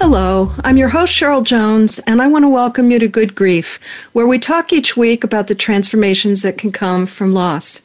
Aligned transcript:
Hello, 0.00 0.54
I'm 0.62 0.76
your 0.76 0.90
host, 0.90 1.12
Cheryl 1.12 1.42
Jones, 1.42 1.98
and 2.06 2.22
I 2.22 2.28
want 2.28 2.44
to 2.44 2.48
welcome 2.48 2.92
you 2.92 3.00
to 3.00 3.08
Good 3.08 3.34
Grief, 3.34 3.80
where 4.12 4.28
we 4.28 4.38
talk 4.38 4.72
each 4.72 4.96
week 4.96 5.24
about 5.24 5.48
the 5.48 5.56
transformations 5.56 6.42
that 6.42 6.56
can 6.56 6.70
come 6.70 7.04
from 7.04 7.34
loss. 7.34 7.82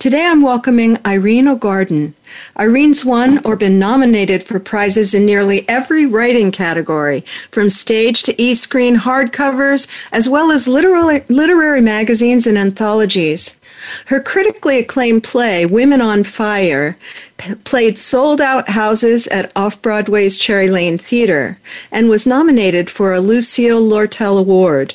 Today 0.00 0.26
I'm 0.26 0.42
welcoming 0.42 0.98
Irene 1.06 1.46
O'Garden. 1.46 2.14
Irene's 2.56 3.04
won 3.04 3.38
or 3.46 3.54
been 3.54 3.78
nominated 3.78 4.42
for 4.42 4.58
prizes 4.58 5.14
in 5.14 5.26
nearly 5.26 5.66
every 5.68 6.06
writing 6.06 6.50
category, 6.50 7.24
from 7.52 7.70
stage 7.70 8.24
to 8.24 8.42
e 8.42 8.54
screen 8.54 8.96
hardcovers, 8.96 9.86
as 10.10 10.28
well 10.28 10.50
as 10.50 10.66
literary, 10.66 11.22
literary 11.28 11.80
magazines 11.80 12.48
and 12.48 12.58
anthologies. 12.58 13.56
Her 14.06 14.20
critically 14.20 14.78
acclaimed 14.78 15.24
play, 15.24 15.66
Women 15.66 16.00
on 16.00 16.24
Fire, 16.24 16.96
p- 17.36 17.54
played 17.56 17.98
sold 17.98 18.40
out 18.40 18.68
houses 18.70 19.26
at 19.28 19.52
Off 19.56 19.80
Broadway's 19.82 20.36
Cherry 20.36 20.70
Lane 20.70 20.98
Theater 20.98 21.58
and 21.90 22.08
was 22.08 22.26
nominated 22.26 22.90
for 22.90 23.12
a 23.12 23.20
Lucille 23.20 23.82
Lortel 23.82 24.38
Award. 24.38 24.94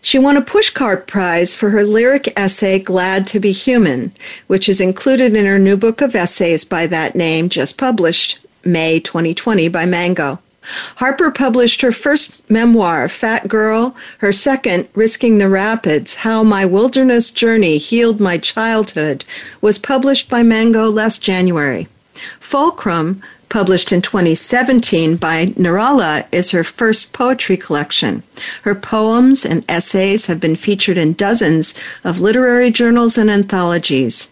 She 0.00 0.18
won 0.18 0.36
a 0.36 0.42
Pushcart 0.42 1.06
Prize 1.06 1.54
for 1.54 1.70
her 1.70 1.82
lyric 1.82 2.30
essay 2.36 2.78
Glad 2.78 3.26
to 3.28 3.40
Be 3.40 3.52
Human, 3.52 4.12
which 4.48 4.68
is 4.68 4.80
included 4.80 5.34
in 5.34 5.46
her 5.46 5.58
new 5.58 5.78
book 5.78 6.02
of 6.02 6.14
essays 6.14 6.64
by 6.64 6.86
that 6.88 7.14
name, 7.14 7.48
just 7.48 7.78
published 7.78 8.38
May 8.64 9.00
2020 9.00 9.68
by 9.68 9.86
Mango. 9.86 10.40
Harper 10.96 11.30
published 11.30 11.80
her 11.82 11.92
first 11.92 12.48
memoir, 12.50 13.08
Fat 13.08 13.48
Girl, 13.48 13.94
her 14.18 14.32
second, 14.32 14.88
Risking 14.94 15.38
the 15.38 15.48
Rapids 15.48 16.16
How 16.16 16.42
My 16.42 16.64
Wilderness 16.64 17.30
Journey 17.30 17.78
Healed 17.78 18.20
My 18.20 18.38
Childhood, 18.38 19.24
was 19.60 19.78
published 19.78 20.30
by 20.30 20.42
Mango 20.42 20.90
last 20.90 21.22
January. 21.22 21.88
Fulcrum, 22.40 23.22
published 23.48 23.92
in 23.92 24.02
2017 24.02 25.16
by 25.16 25.46
Nirala, 25.46 26.26
is 26.32 26.50
her 26.50 26.64
first 26.64 27.12
poetry 27.12 27.56
collection. 27.56 28.22
Her 28.62 28.74
poems 28.74 29.44
and 29.44 29.64
essays 29.68 30.26
have 30.26 30.40
been 30.40 30.56
featured 30.56 30.98
in 30.98 31.12
dozens 31.12 31.74
of 32.02 32.20
literary 32.20 32.70
journals 32.70 33.18
and 33.18 33.30
anthologies. 33.30 34.28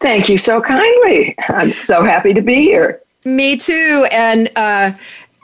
Thank 0.00 0.28
you 0.28 0.38
so 0.38 0.60
kindly. 0.60 1.36
I'm 1.48 1.72
so 1.72 2.02
happy 2.02 2.34
to 2.34 2.40
be 2.40 2.62
here. 2.62 3.00
Me 3.24 3.56
too. 3.56 4.06
And 4.10 4.50
uh, 4.56 4.90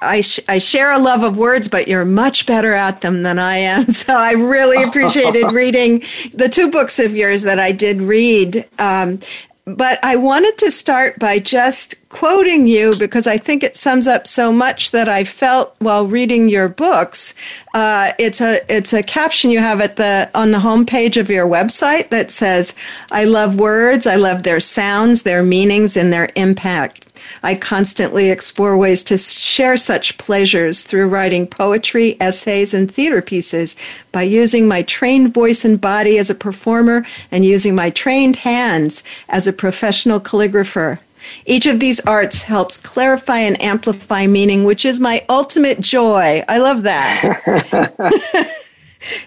I, 0.05 0.21
sh- 0.21 0.41
I 0.49 0.59
share 0.59 0.93
a 0.93 0.99
love 0.99 1.23
of 1.23 1.37
words, 1.37 1.69
but 1.69 1.89
you're 1.89 2.05
much 2.05 2.47
better 2.47 2.75
at 2.75 3.01
them 3.01 3.23
than 3.23 3.39
I 3.39 3.57
am. 3.59 3.87
So 3.95 4.13
I 4.13 4.33
really 4.33 4.83
appreciated 4.89 5.53
reading 5.53 6.03
the 6.33 6.49
two 6.49 6.71
books 6.71 6.99
of 6.99 7.15
yours 7.17 7.43
that 7.43 7.59
I 7.59 7.73
did 7.73 8.03
read. 8.03 8.69
Um, 8.79 9.21
but 9.67 9.99
I 10.05 10.17
wanted 10.17 10.59
to 10.59 10.71
start 10.71 11.19
by 11.19 11.39
just 11.39 11.95
quoting 12.11 12.67
you 12.67 12.97
because 12.97 13.27
I 13.27 13.39
think 13.39 13.63
it 13.63 13.77
sums 13.77 14.07
up 14.07 14.27
so 14.27 14.53
much 14.53 14.91
that 14.91 15.09
I 15.09 15.25
felt 15.25 15.75
while 15.79 16.07
reading 16.07 16.51
your 16.51 16.69
books. 16.69 17.35
Uh, 17.73 18.13
it's 18.19 18.43
a 18.43 18.61
it's 18.73 18.93
a 18.93 19.03
caption 19.03 19.51
you 19.51 19.61
have 19.61 19.81
at 19.81 19.97
the 19.97 20.31
on 20.35 20.51
the 20.51 20.59
homepage 20.59 21.17
of 21.19 21.31
your 21.31 21.47
website 21.47 22.11
that 22.11 22.31
says, 22.31 22.75
"I 23.11 23.25
love 23.25 23.59
words. 23.59 24.07
I 24.07 24.17
love 24.17 24.43
their 24.43 24.61
sounds, 24.61 25.23
their 25.23 25.43
meanings, 25.43 25.97
and 25.97 26.13
their 26.13 26.29
impact." 26.37 27.09
I 27.43 27.55
constantly 27.55 28.31
explore 28.31 28.77
ways 28.77 29.05
to 29.05 29.19
share 29.19 29.77
such 29.77 30.19
pleasures 30.19 30.83
through 30.83 31.09
writing 31.09 31.47
poetry, 31.47 32.17
essays, 32.21 32.75
and 32.75 32.93
theater 32.93 33.23
pieces 33.23 33.77
by 34.13 34.23
using 34.23 34.67
my 34.67 34.83
trained 34.83 35.35
voice 35.35 35.65
and 35.65 35.81
body 35.81 36.19
as 36.19 36.31
a 36.31 36.35
performer 36.35 37.07
and 37.31 37.45
using 37.45 37.75
my 37.75 37.91
trained 37.91 38.37
hands 38.37 39.05
as 39.29 39.47
a 39.47 39.53
professional 39.53 40.21
calligrapher. 40.21 40.99
Each 41.47 41.67
of 41.67 41.81
these 41.81 42.05
arts 42.07 42.43
helps 42.43 42.77
clarify 42.77 43.39
and 43.39 43.61
amplify 43.63 44.27
meaning, 44.27 44.65
which 44.65 44.85
is 44.85 45.01
my 45.01 45.25
ultimate 45.29 45.81
joy. 45.81 46.45
I 46.49 46.59
love 46.59 46.83
that. 46.83 48.51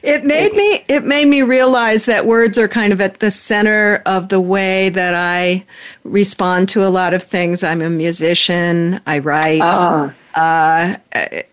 it 0.03 0.23
made 0.23 0.53
me 0.53 0.83
it 0.87 1.03
made 1.03 1.27
me 1.27 1.41
realize 1.41 2.05
that 2.05 2.25
words 2.25 2.57
are 2.57 2.67
kind 2.67 2.93
of 2.93 3.01
at 3.01 3.19
the 3.19 3.31
center 3.31 4.01
of 4.05 4.29
the 4.29 4.41
way 4.41 4.89
that 4.89 5.13
I 5.13 5.65
respond 6.03 6.69
to 6.69 6.85
a 6.85 6.89
lot 6.89 7.13
of 7.13 7.23
things. 7.23 7.63
I'm 7.63 7.81
a 7.81 7.89
musician. 7.89 8.99
I 9.05 9.19
write, 9.19 9.61
uh. 9.61 10.09
Uh, 10.35 10.97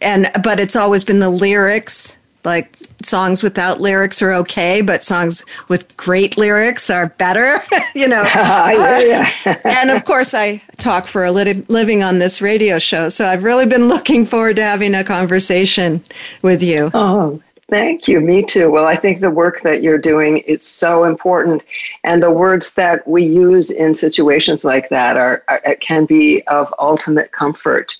and 0.02 0.30
but 0.42 0.60
it's 0.60 0.76
always 0.76 1.04
been 1.04 1.20
the 1.20 1.30
lyrics. 1.30 2.18
Like 2.44 2.76
songs 3.02 3.42
without 3.42 3.80
lyrics 3.80 4.20
are 4.20 4.32
okay, 4.34 4.82
but 4.82 5.02
songs 5.02 5.46
with 5.68 5.96
great 5.96 6.36
lyrics 6.36 6.91
are 6.91 7.08
better. 7.08 7.60
you 7.94 8.06
know, 8.06 8.22
uh, 8.34 9.26
and 9.64 9.91
of 9.91 10.04
course, 10.04 10.34
I 10.34 10.62
talk 10.76 11.06
for 11.06 11.24
a 11.24 11.32
li- 11.32 11.64
living 11.68 12.02
on 12.02 12.18
this 12.18 12.42
radio 12.42 12.78
show, 12.78 13.08
so 13.08 13.26
I've 13.26 13.44
really 13.44 13.66
been 13.66 13.88
looking 13.88 14.26
forward 14.26 14.56
to 14.56 14.62
having 14.62 14.94
a 14.94 15.04
conversation 15.04 16.04
with 16.42 16.62
you. 16.62 16.91
Oh, 16.92 17.42
Thank 17.74 18.06
you. 18.06 18.20
Me 18.20 18.40
too. 18.40 18.70
Well, 18.70 18.86
I 18.86 18.94
think 18.94 19.20
the 19.20 19.32
work 19.32 19.62
that 19.62 19.82
you're 19.82 19.98
doing 19.98 20.38
is 20.38 20.64
so 20.64 21.02
important, 21.02 21.64
and 22.04 22.22
the 22.22 22.30
words 22.30 22.74
that 22.74 23.04
we 23.04 23.24
use 23.24 23.68
in 23.68 23.96
situations 23.96 24.64
like 24.64 24.88
that 24.90 25.16
are, 25.16 25.42
are 25.48 25.60
can 25.80 26.04
be 26.04 26.42
of 26.46 26.72
ultimate 26.78 27.32
comfort 27.32 27.96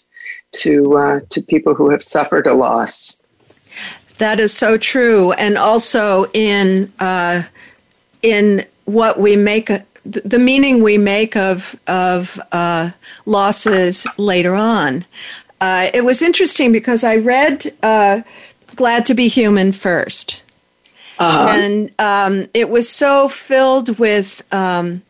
to 0.63 0.97
uh, 0.97 1.21
to 1.29 1.43
people 1.43 1.75
who 1.75 1.91
have 1.91 2.05
suffered 2.05 2.47
a 2.47 2.55
loss. 2.55 3.21
That 4.19 4.39
is 4.39 4.57
so 4.57 4.79
true, 4.79 5.33
and 5.33 5.59
also 5.59 6.27
in 6.35 6.93
uh, 7.01 7.43
in 8.23 8.65
what 8.85 9.19
we 9.19 9.35
make. 9.35 9.73
The 10.05 10.39
meaning 10.39 10.85
we 10.85 10.99
make 10.99 11.35
of 11.35 11.75
of 11.89 12.41
uh, 12.53 12.93
losses 13.27 14.07
later 14.19 14.55
on. 14.55 15.05
Uh, 15.61 15.91
it 15.95 16.05
was 16.05 16.23
interesting 16.23 16.71
because 16.71 17.03
I 17.03 17.17
read 17.17 17.73
uh, 17.83 18.21
glad 18.77 19.07
to 19.07 19.15
be 19.15 19.29
human 19.29 19.71
1st 19.71 20.43
uh-huh. 21.19 21.47
And 21.49 21.93
um, 21.99 22.49
it 22.55 22.69
was 22.69 22.89
so 22.89 23.29
filled 23.29 23.99
with 23.99 24.43
um, 24.53 25.03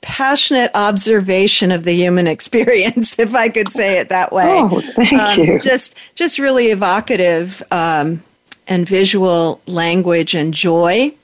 passionate 0.00 0.70
observation 0.74 1.70
of 1.70 1.84
the 1.84 1.92
human 1.92 2.26
experience, 2.36 3.18
if 3.18 3.34
I 3.34 3.48
could 3.48 3.68
say 3.68 3.98
it 3.98 4.08
that 4.08 4.32
way. 4.32 4.46
Oh, 4.48 4.80
thank 4.80 5.12
um, 5.12 5.40
you. 5.40 5.58
Just, 5.58 5.96
just 6.14 6.38
really 6.38 6.66
evocative 6.66 7.62
um, 7.70 8.22
and 8.66 8.88
visual 8.88 9.60
language 9.66 10.34
and 10.34 10.54
joy. 10.54 11.14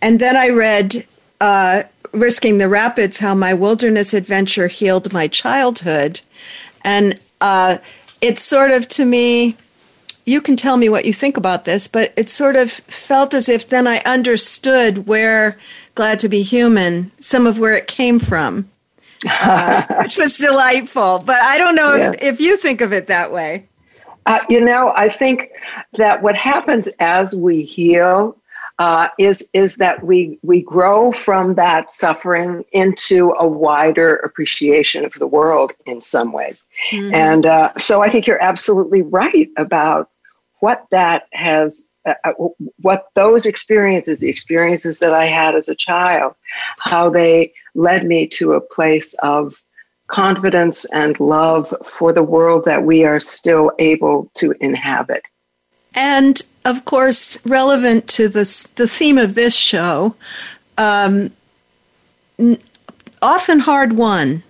And 0.00 0.20
then 0.20 0.36
I 0.36 0.48
read 0.50 1.06
uh, 1.40 1.84
Risking 2.12 2.58
the 2.58 2.68
Rapids 2.68 3.18
How 3.18 3.34
My 3.34 3.54
Wilderness 3.54 4.12
Adventure 4.12 4.68
Healed 4.68 5.12
My 5.12 5.28
Childhood. 5.28 6.20
And 6.82 7.18
uh, 7.40 7.78
it's 8.20 8.42
sort 8.42 8.70
of 8.70 8.88
to 8.88 9.04
me, 9.04 9.56
you 10.24 10.40
can 10.40 10.56
tell 10.56 10.76
me 10.76 10.88
what 10.88 11.04
you 11.04 11.12
think 11.12 11.36
about 11.36 11.64
this, 11.64 11.88
but 11.88 12.12
it 12.16 12.28
sort 12.28 12.56
of 12.56 12.70
felt 12.70 13.34
as 13.34 13.48
if 13.48 13.68
then 13.68 13.86
I 13.86 13.98
understood 13.98 15.06
where 15.06 15.58
Glad 15.94 16.20
to 16.20 16.28
Be 16.28 16.42
Human, 16.42 17.10
some 17.20 17.46
of 17.46 17.58
where 17.58 17.74
it 17.74 17.86
came 17.86 18.18
from, 18.18 18.70
uh, 19.28 19.84
which 20.02 20.16
was 20.16 20.38
delightful. 20.38 21.18
But 21.24 21.42
I 21.42 21.58
don't 21.58 21.74
know 21.74 21.96
yes. 21.96 22.14
if, 22.14 22.34
if 22.34 22.40
you 22.40 22.56
think 22.56 22.80
of 22.80 22.92
it 22.92 23.08
that 23.08 23.32
way. 23.32 23.66
Uh, 24.26 24.38
you 24.48 24.60
know, 24.60 24.92
I 24.94 25.08
think 25.08 25.50
that 25.94 26.22
what 26.22 26.36
happens 26.36 26.88
as 27.00 27.34
we 27.34 27.62
heal 27.62 28.36
uh, 28.78 29.08
is 29.18 29.48
is 29.52 29.76
that 29.76 30.04
we 30.04 30.38
we 30.42 30.62
grow 30.62 31.12
from 31.12 31.54
that 31.54 31.94
suffering 31.94 32.64
into 32.72 33.34
a 33.38 33.46
wider 33.46 34.16
appreciation 34.16 35.04
of 35.04 35.12
the 35.14 35.26
world 35.26 35.72
in 35.86 36.00
some 36.00 36.32
ways, 36.32 36.64
mm-hmm. 36.90 37.14
and 37.14 37.46
uh, 37.46 37.72
so 37.78 38.02
I 38.02 38.08
think 38.08 38.26
you're 38.26 38.42
absolutely 38.42 39.02
right 39.02 39.48
about 39.56 40.10
what 40.60 40.86
that 40.90 41.28
has 41.32 41.88
uh, 42.04 42.14
uh, 42.24 42.32
what 42.80 43.06
those 43.14 43.46
experiences, 43.46 44.18
the 44.18 44.28
experiences 44.28 44.98
that 44.98 45.14
I 45.14 45.26
had 45.26 45.54
as 45.54 45.68
a 45.68 45.74
child, 45.74 46.34
how 46.80 47.08
they 47.08 47.52
led 47.74 48.06
me 48.06 48.26
to 48.28 48.54
a 48.54 48.60
place 48.60 49.14
of 49.22 49.62
confidence 50.08 50.84
and 50.92 51.18
love 51.20 51.72
for 51.84 52.12
the 52.12 52.22
world 52.22 52.64
that 52.64 52.84
we 52.84 53.04
are 53.04 53.20
still 53.20 53.70
able 53.78 54.30
to 54.34 54.52
inhabit. 54.60 55.22
And 55.94 56.40
of 56.64 56.84
course, 56.84 57.44
relevant 57.46 58.08
to 58.08 58.28
this, 58.28 58.62
the 58.64 58.86
theme 58.86 59.18
of 59.18 59.34
this 59.34 59.54
show, 59.56 60.14
um, 60.78 61.30
often 63.20 63.60
hard 63.60 63.94
won. 63.94 64.42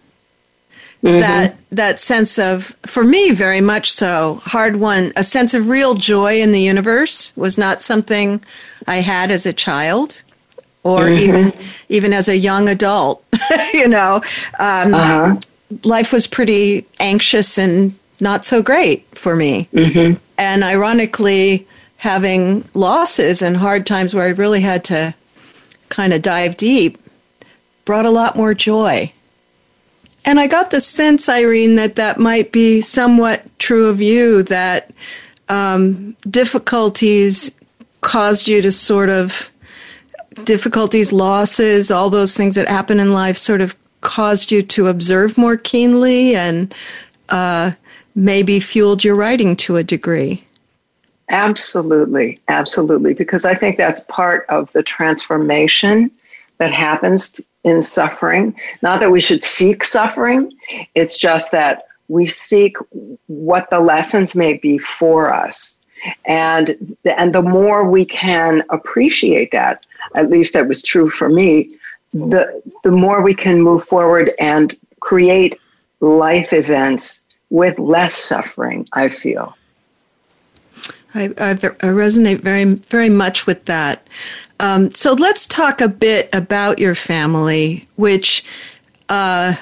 Mm-hmm. 1.02 1.18
That 1.18 1.56
that 1.72 1.98
sense 1.98 2.38
of, 2.38 2.76
for 2.86 3.02
me, 3.02 3.32
very 3.32 3.60
much 3.60 3.90
so, 3.90 4.40
hard 4.44 4.76
won. 4.76 5.12
A 5.16 5.24
sense 5.24 5.52
of 5.52 5.68
real 5.68 5.94
joy 5.94 6.40
in 6.40 6.52
the 6.52 6.60
universe 6.60 7.36
was 7.36 7.58
not 7.58 7.82
something 7.82 8.40
I 8.86 8.96
had 8.96 9.32
as 9.32 9.44
a 9.44 9.52
child, 9.52 10.22
or 10.84 11.08
mm-hmm. 11.08 11.18
even 11.18 11.52
even 11.88 12.12
as 12.12 12.28
a 12.28 12.36
young 12.36 12.68
adult. 12.68 13.24
you 13.74 13.88
know, 13.88 14.22
um, 14.60 14.94
uh-huh. 14.94 15.36
life 15.82 16.12
was 16.12 16.28
pretty 16.28 16.86
anxious 17.00 17.58
and 17.58 17.98
not 18.22 18.44
so 18.44 18.62
great 18.62 19.06
for 19.18 19.36
me. 19.36 19.68
Mm-hmm. 19.72 20.18
And 20.38 20.64
ironically, 20.64 21.66
having 21.98 22.68
losses 22.74 23.42
and 23.42 23.56
hard 23.56 23.86
times 23.86 24.14
where 24.14 24.26
I 24.26 24.30
really 24.30 24.60
had 24.60 24.84
to 24.84 25.14
kind 25.88 26.12
of 26.12 26.22
dive 26.22 26.56
deep 26.56 26.98
brought 27.84 28.06
a 28.06 28.10
lot 28.10 28.36
more 28.36 28.54
joy. 28.54 29.12
And 30.24 30.38
I 30.40 30.46
got 30.46 30.70
the 30.70 30.80
sense, 30.80 31.28
Irene, 31.28 31.76
that 31.76 31.96
that 31.96 32.18
might 32.18 32.52
be 32.52 32.80
somewhat 32.80 33.46
true 33.58 33.88
of 33.88 34.00
you, 34.00 34.44
that 34.44 34.92
um, 35.48 36.16
difficulties 36.30 37.54
caused 38.00 38.46
you 38.46 38.62
to 38.62 38.70
sort 38.72 39.10
of, 39.10 39.50
difficulties, 40.44 41.12
losses, 41.12 41.90
all 41.90 42.10
those 42.10 42.36
things 42.36 42.54
that 42.54 42.68
happen 42.68 43.00
in 43.00 43.12
life 43.12 43.36
sort 43.36 43.60
of 43.60 43.76
caused 44.00 44.50
you 44.50 44.62
to 44.62 44.88
observe 44.88 45.38
more 45.38 45.56
keenly 45.56 46.34
and 46.34 46.74
uh, 47.28 47.72
maybe 48.14 48.60
fueled 48.60 49.04
your 49.04 49.14
writing 49.14 49.56
to 49.56 49.76
a 49.76 49.84
degree. 49.84 50.44
Absolutely, 51.28 52.40
absolutely, 52.48 53.14
because 53.14 53.44
I 53.44 53.54
think 53.54 53.76
that's 53.76 54.00
part 54.08 54.44
of 54.48 54.70
the 54.72 54.82
transformation 54.82 56.10
that 56.58 56.72
happens 56.72 57.40
in 57.64 57.82
suffering. 57.82 58.54
Not 58.82 59.00
that 59.00 59.10
we 59.10 59.20
should 59.20 59.42
seek 59.42 59.84
suffering, 59.84 60.52
it's 60.94 61.16
just 61.16 61.52
that 61.52 61.86
we 62.08 62.26
seek 62.26 62.76
what 63.28 63.70
the 63.70 63.80
lessons 63.80 64.36
may 64.36 64.54
be 64.54 64.78
for 64.78 65.32
us. 65.32 65.76
And, 66.26 66.96
and 67.04 67.34
the 67.34 67.42
more 67.42 67.88
we 67.88 68.04
can 68.04 68.62
appreciate 68.70 69.52
that, 69.52 69.86
at 70.16 70.28
least 70.28 70.54
that 70.54 70.68
was 70.68 70.82
true 70.82 71.08
for 71.08 71.28
me, 71.28 71.74
the, 72.12 72.62
the 72.82 72.90
more 72.90 73.22
we 73.22 73.34
can 73.34 73.62
move 73.62 73.84
forward 73.84 74.32
and 74.38 74.76
create 75.00 75.58
life 76.00 76.52
events 76.52 77.22
with 77.52 77.78
less 77.78 78.14
suffering, 78.14 78.88
I 78.94 79.10
feel. 79.10 79.54
I, 81.14 81.24
I, 81.36 81.50
I 81.50 81.90
resonate 81.92 82.40
very, 82.40 82.64
very 82.64 83.10
much 83.10 83.46
with 83.46 83.66
that. 83.66 84.08
Um, 84.58 84.90
so 84.90 85.12
let's 85.12 85.46
talk 85.46 85.82
a 85.82 85.88
bit 85.88 86.30
about 86.32 86.78
your 86.78 86.94
family, 86.94 87.86
which, 87.96 88.42
uh, 89.10 89.56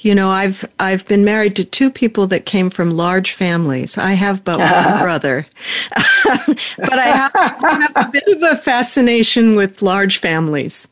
you 0.00 0.14
know, 0.14 0.28
I've 0.28 0.66
I've 0.78 1.08
been 1.08 1.24
married 1.24 1.56
to 1.56 1.64
two 1.64 1.90
people 1.90 2.26
that 2.26 2.44
came 2.44 2.68
from 2.68 2.90
large 2.90 3.32
families. 3.32 3.96
I 3.96 4.10
have 4.12 4.44
but 4.44 4.58
one 4.58 5.00
brother, 5.00 5.46
but 6.24 6.98
I 6.98 7.06
have, 7.06 7.32
I 7.34 7.88
have, 7.94 8.08
a 8.08 8.10
bit 8.12 8.28
of 8.28 8.42
a 8.42 8.56
fascination 8.56 9.56
with 9.56 9.80
large 9.80 10.18
families. 10.18 10.86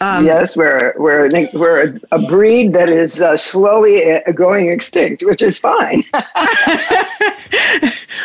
Um, 0.00 0.26
yes, 0.26 0.56
we're 0.56 0.94
we're 0.98 1.30
we're 1.54 1.98
a 2.12 2.18
breed 2.18 2.74
that 2.74 2.88
is 2.88 3.22
uh, 3.22 3.36
slowly 3.36 4.12
uh, 4.12 4.20
going 4.32 4.68
extinct, 4.68 5.22
which 5.24 5.42
is 5.42 5.58
fine. 5.58 6.02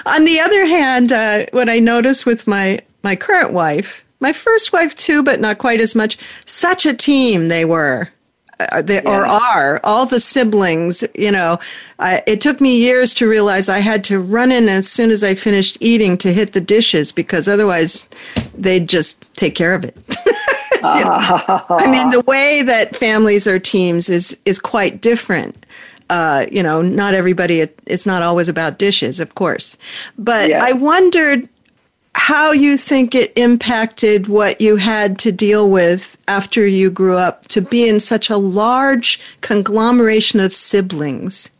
On 0.05 0.25
the 0.25 0.39
other 0.43 0.65
hand, 0.65 1.11
uh, 1.11 1.45
what 1.51 1.69
I 1.69 1.79
notice 1.79 2.25
with 2.25 2.45
my 2.47 2.81
my 3.03 3.15
current 3.15 3.53
wife 3.53 4.03
my 4.21 4.31
first 4.31 4.71
wife 4.71 4.95
too, 4.95 5.23
but 5.23 5.41
not 5.41 5.57
quite 5.57 5.81
as 5.81 5.95
much. 5.95 6.17
Such 6.45 6.85
a 6.85 6.93
team 6.93 7.47
they 7.47 7.65
were. 7.65 8.09
Uh, 8.59 8.81
they 8.83 8.95
yes. 8.95 9.05
or 9.07 9.25
are 9.25 9.81
all 9.83 10.05
the 10.05 10.19
siblings 10.19 11.03
you 11.15 11.31
know 11.31 11.59
I, 11.97 12.21
it 12.27 12.41
took 12.41 12.61
me 12.61 12.77
years 12.77 13.11
to 13.15 13.27
realize 13.27 13.69
i 13.69 13.79
had 13.79 14.03
to 14.03 14.19
run 14.19 14.51
in 14.51 14.69
as 14.69 14.87
soon 14.87 15.09
as 15.09 15.23
i 15.23 15.33
finished 15.33 15.79
eating 15.79 16.15
to 16.19 16.31
hit 16.31 16.53
the 16.53 16.61
dishes 16.61 17.11
because 17.11 17.47
otherwise 17.47 18.07
they'd 18.55 18.87
just 18.87 19.33
take 19.33 19.55
care 19.55 19.73
of 19.73 19.83
it 19.83 19.97
i 20.83 21.89
mean 21.89 22.09
the 22.09 22.21
way 22.21 22.61
that 22.63 22.95
families 22.95 23.47
are 23.47 23.59
teams 23.59 24.09
is 24.09 24.39
is 24.45 24.59
quite 24.59 25.01
different 25.01 25.65
uh, 26.11 26.45
you 26.51 26.61
know, 26.61 26.81
not 26.81 27.13
everybody, 27.13 27.61
it, 27.61 27.79
it's 27.85 28.05
not 28.05 28.21
always 28.21 28.49
about 28.49 28.77
dishes, 28.77 29.21
of 29.21 29.35
course. 29.35 29.77
But 30.17 30.49
yes. 30.49 30.61
I 30.61 30.73
wondered 30.73 31.47
how 32.15 32.51
you 32.51 32.75
think 32.77 33.15
it 33.15 33.31
impacted 33.37 34.27
what 34.27 34.59
you 34.59 34.75
had 34.75 35.17
to 35.19 35.31
deal 35.31 35.69
with 35.69 36.17
after 36.27 36.67
you 36.67 36.91
grew 36.91 37.15
up 37.15 37.47
to 37.47 37.61
be 37.61 37.87
in 37.87 38.01
such 38.01 38.29
a 38.29 38.35
large 38.35 39.21
conglomeration 39.39 40.41
of 40.41 40.53
siblings. 40.53 41.51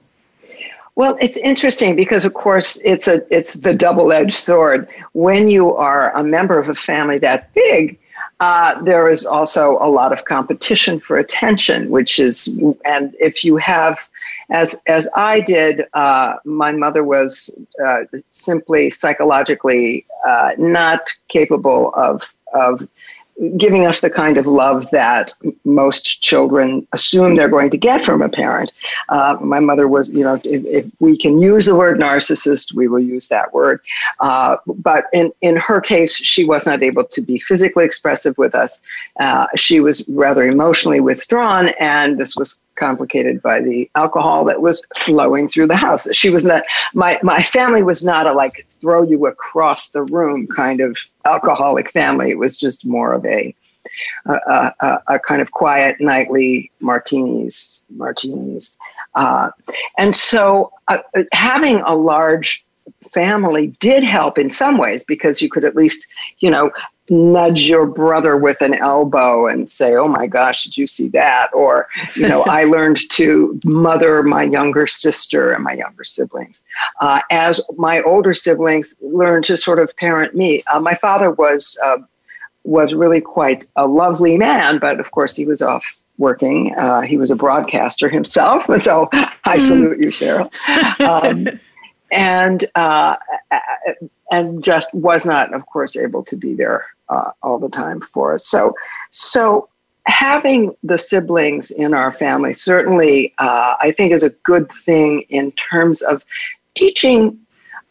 Well, 0.96 1.18
it's 1.22 1.38
interesting 1.38 1.96
because, 1.96 2.26
of 2.26 2.34
course, 2.34 2.76
it's 2.84 3.08
a 3.08 3.26
it's 3.36 3.54
the 3.54 3.74
double-edged 3.74 4.34
sword. 4.34 4.90
When 5.14 5.48
you 5.48 5.74
are 5.76 6.14
a 6.14 6.24
member 6.24 6.60
of 6.60 6.68
a 6.68 6.76
family 6.76 7.18
that 7.20 7.54
big, 7.54 7.98
uh, 8.42 8.82
there 8.82 9.08
is 9.08 9.24
also 9.24 9.78
a 9.80 9.88
lot 9.88 10.12
of 10.12 10.26
competition 10.26 11.00
for 11.00 11.18
attention, 11.18 11.92
which 11.92 12.18
is, 12.20 12.48
and 12.84 13.16
if 13.20 13.44
you 13.44 13.56
have 13.58 14.00
as 14.50 14.76
as 14.88 15.08
I 15.16 15.40
did, 15.42 15.86
uh, 15.94 16.38
my 16.44 16.72
mother 16.74 17.04
was 17.04 17.56
uh, 17.84 18.02
simply 18.32 18.90
psychologically 18.90 20.06
uh, 20.26 20.52
not 20.58 21.12
capable 21.30 21.94
of 21.96 22.34
of 22.54 22.88
giving 23.58 23.88
us 23.88 24.02
the 24.02 24.10
kind 24.10 24.38
of 24.38 24.46
love 24.46 24.90
that 24.92 25.34
most 25.66 26.22
children 26.22 26.88
assume 26.92 27.36
they're 27.36 27.50
going 27.50 27.70
to 27.72 27.78
get 27.78 28.02
from 28.02 28.22
a 28.22 28.30
parent. 28.30 28.72
Uh, 29.10 29.38
my 29.42 29.60
mother 29.60 29.88
was, 29.88 30.10
you 30.10 30.24
know, 30.24 30.36
if, 30.36 30.66
if, 30.66 30.92
we 31.00 31.18
can 31.18 31.42
use 31.42 31.66
the 31.66 31.76
word 31.76 31.98
narcissist, 31.98 32.74
we 32.74 32.88
will 32.88 33.00
use 33.00 33.28
that 33.30 33.54
word. 33.54 33.82
Uh, 34.20 34.58
but 34.68 35.06
in, 35.14 35.32
in 35.42 35.56
her 35.56 35.82
case, 35.82 36.16
she 36.16 36.46
was 36.46 36.68
not 36.68 36.84
able 36.84 37.04
to 37.04 37.22
be 37.22 37.40
physically 37.40 37.86
expressive 37.86 38.38
with 38.38 38.54
us. 38.54 38.82
Uh, 39.20 39.48
she 39.56 39.80
was 39.80 40.08
rather 40.10 40.44
emotionally 40.46 41.00
withdrawn, 41.00 41.70
and 41.80 42.20
this 42.20 42.36
was 42.36 42.60
complicated 42.76 43.42
by 43.42 43.62
the 43.62 43.90
alcohol 43.96 44.46
that 44.46 44.62
was 44.62 44.86
flowing 44.96 45.48
through 45.48 45.68
the 45.68 45.76
house. 45.76 46.08
She 46.14 46.30
was 46.30 46.46
not 46.46 46.64
my 46.94 47.20
my 47.22 47.44
family 47.44 47.84
was 47.84 48.04
not 48.04 48.26
a 48.26 48.34
like 48.34 48.66
throw 48.82 49.04
you 49.04 49.28
across 49.28 49.92
the 49.92 50.04
room 50.04 50.48
kind 50.48 50.82
of 50.82 50.98
alcoholic 51.26 51.92
family. 51.92 52.32
It 52.32 52.38
was 52.38 52.58
just 52.58 52.86
more 52.86 53.14
of 53.14 53.26
a 53.26 53.56
a, 54.26 54.74
a, 54.80 55.02
a 55.08 55.20
kind 55.20 55.42
of 55.42 55.52
quiet 55.52 56.00
nightly 56.00 56.72
martinis 56.80 57.80
martinis. 57.90 58.78
Uh, 59.16 59.52
and 59.98 60.16
so 60.16 60.72
uh, 60.88 61.00
having 61.34 61.82
a 61.82 61.96
large 61.96 62.64
family 63.12 63.68
did 63.80 64.04
help 64.04 64.38
in 64.38 64.50
some 64.50 64.78
ways 64.78 65.04
because 65.04 65.42
you 65.42 65.50
could 65.50 65.64
at 65.64 65.76
least, 65.76 66.08
you 66.40 66.50
know, 66.50 66.72
nudge 67.10 67.64
your 67.64 67.86
brother 67.86 68.38
with 68.38 68.62
an 68.62 68.74
elbow 68.76 69.46
and 69.46 69.70
say, 69.70 69.96
"Oh 69.96 70.08
my 70.08 70.28
gosh, 70.28 70.64
did 70.64 70.78
you 70.78 70.88
see 70.88 71.10
that?" 71.10 71.50
Or, 71.54 71.88
you 72.16 72.28
know, 72.28 72.44
I 72.48 72.64
learned 72.64 72.98
to 73.12 73.60
mother 73.66 74.24
my 74.24 74.44
younger 74.44 74.88
sister 74.88 75.52
and 75.52 75.64
my 75.64 75.74
younger 75.74 76.04
siblings, 76.04 76.64
uh, 77.02 77.22
as 77.30 77.62
my 77.78 78.02
older 78.04 78.34
siblings 78.34 78.96
learned 79.02 79.44
to 79.46 79.58
sort 79.58 79.80
of 79.80 79.96
parent 79.98 80.36
me. 80.36 80.64
Uh, 80.72 80.80
my 80.80 80.94
father 80.94 81.32
was 81.32 81.78
uh, 81.84 81.98
was 82.64 82.94
really 82.94 83.22
quite 83.22 83.68
a 83.76 83.88
lovely 83.88 84.38
man, 84.38 84.80
but 84.80 85.00
of 85.00 85.12
course 85.12 85.36
he 85.36 85.46
was 85.46 85.62
off 85.62 85.86
working. 86.18 86.74
Uh, 86.76 87.02
he 87.02 87.18
was 87.18 87.32
a 87.32 87.36
broadcaster 87.36 88.08
himself, 88.08 88.66
so 88.82 89.10
I 89.44 89.58
salute 89.58 90.00
you, 90.00 90.10
Cheryl. 90.10 90.50
Um, 91.02 91.48
and 92.12 92.66
uh, 92.76 93.16
and 94.32 94.64
just 94.64 94.94
was 94.94 95.26
not, 95.26 95.54
of 95.54 95.66
course, 95.66 95.96
able 95.98 96.24
to 96.24 96.36
be 96.36 96.54
there 96.54 96.86
uh, 97.10 97.32
all 97.44 97.60
the 97.60 97.70
time 97.70 98.02
for 98.02 98.34
us. 98.34 98.48
So, 98.48 98.74
so 99.12 99.68
having 100.06 100.76
the 100.84 100.98
siblings 100.98 101.72
in 101.72 101.94
our 101.94 102.12
family 102.12 102.54
certainly, 102.54 103.34
uh, 103.38 103.76
I 103.82 103.92
think, 103.92 104.14
is 104.14 104.24
a 104.24 104.30
good 104.30 104.72
thing 104.72 105.22
in 105.30 105.52
terms 105.54 106.02
of 106.02 106.24
teaching 106.76 107.38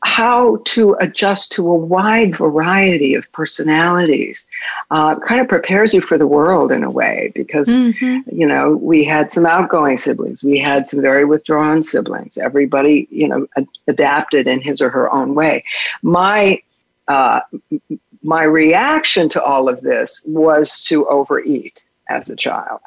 how 0.03 0.57
to 0.65 0.95
adjust 0.95 1.53
to 1.53 1.69
a 1.71 1.75
wide 1.75 2.35
variety 2.35 3.15
of 3.15 3.31
personalities 3.33 4.47
uh, 4.91 5.19
kind 5.21 5.41
of 5.41 5.49
prepares 5.49 5.93
you 5.93 6.01
for 6.01 6.17
the 6.17 6.27
world 6.27 6.73
in 6.73 6.83
a 6.83 6.91
way 6.91 7.31
because 7.35 7.69
mm-hmm. 7.69 8.19
you 8.35 8.47
know 8.47 8.77
we 8.77 9.05
had 9.05 9.31
some 9.31 9.45
outgoing 9.45 9.99
siblings 9.99 10.43
we 10.43 10.59
had 10.59 10.89
some 10.89 11.03
very 11.03 11.25
withdrawn 11.25 11.83
siblings 11.83 12.39
everybody 12.39 13.07
you 13.11 13.29
know 13.29 13.47
ad- 13.57 13.69
adapted 13.89 14.49
in 14.49 14.61
his 14.61 14.81
or 14.81 14.89
her 14.89 15.13
own 15.13 15.35
way 15.35 15.63
my 16.03 16.61
uh, 17.09 17.41
my 18.23 18.45
reaction 18.45 19.29
to 19.29 19.43
all 19.43 19.69
of 19.69 19.81
this 19.81 20.25
was 20.27 20.83
to 20.85 21.07
overeat 21.09 21.83
as 22.11 22.29
a 22.29 22.37
child 22.37 22.81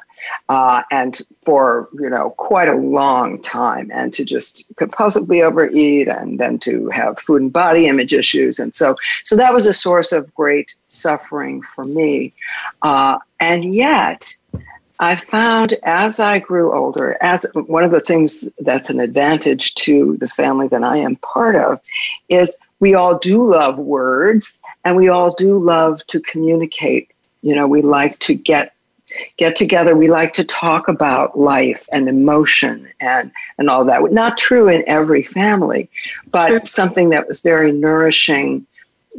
uh, 0.48 0.82
and 0.90 1.20
for 1.44 1.88
you 1.94 2.08
know 2.08 2.30
quite 2.30 2.68
a 2.68 2.74
long 2.74 3.40
time, 3.40 3.90
and 3.92 4.12
to 4.12 4.24
just 4.24 4.64
compulsively 4.76 5.42
overeat, 5.42 6.08
and 6.08 6.38
then 6.38 6.58
to 6.58 6.88
have 6.88 7.18
food 7.18 7.42
and 7.42 7.52
body 7.52 7.86
image 7.86 8.12
issues, 8.12 8.58
and 8.58 8.74
so 8.74 8.96
so 9.24 9.36
that 9.36 9.52
was 9.52 9.66
a 9.66 9.72
source 9.72 10.12
of 10.12 10.32
great 10.34 10.74
suffering 10.88 11.62
for 11.62 11.84
me, 11.84 12.32
uh, 12.82 13.18
and 13.40 13.74
yet. 13.74 14.34
I 15.00 15.16
found 15.16 15.74
as 15.82 16.20
I 16.20 16.38
grew 16.38 16.72
older, 16.72 17.18
as 17.20 17.44
one 17.66 17.82
of 17.82 17.90
the 17.90 18.00
things 18.00 18.44
that's 18.60 18.90
an 18.90 19.00
advantage 19.00 19.74
to 19.74 20.16
the 20.18 20.28
family 20.28 20.68
that 20.68 20.84
I 20.84 20.98
am 20.98 21.16
part 21.16 21.56
of 21.56 21.80
is 22.28 22.56
we 22.78 22.94
all 22.94 23.18
do 23.18 23.44
love 23.44 23.76
words 23.76 24.60
and 24.84 24.94
we 24.94 25.08
all 25.08 25.34
do 25.34 25.58
love 25.58 26.06
to 26.06 26.20
communicate. 26.20 27.10
You 27.42 27.56
know, 27.56 27.66
we 27.66 27.82
like 27.82 28.20
to 28.20 28.36
get 28.36 28.74
get 29.36 29.56
together. 29.56 29.96
We 29.96 30.08
like 30.08 30.32
to 30.34 30.44
talk 30.44 30.88
about 30.88 31.38
life 31.38 31.88
and 31.92 32.08
emotion 32.08 32.88
and 33.00 33.30
and 33.58 33.70
all 33.70 33.84
that. 33.84 34.12
Not 34.12 34.36
true 34.36 34.68
in 34.68 34.84
every 34.88 35.22
family, 35.22 35.88
but 36.30 36.48
sure. 36.48 36.60
something 36.64 37.10
that 37.10 37.28
was 37.28 37.40
very 37.40 37.72
nourishing 37.72 38.66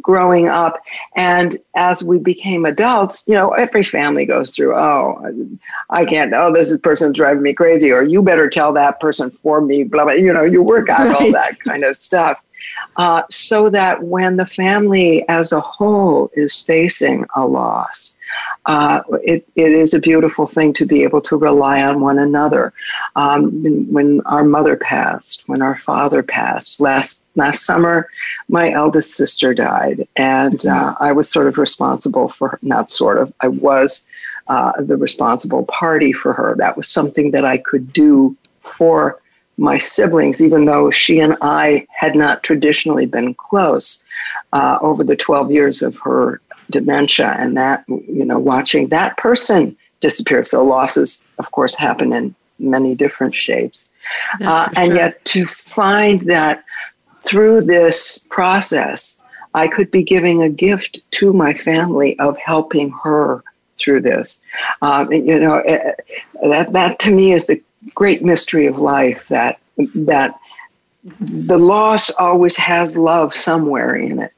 growing 0.01 0.47
up. 0.47 0.81
And 1.15 1.57
as 1.75 2.03
we 2.03 2.19
became 2.19 2.65
adults, 2.65 3.23
you 3.27 3.33
know, 3.33 3.51
every 3.51 3.83
family 3.83 4.25
goes 4.25 4.51
through, 4.51 4.75
oh, 4.75 5.57
I 5.89 6.05
can't, 6.05 6.33
oh, 6.33 6.53
this 6.53 6.75
person's 6.77 7.15
driving 7.15 7.43
me 7.43 7.53
crazy, 7.53 7.91
or 7.91 8.03
you 8.03 8.21
better 8.21 8.49
tell 8.49 8.73
that 8.73 8.99
person 8.99 9.31
for 9.31 9.61
me, 9.61 9.83
blah, 9.83 10.03
blah. 10.03 10.13
You 10.13 10.33
know, 10.33 10.43
you 10.43 10.61
work 10.61 10.89
out 10.89 11.07
right. 11.07 11.15
all 11.15 11.31
that 11.31 11.57
kind 11.65 11.83
of 11.83 11.97
stuff. 11.97 12.43
Uh, 12.97 13.23
so 13.29 13.69
that 13.69 14.03
when 14.03 14.37
the 14.37 14.45
family 14.45 15.27
as 15.29 15.51
a 15.51 15.59
whole 15.59 16.31
is 16.33 16.61
facing 16.61 17.25
a 17.35 17.45
loss, 17.45 18.14
uh, 18.65 19.01
it, 19.23 19.47
it 19.55 19.71
is 19.71 19.93
a 19.93 19.99
beautiful 19.99 20.47
thing 20.47 20.73
to 20.73 20.85
be 20.85 21.03
able 21.03 21.21
to 21.21 21.37
rely 21.37 21.83
on 21.83 22.01
one 22.01 22.17
another. 22.17 22.73
Um, 23.15 23.61
when, 23.61 23.91
when, 23.91 24.21
our 24.25 24.43
mother 24.43 24.75
passed, 24.75 25.43
when 25.47 25.61
our 25.61 25.75
father 25.75 26.23
passed 26.23 26.81
last 26.81 27.23
last 27.35 27.65
summer, 27.65 28.09
my 28.49 28.71
eldest 28.71 29.11
sister 29.15 29.53
died, 29.53 30.07
and 30.15 30.65
uh, 30.65 30.95
I 30.99 31.11
was 31.11 31.29
sort 31.29 31.47
of 31.47 31.57
responsible 31.57 32.27
for 32.27 32.49
her, 32.49 32.59
not 32.61 32.89
sort 32.89 33.19
of 33.19 33.33
I 33.41 33.49
was 33.49 34.07
uh, 34.47 34.81
the 34.81 34.97
responsible 34.97 35.65
party 35.65 36.11
for 36.11 36.33
her. 36.33 36.55
That 36.57 36.77
was 36.77 36.89
something 36.89 37.31
that 37.31 37.45
I 37.45 37.57
could 37.57 37.93
do 37.93 38.35
for 38.61 39.21
my 39.57 39.77
siblings, 39.77 40.41
even 40.41 40.65
though 40.65 40.91
she 40.91 41.19
and 41.19 41.37
I 41.41 41.87
had 41.89 42.15
not 42.15 42.43
traditionally 42.43 43.05
been 43.05 43.33
close. 43.35 44.03
Uh, 44.53 44.77
over 44.81 45.03
the 45.03 45.17
12 45.17 45.51
years 45.51 45.81
of 45.81 45.97
her 45.97 46.39
dementia 46.69 47.35
and 47.37 47.57
that, 47.57 47.83
you 47.87 48.25
know, 48.25 48.39
watching 48.39 48.87
that 48.89 49.17
person 49.17 49.75
disappear. 49.99 50.43
So 50.45 50.63
losses, 50.63 51.25
of 51.39 51.51
course, 51.51 51.75
happen 51.75 52.13
in 52.13 52.35
many 52.59 52.95
different 52.95 53.35
shapes. 53.35 53.89
Uh, 54.41 54.69
and 54.75 54.91
sure. 54.91 54.95
yet 54.95 55.25
to 55.25 55.45
find 55.45 56.21
that 56.21 56.63
through 57.23 57.61
this 57.61 58.19
process, 58.29 59.19
I 59.53 59.67
could 59.67 59.89
be 59.89 60.03
giving 60.03 60.43
a 60.43 60.49
gift 60.49 60.99
to 61.11 61.33
my 61.33 61.53
family 61.53 62.19
of 62.19 62.37
helping 62.37 62.91
her 63.03 63.43
through 63.77 64.01
this. 64.01 64.41
Um, 64.81 65.11
you 65.11 65.39
know, 65.39 65.59
eh, 65.59 65.93
eh, 66.41 66.47
that, 66.47 66.73
that 66.73 66.99
to 66.99 67.11
me 67.11 67.33
is 67.33 67.47
the 67.47 67.61
great 67.93 68.23
mystery 68.23 68.67
of 68.67 68.77
life 68.77 69.27
that, 69.29 69.59
that 69.95 70.39
the 71.19 71.57
loss 71.57 72.09
always 72.11 72.55
has 72.57 72.97
love 72.97 73.35
somewhere 73.35 73.95
in 73.95 74.19
it. 74.19 74.33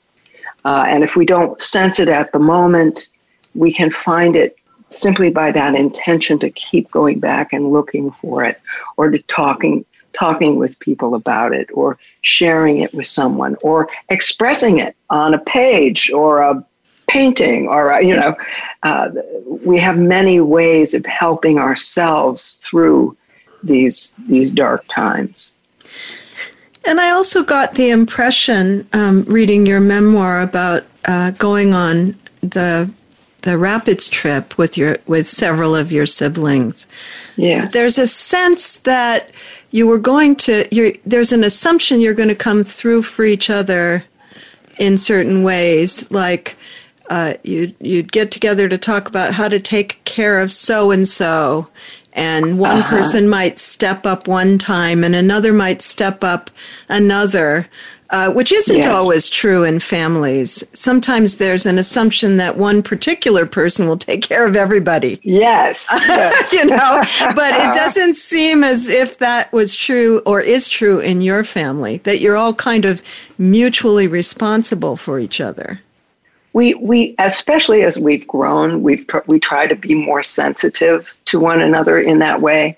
Uh, 0.68 0.84
and 0.86 1.02
if 1.02 1.16
we 1.16 1.26
don't 1.26 1.62
sense 1.62 1.98
it 1.98 2.10
at 2.10 2.34
the 2.34 2.40
moment, 2.40 3.08
we 3.56 3.72
can 3.72 3.90
find 3.90 4.36
it 4.36 4.58
simply 4.90 5.30
by 5.30 5.50
that 5.50 5.76
intention 5.76 6.38
to 6.38 6.50
keep 6.50 6.92
going 6.92 7.20
back 7.22 7.54
and 7.54 7.72
looking 7.72 8.12
for 8.12 8.44
it 8.44 8.60
or 8.98 9.10
to 9.10 9.20
talking 9.24 9.86
talking 10.12 10.58
with 10.58 10.78
people 10.80 11.16
about 11.16 11.54
it 11.54 11.70
or 11.74 11.98
sharing 12.22 12.80
it 12.80 12.94
with 12.94 13.08
someone 13.08 13.56
or 13.62 13.88
expressing 14.10 14.80
it 14.80 14.94
on 15.10 15.34
a 15.34 15.40
page 15.40 16.12
or 16.12 16.42
a 16.42 16.66
painting 17.08 17.70
or 17.70 17.92
a, 17.92 18.06
you 18.06 18.16
know 18.16 18.36
uh, 18.84 19.10
we 19.64 19.80
have 19.80 19.98
many 19.98 20.42
ways 20.42 20.94
of 20.94 21.06
helping 21.06 21.60
ourselves 21.60 22.60
through 22.62 23.16
these 23.64 24.14
these 24.28 24.52
dark 24.52 24.86
times 24.90 25.57
and 26.88 27.02
I 27.02 27.12
also 27.12 27.44
got 27.44 27.76
the 27.76 27.90
impression, 27.90 28.88
um, 28.94 29.24
reading 29.24 29.66
your 29.66 29.82
memoir 29.82 30.42
about 30.42 30.86
uh, 31.06 31.32
going 31.32 31.74
on 31.74 32.18
the 32.40 32.90
the 33.42 33.58
rapids 33.58 34.10
trip 34.10 34.58
with 34.58 34.78
your 34.78 34.98
with 35.06 35.28
several 35.28 35.76
of 35.76 35.92
your 35.92 36.06
siblings. 36.06 36.88
Yeah, 37.36 37.68
there's 37.68 37.98
a 37.98 38.08
sense 38.08 38.78
that 38.78 39.32
you 39.72 39.86
were 39.86 40.00
going 40.00 40.38
to. 40.38 40.66
You're, 40.72 40.94
there's 41.06 41.34
an 41.34 41.44
assumption 41.44 42.00
you're 42.00 42.14
going 42.14 42.30
to 42.30 42.36
come 42.36 42.64
through 42.64 43.04
for 43.04 43.26
each 43.26 43.50
other 43.50 44.06
in 44.80 44.98
certain 44.98 45.44
ways, 45.44 46.10
like. 46.12 46.58
Uh, 47.10 47.36
you'd, 47.42 47.74
you'd 47.80 48.12
get 48.12 48.32
together 48.32 48.68
to 48.68 48.78
talk 48.78 49.08
about 49.08 49.34
how 49.34 49.48
to 49.48 49.62
take 49.62 50.04
care 50.04 50.42
of 50.42 50.52
so 50.52 50.92
and 50.92 51.08
so 51.08 51.70
and 52.18 52.60
one 52.60 52.80
uh-huh. 52.80 52.90
person 52.90 53.30
might 53.30 53.60
step 53.60 54.06
up 54.06 54.28
one 54.28 54.58
time 54.58 55.04
and 55.04 55.16
another 55.16 55.54
might 55.54 55.82
step 55.82 56.24
up 56.24 56.50
another 56.90 57.70
uh, 58.10 58.32
which 58.32 58.54
isn't 58.54 58.78
yes. 58.78 58.88
always 58.88 59.30
true 59.30 59.66
in 59.66 59.80
families. 59.80 60.64
Sometimes 60.74 61.38
there's 61.38 61.66
an 61.66 61.78
assumption 61.78 62.38
that 62.38 62.56
one 62.56 62.82
particular 62.82 63.46
person 63.46 63.86
will 63.88 63.98
take 63.98 64.22
care 64.22 64.48
of 64.48 64.56
everybody. 64.56 65.20
Yes. 65.24 65.88
yes. 65.92 66.54
you 66.54 66.66
know, 66.66 67.04
but 67.36 67.54
it 67.54 67.74
doesn't 67.74 68.16
seem 68.16 68.64
as 68.64 68.88
if 68.88 69.18
that 69.18 69.52
was 69.52 69.76
true 69.76 70.22
or 70.26 70.40
is 70.40 70.70
true 70.70 71.00
in 71.00 71.22
your 71.22 71.44
family, 71.44 71.98
that 72.00 72.22
you're 72.22 72.38
all 72.38 72.54
kind 72.54 72.86
of 72.86 73.04
mutually 73.38 74.08
responsible 74.08 74.96
for 74.96 75.20
each 75.20 75.42
other 75.42 75.82
we 76.58 76.74
we 76.74 77.14
especially 77.20 77.84
as 77.84 78.00
we've 78.00 78.28
grown, 78.28 78.82
we've 78.82 79.06
tr- 79.06 79.28
we 79.28 79.40
try 79.40 79.68
to 79.68 79.76
be 79.76 79.94
more 79.94 80.24
sensitive 80.24 81.16
to 81.26 81.40
one 81.40 81.62
another 81.62 82.00
in 82.00 82.18
that 82.18 82.42
way, 82.42 82.76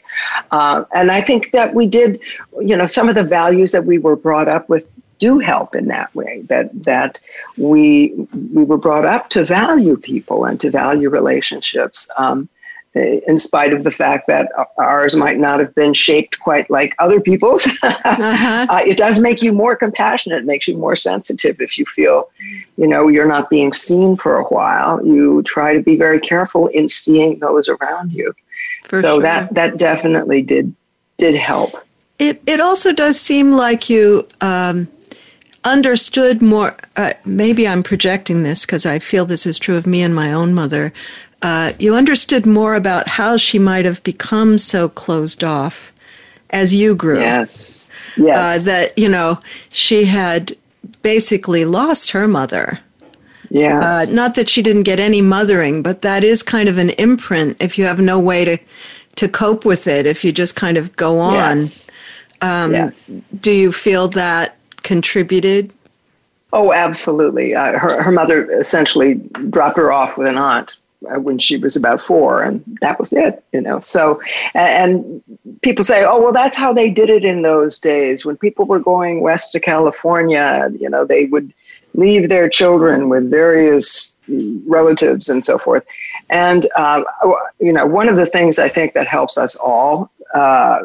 uh, 0.52 0.84
and 0.94 1.10
I 1.10 1.22
think 1.22 1.52
that 1.52 1.74
we 1.74 1.88
did, 1.88 2.20
you 2.60 2.76
know, 2.76 2.86
some 2.86 3.08
of 3.08 3.16
the 3.16 3.24
values 3.24 3.72
that 3.72 3.86
we 3.86 3.98
were 3.98 4.18
brought 4.18 4.50
up 4.50 4.68
with 4.68 4.86
do 5.18 5.40
help 5.40 5.76
in 5.76 5.88
that 5.88 6.14
way. 6.14 6.42
That 6.50 6.72
that 6.84 7.22
we 7.56 8.28
we 8.54 8.66
were 8.66 8.78
brought 8.78 9.06
up 9.06 9.30
to 9.30 9.46
value 9.46 9.96
people 9.96 10.44
and 10.44 10.60
to 10.60 10.70
value 10.70 11.10
relationships. 11.10 12.10
Um, 12.18 12.50
in 12.96 13.38
spite 13.38 13.72
of 13.72 13.84
the 13.84 13.92
fact 13.92 14.26
that 14.28 14.52
ours 14.78 15.16
might 15.16 15.38
not 15.38 15.60
have 15.60 15.74
been 15.76 15.94
shaped 15.94 16.40
quite 16.40 16.70
like 16.70 16.96
other 16.98 17.22
people's. 17.22 17.68
uh-huh. 17.84 18.68
uh, 18.70 18.82
it 18.86 18.98
does 18.98 19.20
make 19.20 19.44
you 19.44 19.54
more 19.54 19.76
compassionate, 19.76 20.40
it 20.40 20.46
makes 20.46 20.68
you 20.68 20.76
more 20.76 20.96
sensitive 20.96 21.62
if 21.62 21.78
you 21.78 21.86
feel, 21.86 22.30
you 22.78 22.88
know, 22.88 23.08
you're 23.08 23.28
not 23.28 23.50
being 23.50 23.74
seen 23.74 24.16
for 24.16 24.38
a 24.38 24.44
while. 24.46 25.06
You 25.06 25.44
try 25.44 25.74
to 25.74 25.82
be 25.82 25.98
very 25.98 26.20
careful 26.20 26.68
in 26.68 26.90
seeing 26.90 27.40
those 27.40 27.70
around 27.70 28.12
you. 28.12 28.34
For 28.86 29.02
so 29.02 29.16
sure. 29.16 29.22
that 29.22 29.54
that 29.54 29.78
definitely 29.78 30.42
did 30.42 30.74
did 31.18 31.36
help. 31.36 31.76
It 32.18 32.42
it 32.48 32.60
also 32.60 32.92
does 32.92 33.20
seem 33.20 33.52
like 33.52 33.88
you 33.88 34.28
um, 34.42 34.88
understood 35.64 36.42
more. 36.42 36.76
Uh, 36.96 37.14
maybe 37.24 37.68
I'm 37.68 37.84
projecting 37.84 38.42
this 38.42 38.66
because 38.66 38.88
I 38.88 38.98
feel 38.98 39.26
this 39.26 39.46
is 39.46 39.60
true 39.60 39.78
of 39.78 39.86
me 39.86 40.02
and 40.02 40.16
my 40.16 40.34
own 40.34 40.56
mother 40.56 40.92
uh, 41.42 41.74
you 41.80 41.96
understood 41.96 42.46
more 42.46 42.76
about 42.76 43.08
how 43.08 43.38
she 43.38 43.60
might 43.60 43.86
have 43.86 44.04
become 44.04 44.58
so 44.58 44.90
closed 44.90 45.44
off 45.44 45.94
as 46.50 46.74
you 46.74 46.96
grew. 46.96 47.20
Yes. 47.20 47.88
Yes. 48.18 48.68
Uh, 48.68 48.72
that, 48.72 48.98
you 48.98 49.08
know, 49.08 49.40
she 49.70 50.06
had 50.06 50.56
basically 51.02 51.66
lost 51.66 52.12
her 52.12 52.28
mother. 52.28 52.80
Yeah. 53.50 53.80
Uh, 53.80 54.06
not 54.12 54.36
that 54.36 54.50
she 54.50 54.62
didn't 54.62 54.84
get 54.84 55.00
any 55.00 55.22
mothering, 55.22 55.82
but 55.82 56.02
that 56.02 56.24
is 56.24 56.44
kind 56.44 56.68
of 56.68 56.78
an 56.78 56.92
imprint 56.92 57.58
if 57.60 57.78
you 57.78 57.86
have 57.86 58.00
no 58.00 58.20
way 58.20 58.46
to 58.46 58.58
to 59.16 59.28
cope 59.28 59.66
with 59.66 59.88
it. 59.88 60.06
If 60.06 60.24
you 60.24 60.32
just 60.32 60.56
kind 60.56 60.78
of 60.78 60.96
go 60.96 61.20
on. 61.20 61.58
Yes. 61.58 61.88
Um, 62.42 62.74
yes. 62.74 63.12
Do 63.42 63.52
you 63.52 63.72
feel 63.72 64.08
that 64.10 64.56
contributed? 64.84 65.74
Oh, 66.54 66.74
absolutely. 66.74 67.56
Uh, 67.56 67.78
her 67.80 68.04
her 68.04 68.12
mother 68.12 68.52
essentially 68.52 69.16
dropped 69.50 69.78
her 69.78 69.92
off 69.92 70.18
with 70.18 70.28
an 70.28 70.38
aunt 70.38 70.78
uh, 70.78 70.89
when 71.02 71.38
she 71.38 71.58
was 71.58 71.76
about 71.76 72.02
four, 72.02 72.44
and 72.44 72.64
that 72.82 73.00
was 73.00 73.14
it, 73.14 73.44
you 73.54 73.62
know. 73.62 73.80
So, 73.80 74.22
and 74.54 75.24
people 75.62 75.84
say, 75.84 76.04
oh, 76.04 76.22
well, 76.22 76.34
that's 76.34 76.58
how 76.58 76.74
they 76.74 76.90
did 76.90 77.10
it 77.10 77.24
in 77.24 77.42
those 77.42 77.80
days. 77.80 78.26
When 78.26 78.38
people 78.38 78.66
were 78.66 78.80
going 78.80 79.22
west 79.22 79.52
to 79.54 79.60
California, 79.60 80.70
you 80.78 80.90
know, 80.90 81.06
they 81.06 81.26
would 81.26 81.54
leave 81.94 82.30
their 82.30 82.50
children 82.50 83.10
with 83.10 83.30
various 83.30 84.12
relatives 84.68 85.30
and 85.30 85.44
so 85.44 85.58
forth. 85.58 85.86
And, 86.30 86.68
uh, 86.76 87.04
you 87.60 87.74
know, 87.74 87.86
one 87.86 88.10
of 88.10 88.16
the 88.16 88.26
things 88.26 88.60
I 88.60 88.70
think 88.70 88.94
that 88.94 89.08
helps 89.08 89.38
us 89.38 89.56
all, 89.56 90.12
uh, 90.34 90.82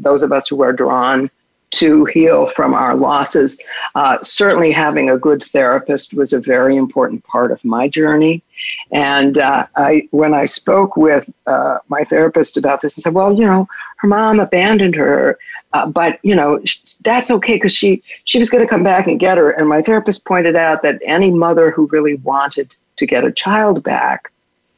those 0.00 0.22
of 0.22 0.32
us 0.32 0.48
who 0.48 0.62
are 0.62 0.72
drawn 0.72 1.30
to 1.70 2.04
heal 2.06 2.46
from 2.46 2.74
our 2.74 2.96
losses. 2.96 3.58
Uh, 3.94 4.18
certainly, 4.22 4.72
having 4.72 5.08
a 5.08 5.18
good 5.18 5.42
therapist 5.44 6.14
was 6.14 6.32
a 6.32 6.40
very 6.40 6.76
important 6.76 7.24
part 7.24 7.52
of 7.52 7.64
my 7.64 7.88
journey. 7.88 8.42
And 8.90 9.38
uh, 9.38 9.66
I, 9.76 10.08
when 10.10 10.34
I 10.34 10.46
spoke 10.46 10.96
with 10.96 11.30
uh, 11.46 11.78
my 11.88 12.02
therapist 12.04 12.56
about 12.56 12.82
this, 12.82 12.98
I 12.98 13.00
said, 13.02 13.14
"Well, 13.14 13.32
you 13.32 13.44
know, 13.44 13.68
her 13.96 14.08
mom 14.08 14.40
abandoned 14.40 14.96
her, 14.96 15.38
uh, 15.72 15.86
but 15.86 16.18
you 16.22 16.34
know, 16.34 16.60
that's 17.02 17.30
okay 17.30 17.54
because 17.54 17.74
she 17.74 18.02
she 18.24 18.38
was 18.38 18.50
going 18.50 18.64
to 18.64 18.70
come 18.70 18.82
back 18.82 19.06
and 19.06 19.20
get 19.20 19.38
her." 19.38 19.50
And 19.50 19.68
my 19.68 19.82
therapist 19.82 20.24
pointed 20.24 20.56
out 20.56 20.82
that 20.82 21.00
any 21.04 21.30
mother 21.30 21.70
who 21.70 21.86
really 21.86 22.14
wanted 22.16 22.74
to 22.96 23.06
get 23.06 23.24
a 23.24 23.32
child 23.32 23.82
back 23.82 24.30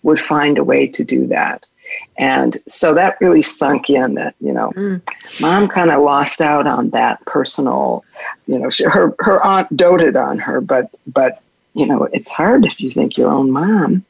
would 0.03 0.21
find 0.21 0.59
a 0.59 0.65
way 0.65 0.87
to 0.87 1.05
do 1.05 1.27
that. 1.29 1.67
And 2.19 2.57
so 2.69 2.95
that 2.95 3.21
really 3.21 3.43
sunk 3.43 3.91
in 3.91 4.15
that, 4.15 4.35
you 4.41 4.53
know, 4.53 4.71
mm. 4.77 5.01
mom 5.41 5.69
kind 5.69 5.91
of 5.91 6.03
lost 6.03 6.41
out 6.41 6.67
on 6.67 6.91
that 6.91 7.25
personal, 7.25 8.05
you 8.47 8.59
know, 8.59 8.69
she, 8.69 8.85
her, 8.85 9.15
her 9.21 9.45
aunt 9.45 9.75
doted 9.77 10.17
on 10.17 10.39
her, 10.39 10.61
but, 10.61 10.91
but, 11.07 11.43
you 11.75 11.87
know, 11.87 12.05
it's 12.13 12.31
hard 12.31 12.67
if 12.67 12.81
you 12.81 12.91
think 12.91 13.17
your 13.17 13.31
own 13.31 13.51
mom, 13.51 14.05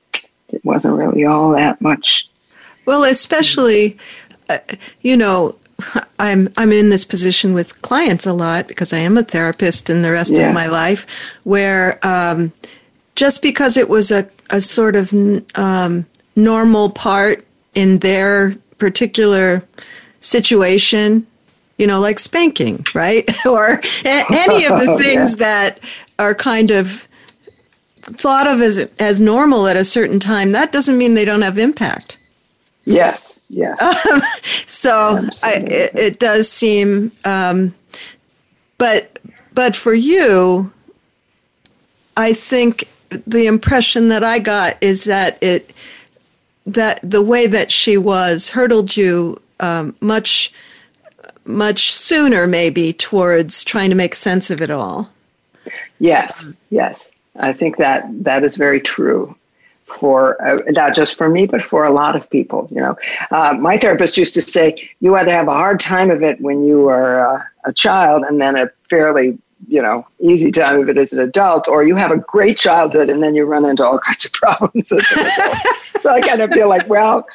it 0.48 0.64
wasn't 0.64 0.96
really 0.96 1.24
all 1.24 1.52
that 1.52 1.80
much. 1.80 2.28
Well, 2.84 3.04
especially, 3.04 3.96
uh, 4.48 4.58
you 5.00 5.16
know, 5.16 5.56
I'm 6.18 6.48
I'm 6.56 6.72
in 6.72 6.90
this 6.90 7.04
position 7.04 7.54
with 7.54 7.82
clients 7.82 8.26
a 8.26 8.32
lot 8.32 8.68
because 8.68 8.92
I 8.92 8.98
am 8.98 9.18
a 9.18 9.22
therapist 9.22 9.90
in 9.90 10.02
the 10.02 10.12
rest 10.12 10.32
yes. 10.32 10.46
of 10.48 10.54
my 10.54 10.68
life, 10.68 11.06
where 11.44 11.98
um, 12.06 12.52
just 13.16 13.42
because 13.42 13.76
it 13.76 13.88
was 13.88 14.12
a, 14.12 14.28
a 14.50 14.60
sort 14.60 14.94
of 14.94 15.12
um, 15.56 16.06
normal 16.36 16.90
part 16.90 17.44
in 17.74 17.98
their 17.98 18.56
particular 18.78 19.66
situation, 20.20 21.26
you 21.78 21.86
know, 21.86 22.00
like 22.00 22.18
spanking, 22.18 22.84
right? 22.94 23.28
or 23.46 23.80
a- 24.04 24.26
any 24.30 24.64
of 24.66 24.80
the 24.80 24.96
things 25.02 25.32
yeah. 25.32 25.36
that 25.38 25.80
are 26.18 26.34
kind 26.34 26.70
of 26.70 27.08
thought 28.02 28.46
of 28.46 28.60
as 28.60 28.78
as 28.98 29.20
normal 29.20 29.66
at 29.66 29.76
a 29.76 29.84
certain 29.84 30.18
time, 30.18 30.52
that 30.52 30.72
doesn't 30.72 30.98
mean 30.98 31.14
they 31.14 31.24
don't 31.24 31.42
have 31.42 31.58
impact. 31.58 32.18
Yes, 32.84 33.38
yes. 33.48 33.78
so 34.66 35.20
I, 35.44 35.54
it, 35.54 35.96
it, 35.96 36.18
does 36.18 36.50
seem, 36.50 37.12
um, 37.24 37.74
but 38.76 39.20
but 39.54 39.76
for 39.76 39.94
you, 39.94 40.72
I 42.16 42.32
think 42.32 42.88
the 43.26 43.46
impression 43.46 44.08
that 44.08 44.24
I 44.24 44.40
got 44.40 44.78
is 44.80 45.04
that 45.04 45.38
it 45.40 45.70
that 46.66 47.00
the 47.02 47.22
way 47.22 47.46
that 47.46 47.72
she 47.72 47.96
was 47.96 48.48
hurdled 48.50 48.96
you 48.96 49.40
um, 49.60 49.94
much 50.00 50.52
much 51.44 51.92
sooner 51.92 52.46
maybe 52.46 52.92
towards 52.92 53.64
trying 53.64 53.90
to 53.90 53.96
make 53.96 54.14
sense 54.14 54.50
of 54.50 54.60
it 54.62 54.70
all. 54.70 55.10
Yes 55.98 56.52
yes. 56.70 57.12
I 57.36 57.52
think 57.52 57.78
that 57.78 58.06
that 58.24 58.44
is 58.44 58.56
very 58.56 58.80
true 58.80 59.34
for 59.84 60.40
uh, 60.46 60.58
not 60.68 60.94
just 60.94 61.16
for 61.16 61.28
me 61.28 61.46
but 61.46 61.62
for 61.62 61.84
a 61.84 61.92
lot 61.92 62.16
of 62.16 62.28
people 62.30 62.68
you 62.70 62.80
know. 62.80 62.96
Uh, 63.30 63.54
my 63.58 63.76
therapist 63.76 64.16
used 64.16 64.34
to 64.34 64.42
say 64.42 64.90
you 65.00 65.16
either 65.16 65.32
have 65.32 65.48
a 65.48 65.52
hard 65.52 65.80
time 65.80 66.10
of 66.10 66.22
it 66.22 66.40
when 66.40 66.62
you 66.62 66.88
are 66.88 67.36
uh, 67.36 67.42
a 67.64 67.72
child 67.72 68.24
and 68.24 68.40
then 68.40 68.56
a 68.56 68.70
fairly 68.88 69.38
you 69.68 69.80
know, 69.80 70.06
easy 70.20 70.50
time 70.50 70.80
of 70.80 70.88
it 70.88 70.98
as 70.98 71.12
an 71.12 71.20
adult, 71.20 71.68
or 71.68 71.84
you 71.84 71.96
have 71.96 72.10
a 72.10 72.18
great 72.18 72.58
childhood 72.58 73.08
and 73.08 73.22
then 73.22 73.34
you 73.34 73.44
run 73.44 73.64
into 73.64 73.84
all 73.84 73.98
kinds 74.06 74.24
of 74.24 74.32
problems 74.32 74.92
so 76.02 76.10
I 76.12 76.20
kind 76.20 76.42
of 76.42 76.52
feel 76.52 76.68
like, 76.68 76.88
well, 76.88 77.26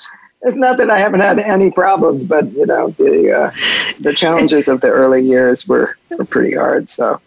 it's 0.41 0.57
not 0.57 0.77
that 0.77 0.91
I 0.91 0.99
haven't 0.99 1.21
had 1.21 1.39
any 1.39 1.71
problems, 1.71 2.25
but 2.25 2.51
you 2.51 2.65
know, 2.65 2.89
the 2.91 3.31
uh, 3.31 3.51
the 3.99 4.13
challenges 4.13 4.67
of 4.67 4.81
the 4.81 4.89
early 4.89 5.23
years 5.23 5.67
were, 5.67 5.97
were 6.11 6.25
pretty 6.25 6.55
hard. 6.55 6.89
So 6.89 7.19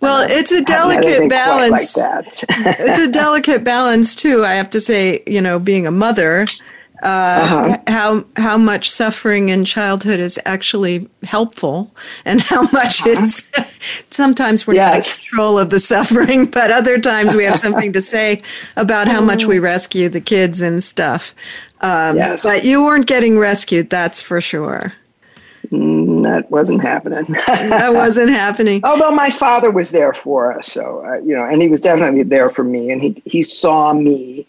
well, 0.00 0.26
it's 0.28 0.50
a 0.50 0.64
delicate 0.64 1.30
balance. 1.30 1.96
Like 1.96 2.34
it's 2.48 3.00
a 3.00 3.10
delicate 3.10 3.62
balance 3.62 4.16
too. 4.16 4.44
I 4.44 4.54
have 4.54 4.70
to 4.70 4.80
say, 4.80 5.22
you 5.26 5.40
know, 5.40 5.60
being 5.60 5.86
a 5.86 5.92
mother, 5.92 6.46
uh, 7.02 7.06
uh-huh. 7.06 7.78
how 7.88 8.24
how 8.36 8.56
much 8.56 8.90
suffering 8.90 9.48
in 9.48 9.64
childhood 9.64 10.20
is 10.20 10.38
actually 10.44 11.08
helpful, 11.24 11.94
and 12.24 12.40
how 12.40 12.62
much 12.72 13.02
uh-huh. 13.02 13.10
is 13.10 13.44
sometimes 14.10 14.66
we're 14.66 14.74
yes. 14.74 14.90
not 14.90 14.96
in 14.96 15.28
control 15.28 15.58
of 15.58 15.70
the 15.70 15.78
suffering, 15.78 16.46
but 16.46 16.70
other 16.70 16.98
times 16.98 17.34
we 17.34 17.44
have 17.44 17.58
something 17.58 17.92
to 17.92 18.00
say 18.00 18.40
about 18.76 19.08
how 19.08 19.20
much 19.20 19.44
we 19.44 19.58
rescue 19.72 20.08
the 20.08 20.20
kids 20.20 20.60
and 20.60 20.82
stuff. 20.82 21.34
Um, 21.80 22.16
yes. 22.16 22.44
But 22.44 22.64
you 22.64 22.84
weren't 22.84 23.06
getting 23.06 23.38
rescued, 23.38 23.90
that's 23.90 24.22
for 24.22 24.40
sure. 24.40 24.92
Mm, 25.72 26.22
that 26.24 26.50
wasn't 26.50 26.82
happening. 26.82 27.24
that 27.46 27.94
wasn't 27.94 28.28
happening. 28.28 28.80
Although 28.84 29.10
my 29.10 29.30
father 29.30 29.70
was 29.70 29.90
there 29.90 30.12
for 30.12 30.52
us, 30.52 30.70
so 30.70 31.02
uh, 31.06 31.14
you 31.24 31.34
know, 31.34 31.44
and 31.46 31.62
he 31.62 31.68
was 31.68 31.80
definitely 31.80 32.22
there 32.24 32.50
for 32.50 32.62
me, 32.62 32.90
and 32.90 33.00
he 33.00 33.22
he 33.24 33.42
saw 33.42 33.94
me, 33.94 34.46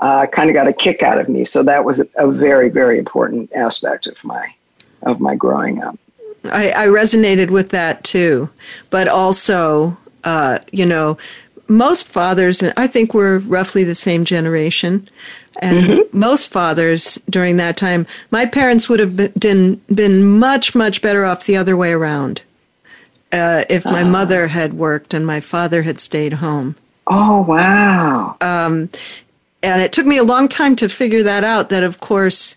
uh, 0.00 0.26
kind 0.26 0.50
of 0.50 0.54
got 0.54 0.68
a 0.68 0.74
kick 0.74 1.02
out 1.02 1.18
of 1.18 1.30
me. 1.30 1.46
So 1.46 1.62
that 1.62 1.84
was 1.86 2.02
a 2.16 2.30
very 2.30 2.68
very 2.68 2.98
important 2.98 3.50
aspect 3.54 4.06
of 4.06 4.22
my 4.22 4.54
of 5.02 5.18
my 5.18 5.34
growing 5.34 5.82
up. 5.82 5.98
I, 6.44 6.70
I 6.72 6.86
resonated 6.88 7.50
with 7.50 7.70
that 7.70 8.04
too, 8.04 8.50
but 8.90 9.08
also, 9.08 9.96
uh, 10.24 10.58
you 10.72 10.84
know, 10.84 11.16
most 11.68 12.06
fathers, 12.06 12.62
and 12.62 12.72
I 12.76 12.86
think 12.86 13.14
we're 13.14 13.38
roughly 13.40 13.82
the 13.82 13.94
same 13.94 14.24
generation, 14.24 15.08
and 15.60 15.86
mm-hmm. 15.86 16.18
most 16.18 16.50
fathers 16.50 17.18
during 17.28 17.56
that 17.56 17.76
time, 17.76 18.06
my 18.30 18.46
parents 18.46 18.88
would 18.88 19.00
have 19.00 19.16
been, 19.38 19.80
been 19.92 20.38
much, 20.38 20.74
much 20.74 21.02
better 21.02 21.24
off 21.24 21.46
the 21.46 21.56
other 21.56 21.76
way 21.76 21.92
around 21.92 22.42
uh, 23.32 23.64
if 23.68 23.84
my 23.84 24.02
oh. 24.02 24.06
mother 24.08 24.48
had 24.48 24.74
worked 24.74 25.14
and 25.14 25.26
my 25.26 25.40
father 25.40 25.82
had 25.82 26.00
stayed 26.00 26.34
home. 26.34 26.76
Oh, 27.06 27.42
wow. 27.42 28.36
Um, 28.40 28.90
and 29.62 29.82
it 29.82 29.92
took 29.92 30.06
me 30.06 30.18
a 30.18 30.24
long 30.24 30.48
time 30.48 30.76
to 30.76 30.88
figure 30.88 31.22
that 31.22 31.44
out, 31.44 31.68
that 31.70 31.82
of 31.82 32.00
course, 32.00 32.56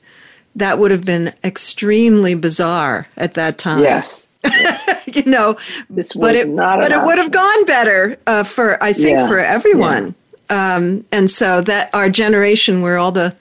that 0.55 0.79
would 0.79 0.91
have 0.91 1.05
been 1.05 1.33
extremely 1.43 2.35
bizarre 2.35 3.07
at 3.17 3.35
that 3.35 3.57
time. 3.57 3.83
Yes. 3.83 4.27
yes. 4.43 5.07
you 5.15 5.23
know, 5.23 5.57
this 5.89 6.13
but 6.13 6.35
it, 6.35 6.53
but 6.55 6.91
it 6.91 7.03
would 7.03 7.17
have 7.17 7.31
gone 7.31 7.65
better 7.65 8.17
uh, 8.27 8.43
for 8.43 8.81
I 8.83 8.93
think 8.93 9.17
yeah. 9.17 9.27
for 9.27 9.39
everyone. 9.39 10.15
Um, 10.49 11.05
and 11.11 11.29
so 11.29 11.61
that 11.61 11.93
our 11.93 12.09
generation, 12.09 12.81
where 12.81 12.97
all 12.97 13.11
the 13.11 13.35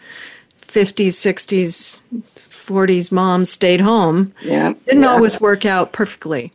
50s, 0.62 1.08
60s, 1.08 2.00
40s 2.50 3.10
moms 3.10 3.50
stayed 3.50 3.80
home, 3.80 4.32
yeah, 4.42 4.74
didn't 4.86 5.02
yeah. 5.02 5.08
always 5.08 5.40
work 5.40 5.64
out 5.64 5.92
perfectly. 5.92 6.52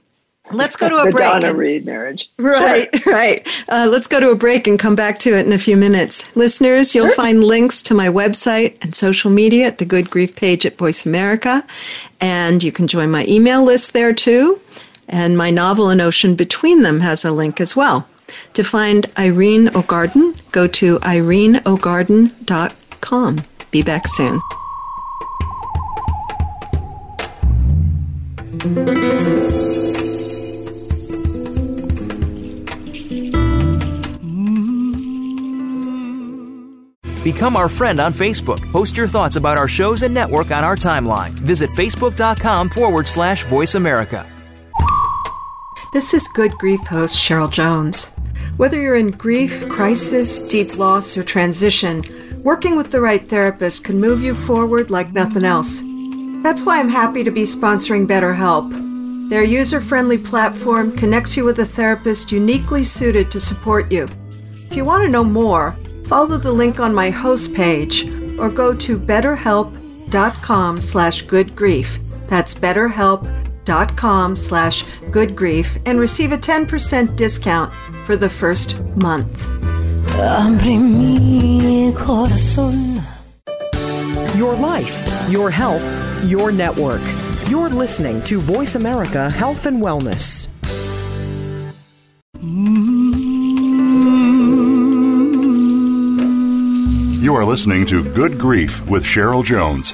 Let's 0.51 0.75
go 0.75 0.89
to 0.89 0.97
a 0.97 1.11
break. 1.11 1.15
Donna 1.17 1.53
Reed 1.53 1.85
marriage. 1.85 2.29
Right, 2.37 2.89
sure. 3.01 3.13
right. 3.13 3.47
Uh, 3.69 3.87
let's 3.89 4.07
go 4.07 4.19
to 4.19 4.29
a 4.29 4.35
break 4.35 4.67
and 4.67 4.77
come 4.77 4.95
back 4.95 5.17
to 5.19 5.33
it 5.33 5.45
in 5.45 5.53
a 5.53 5.57
few 5.57 5.77
minutes. 5.77 6.35
Listeners, 6.35 6.93
you'll 6.93 7.07
sure. 7.07 7.15
find 7.15 7.43
links 7.43 7.81
to 7.83 7.93
my 7.93 8.07
website 8.07 8.83
and 8.83 8.93
social 8.93 9.31
media 9.31 9.65
at 9.65 9.77
the 9.77 9.85
Good 9.85 10.09
Grief 10.09 10.35
page 10.35 10.65
at 10.65 10.77
Voice 10.77 11.05
America. 11.05 11.65
And 12.19 12.61
you 12.61 12.71
can 12.71 12.87
join 12.87 13.09
my 13.09 13.25
email 13.25 13.63
list 13.63 13.93
there 13.93 14.13
too. 14.13 14.59
And 15.07 15.37
my 15.37 15.49
novel, 15.49 15.89
An 15.89 16.01
Ocean 16.01 16.35
Between 16.35 16.83
Them, 16.83 16.99
has 16.99 17.23
a 17.23 17.31
link 17.31 17.61
as 17.61 17.75
well. 17.75 18.07
To 18.54 18.63
find 18.63 19.10
Irene 19.17 19.76
O'Garden, 19.76 20.36
go 20.52 20.67
to 20.67 21.00
ireneogarden.com. 21.00 23.38
Be 23.72 23.82
back 23.82 24.08
soon. 24.08 24.39
Become 37.24 37.56
our 37.56 37.69
friend 37.69 38.00
on 38.00 38.13
Facebook. 38.13 38.60
Post 38.72 38.98
your 38.98 39.08
thoughts 39.08 39.38
about 39.38 39.58
our 39.58 39.67
shows 39.67 40.04
and 40.04 40.13
network 40.13 40.52
on 40.52 40.63
our 40.63 40.76
timeline. 40.76 41.32
Visit 41.32 41.69
facebook.com 41.72 42.69
forward 42.69 43.08
slash 43.08 43.46
voice 43.46 43.76
America. 43.76 44.30
This 45.93 46.13
is 46.13 46.28
Good 46.28 46.52
Grief 46.54 46.86
host 46.88 47.17
Cheryl 47.17 47.52
Jones. 47.52 48.12
Whether 48.57 48.79
you're 48.79 48.95
in 48.95 49.11
grief, 49.11 49.67
crisis, 49.67 50.47
deep 50.47 50.77
loss, 50.77 51.17
or 51.17 51.23
transition, 51.23 52.03
working 52.43 52.75
with 52.75 52.91
the 52.91 53.01
right 53.01 53.27
therapist 53.27 53.83
can 53.83 53.99
move 53.99 54.21
you 54.21 54.35
forward 54.35 54.91
like 54.91 55.11
nothing 55.11 55.43
else. 55.43 55.81
That's 56.43 56.61
why 56.61 56.79
I'm 56.79 56.89
happy 56.89 57.23
to 57.23 57.31
be 57.31 57.43
sponsoring 57.43 58.05
BetterHelp. 58.05 59.29
Their 59.29 59.43
user 59.43 59.81
friendly 59.81 60.19
platform 60.19 60.95
connects 60.95 61.35
you 61.35 61.45
with 61.45 61.57
a 61.59 61.65
therapist 61.65 62.31
uniquely 62.31 62.83
suited 62.83 63.31
to 63.31 63.39
support 63.39 63.91
you. 63.91 64.07
If 64.69 64.75
you 64.75 64.85
want 64.85 65.03
to 65.03 65.09
know 65.09 65.23
more, 65.23 65.75
follow 66.05 66.37
the 66.37 66.51
link 66.51 66.79
on 66.79 66.93
my 66.93 67.09
host 67.09 67.55
page 67.55 68.07
or 68.37 68.51
go 68.51 68.73
to 68.75 68.99
betterhelp.com 68.99 70.79
slash 70.79 71.25
goodgrief. 71.25 71.97
That's 72.27 72.53
betterhelp.com 72.53 73.42
slash 74.36 74.84
goodgrief 75.12 75.82
and 75.86 75.99
receive 75.99 76.32
a 76.32 76.38
10% 76.38 77.15
discount 77.15 77.73
for 78.06 78.15
the 78.15 78.30
first 78.30 78.80
month. 78.95 79.47
Your 84.38 84.56
life, 84.56 85.30
your 85.30 85.49
health, 85.49 85.84
your 86.23 86.52
network. 86.52 87.02
You're 87.49 87.69
listening 87.69 88.21
to 88.23 88.39
Voice 88.39 88.76
America 88.76 89.30
Health 89.30 89.65
and 89.65 89.82
Wellness. 89.82 90.47
You 97.21 97.36
are 97.36 97.45
listening 97.45 97.86
to 97.88 98.04
Good 98.13 98.38
Grief 98.38 98.86
with 98.89 99.04
Cheryl 99.04 99.43
Jones. 99.43 99.93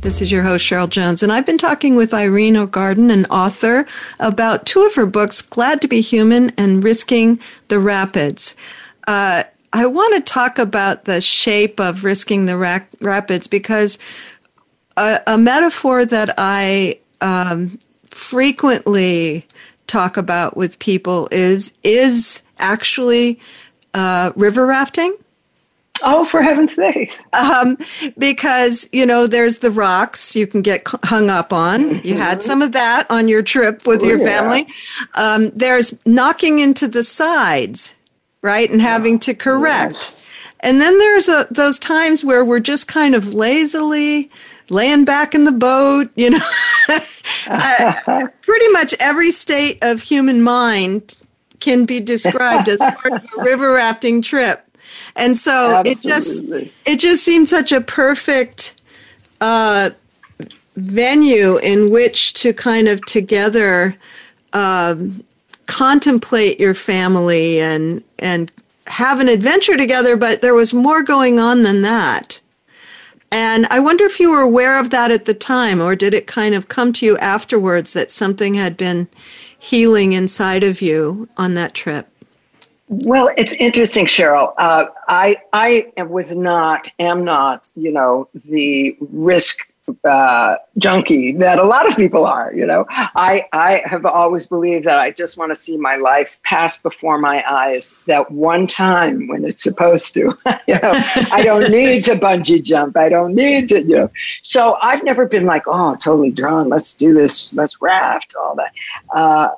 This 0.00 0.22
is 0.22 0.30
your 0.30 0.44
host, 0.44 0.64
Cheryl 0.64 0.88
Jones, 0.88 1.24
and 1.24 1.32
I've 1.32 1.44
been 1.44 1.58
talking 1.58 1.96
with 1.96 2.14
Irene 2.14 2.56
O'Garden, 2.56 3.10
an 3.10 3.26
author, 3.26 3.84
about 4.20 4.64
two 4.64 4.82
of 4.82 4.94
her 4.94 5.06
books, 5.06 5.42
Glad 5.42 5.82
to 5.82 5.88
be 5.88 6.00
Human 6.00 6.50
and 6.50 6.84
Risking 6.84 7.40
the 7.66 7.80
Rapids. 7.80 8.54
Uh, 9.08 9.42
I 9.72 9.86
want 9.86 10.14
to 10.14 10.20
talk 10.20 10.60
about 10.60 11.04
the 11.04 11.20
shape 11.20 11.80
of 11.80 12.04
risking 12.04 12.46
the 12.46 12.56
ra- 12.56 12.78
rapids 13.00 13.48
because 13.48 13.98
a, 14.96 15.20
a, 15.26 15.36
metaphor 15.36 16.06
that 16.06 16.32
I 16.38 17.00
um, 17.20 17.80
frequently 18.06 19.46
talk 19.88 20.16
about 20.16 20.56
with 20.56 20.78
people 20.78 21.28
is 21.32 21.74
is 21.82 22.44
actually 22.60 23.40
uh, 23.94 24.30
river 24.36 24.64
rafting. 24.64 25.16
Oh, 26.02 26.24
for 26.24 26.42
heaven's 26.42 26.74
sakes. 26.74 27.22
Um, 27.32 27.76
because, 28.16 28.88
you 28.92 29.06
know, 29.06 29.26
there's 29.26 29.58
the 29.58 29.70
rocks 29.70 30.36
you 30.36 30.46
can 30.46 30.62
get 30.62 30.82
hung 31.04 31.30
up 31.30 31.52
on. 31.52 31.84
Mm-hmm. 31.84 32.06
You 32.06 32.16
had 32.16 32.42
some 32.42 32.62
of 32.62 32.72
that 32.72 33.10
on 33.10 33.28
your 33.28 33.42
trip 33.42 33.86
with 33.86 34.02
oh, 34.02 34.06
your 34.06 34.18
family. 34.18 34.66
Yeah. 35.16 35.34
Um, 35.34 35.50
there's 35.50 36.04
knocking 36.06 36.58
into 36.58 36.88
the 36.88 37.02
sides, 37.02 37.96
right? 38.42 38.70
And 38.70 38.80
having 38.80 39.18
to 39.20 39.34
correct. 39.34 39.94
Yes. 39.94 40.40
And 40.60 40.80
then 40.80 40.98
there's 40.98 41.28
a, 41.28 41.46
those 41.50 41.78
times 41.78 42.24
where 42.24 42.44
we're 42.44 42.60
just 42.60 42.88
kind 42.88 43.14
of 43.14 43.34
lazily 43.34 44.30
laying 44.70 45.04
back 45.04 45.34
in 45.34 45.44
the 45.44 45.52
boat, 45.52 46.10
you 46.16 46.30
know. 46.30 46.40
uh, 47.48 47.92
pretty 48.42 48.68
much 48.68 48.94
every 49.00 49.30
state 49.30 49.78
of 49.82 50.02
human 50.02 50.42
mind 50.42 51.14
can 51.60 51.84
be 51.84 52.00
described 52.00 52.68
as 52.68 52.78
part 52.78 53.12
of 53.12 53.24
a 53.36 53.42
river 53.42 53.74
rafting 53.74 54.22
trip 54.22 54.67
and 55.16 55.36
so 55.36 55.76
Absolutely. 55.76 55.90
it 55.90 56.14
just 56.14 56.74
it 56.86 57.00
just 57.00 57.24
seemed 57.24 57.48
such 57.48 57.72
a 57.72 57.80
perfect 57.80 58.80
uh, 59.40 59.90
venue 60.76 61.56
in 61.58 61.90
which 61.90 62.34
to 62.34 62.52
kind 62.52 62.88
of 62.88 63.04
together 63.06 63.96
um, 64.52 65.24
contemplate 65.66 66.58
your 66.60 66.74
family 66.74 67.60
and 67.60 68.02
and 68.18 68.50
have 68.86 69.20
an 69.20 69.28
adventure 69.28 69.76
together. 69.76 70.16
But 70.16 70.42
there 70.42 70.54
was 70.54 70.72
more 70.72 71.02
going 71.02 71.38
on 71.38 71.62
than 71.62 71.82
that. 71.82 72.40
And 73.30 73.66
I 73.70 73.78
wonder 73.78 74.04
if 74.04 74.20
you 74.20 74.30
were 74.30 74.40
aware 74.40 74.80
of 74.80 74.88
that 74.90 75.10
at 75.10 75.26
the 75.26 75.34
time, 75.34 75.82
or 75.82 75.94
did 75.94 76.14
it 76.14 76.26
kind 76.26 76.54
of 76.54 76.68
come 76.68 76.94
to 76.94 77.04
you 77.04 77.18
afterwards 77.18 77.92
that 77.92 78.10
something 78.10 78.54
had 78.54 78.76
been 78.76 79.06
healing 79.58 80.14
inside 80.14 80.64
of 80.64 80.80
you 80.80 81.28
on 81.36 81.52
that 81.54 81.74
trip? 81.74 82.08
Well, 82.88 83.30
it's 83.36 83.52
interesting, 83.54 84.06
Cheryl. 84.06 84.54
Uh, 84.56 84.86
I 85.08 85.36
I 85.52 86.02
was 86.02 86.34
not, 86.34 86.90
am 86.98 87.24
not, 87.24 87.68
you 87.74 87.92
know, 87.92 88.28
the 88.46 88.96
risk 89.00 89.58
uh, 90.04 90.56
junkie 90.76 91.32
that 91.32 91.58
a 91.58 91.64
lot 91.64 91.86
of 91.86 91.96
people 91.96 92.26
are. 92.26 92.52
You 92.54 92.66
know, 92.66 92.86
I 92.88 93.46
I 93.52 93.82
have 93.84 94.06
always 94.06 94.46
believed 94.46 94.84
that 94.86 94.98
I 94.98 95.10
just 95.10 95.36
want 95.36 95.50
to 95.50 95.56
see 95.56 95.76
my 95.76 95.96
life 95.96 96.38
pass 96.44 96.76
before 96.78 97.18
my 97.18 97.44
eyes 97.48 97.96
that 98.06 98.30
one 98.30 98.66
time 98.66 99.28
when 99.28 99.44
it's 99.44 99.62
supposed 99.62 100.14
to. 100.14 100.20
you 100.66 100.74
know, 100.74 101.02
I 101.32 101.42
don't 101.44 101.70
need 101.70 102.04
to 102.04 102.14
bungee 102.14 102.62
jump. 102.62 102.96
I 102.96 103.08
don't 103.08 103.34
need 103.34 103.68
to. 103.70 103.82
You 103.82 103.96
know, 103.96 104.10
so 104.42 104.78
I've 104.80 105.04
never 105.04 105.26
been 105.26 105.46
like, 105.46 105.64
oh, 105.66 105.94
totally 105.96 106.30
drawn. 106.30 106.68
Let's 106.68 106.94
do 106.94 107.12
this. 107.14 107.52
Let's 107.54 107.80
raft. 107.80 108.34
All 108.38 108.56
that. 108.56 108.72
Uh, 109.14 109.50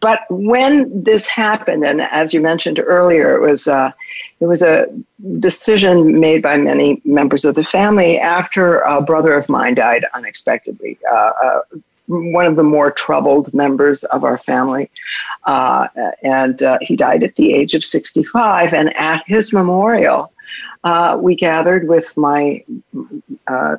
but 0.00 0.22
when 0.30 1.02
this 1.04 1.26
happened, 1.26 1.84
and 1.84 2.00
as 2.00 2.32
you 2.32 2.40
mentioned 2.40 2.78
earlier, 2.78 3.34
it 3.34 3.40
was 3.40 3.68
uh, 3.68 3.92
it 4.40 4.46
was 4.46 4.62
a 4.62 4.86
decision 5.38 6.18
made 6.18 6.42
by 6.42 6.56
many 6.56 7.00
members 7.04 7.44
of 7.44 7.54
the 7.54 7.64
family 7.64 8.18
after 8.18 8.80
a 8.80 9.02
brother 9.02 9.34
of 9.34 9.48
mine 9.48 9.74
died 9.74 10.06
unexpectedly. 10.14 10.98
Uh, 11.10 11.32
uh, 11.42 11.60
one 12.06 12.46
of 12.46 12.56
the 12.56 12.62
more 12.62 12.90
troubled 12.90 13.52
members 13.54 14.02
of 14.04 14.24
our 14.24 14.36
family, 14.36 14.90
uh, 15.44 15.86
and 16.22 16.62
uh, 16.62 16.78
he 16.80 16.96
died 16.96 17.22
at 17.22 17.36
the 17.36 17.54
age 17.54 17.74
of 17.74 17.84
65. 17.84 18.74
And 18.74 18.96
at 18.96 19.22
his 19.26 19.52
memorial, 19.52 20.32
uh, 20.82 21.18
we 21.20 21.36
gathered 21.36 21.86
with 21.86 22.16
my 22.16 22.64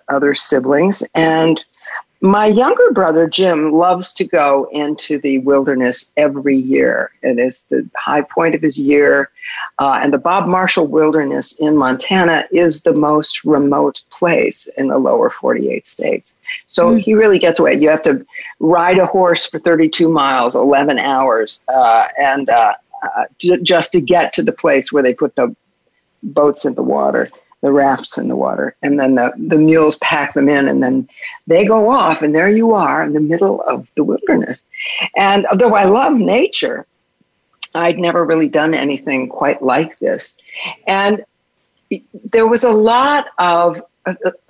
other 0.08 0.34
siblings 0.34 1.04
and 1.14 1.66
my 2.22 2.46
younger 2.46 2.92
brother, 2.92 3.28
Jim, 3.28 3.72
loves 3.72 4.14
to 4.14 4.24
go 4.24 4.70
into 4.72 5.18
the 5.18 5.40
wilderness 5.40 6.12
every 6.18 6.56
year. 6.56 7.10
and 7.24 7.40
It 7.40 7.44
is 7.44 7.64
the 7.70 7.90
high 7.96 8.22
point 8.22 8.54
of 8.54 8.62
his 8.62 8.78
year. 8.78 9.32
Uh, 9.80 10.00
and 10.02 10.14
the 10.14 10.20
Bob 10.20 10.48
Marshall 10.48 10.86
Wilderness 10.86 11.56
in 11.56 11.76
Montana 11.76 12.46
is 12.52 12.84
the 12.84 12.94
most 12.94 13.44
remote 13.44 14.02
place 14.12 14.68
in 14.78 14.90
the 14.90 15.00
lower 15.00 15.32
48 15.32 15.88
states. 15.88 16.36
So 16.68 16.94
mm. 16.94 17.00
he 17.00 17.16
really 17.16 17.40
gets 17.40 17.58
away. 17.58 17.74
You 17.74 17.90
have 17.90 18.04
to 18.04 18.24
ride 18.60 19.00
a 19.00 19.08
horse 19.08 19.48
for 19.48 19.58
32 19.58 20.08
miles, 20.08 20.56
11 20.56 21.00
hours, 21.00 21.60
uh, 21.70 22.08
and 22.20 22.50
uh, 22.50 22.76
uh 23.02 23.26
j- 23.40 23.62
just 23.64 23.94
to 23.94 24.02
get 24.02 24.32
to 24.34 24.44
the 24.44 24.52
place 24.52 24.92
where 24.92 25.02
they 25.02 25.14
put 25.14 25.36
the 25.36 25.56
boats 26.22 26.66
in 26.66 26.76
the 26.76 26.84
water 26.84 27.32
the 27.62 27.72
rafts 27.72 28.18
in 28.18 28.28
the 28.28 28.36
water. 28.36 28.76
And 28.82 29.00
then 29.00 29.16
the, 29.16 29.32
the 29.38 29.58
mules 29.58 29.98
pack 29.98 30.34
them 30.34 30.50
in, 30.50 30.68
and 30.68 30.82
then 30.82 31.08
they 31.48 31.66
go 31.66 31.90
off, 31.90 32.22
and 32.22 32.36
there 32.36 32.50
you 32.50 32.74
are 32.74 33.04
in 33.04 33.14
the 33.14 33.20
middle 33.20 33.62
of 33.62 33.88
the 33.96 34.04
wilderness. 34.04 34.62
And 35.16 35.46
although 35.48 35.76
I 35.76 35.86
love 35.86 36.14
nature, 36.14 36.86
I'd 37.74 38.00
never 38.00 38.26
really 38.26 38.50
done 38.50 38.74
anything 38.74 39.30
quite 39.30 39.62
like 39.62 39.98
this. 40.00 40.36
And 40.88 41.24
there 42.32 42.48
was 42.48 42.64
a 42.64 42.72
lot 42.72 43.28
of 43.38 43.82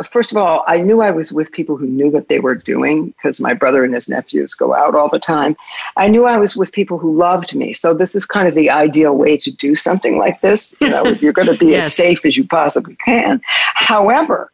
first 0.03 0.31
of 0.31 0.37
all, 0.37 0.63
I 0.67 0.77
knew 0.77 1.01
I 1.01 1.11
was 1.11 1.31
with 1.31 1.51
people 1.51 1.75
who 1.75 1.87
knew 1.87 2.09
what 2.09 2.29
they 2.29 2.39
were 2.39 2.55
doing 2.55 3.07
because 3.07 3.41
my 3.41 3.53
brother 3.53 3.83
and 3.83 3.93
his 3.93 4.07
nephews 4.07 4.55
go 4.55 4.73
out 4.73 4.95
all 4.95 5.09
the 5.09 5.19
time. 5.19 5.57
I 5.97 6.07
knew 6.07 6.25
I 6.25 6.37
was 6.37 6.55
with 6.55 6.71
people 6.71 6.97
who 6.97 7.15
loved 7.15 7.53
me. 7.53 7.73
So 7.73 7.93
this 7.93 8.15
is 8.15 8.25
kind 8.25 8.47
of 8.47 8.55
the 8.55 8.69
ideal 8.69 9.17
way 9.17 9.37
to 9.37 9.51
do 9.51 9.75
something 9.75 10.17
like 10.17 10.41
this. 10.41 10.75
You 10.79 10.89
know, 10.89 11.05
you're 11.21 11.33
going 11.33 11.49
to 11.49 11.57
be 11.57 11.67
yes. 11.67 11.87
as 11.87 11.95
safe 11.95 12.25
as 12.25 12.37
you 12.37 12.45
possibly 12.45 12.95
can. 13.03 13.41
However, 13.45 14.51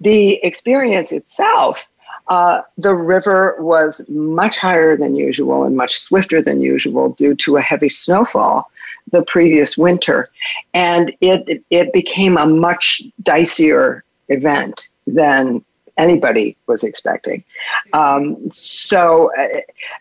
the 0.00 0.44
experience 0.44 1.12
itself, 1.12 1.88
uh, 2.28 2.62
the 2.76 2.94
river 2.94 3.56
was 3.60 4.04
much 4.08 4.56
higher 4.56 4.96
than 4.96 5.14
usual 5.14 5.62
and 5.64 5.76
much 5.76 5.98
swifter 6.00 6.42
than 6.42 6.60
usual 6.60 7.10
due 7.10 7.34
to 7.36 7.56
a 7.56 7.62
heavy 7.62 7.88
snowfall 7.88 8.68
the 9.10 9.22
previous 9.22 9.76
winter, 9.76 10.28
and 10.74 11.12
it 11.20 11.64
it 11.70 11.92
became 11.92 12.36
a 12.36 12.46
much 12.46 13.02
dicier 13.22 14.02
event 14.32 14.88
than 15.06 15.64
anybody 15.96 16.56
was 16.66 16.84
expecting. 16.84 17.44
Um, 17.92 18.50
so, 18.52 19.30
uh, 19.36 19.60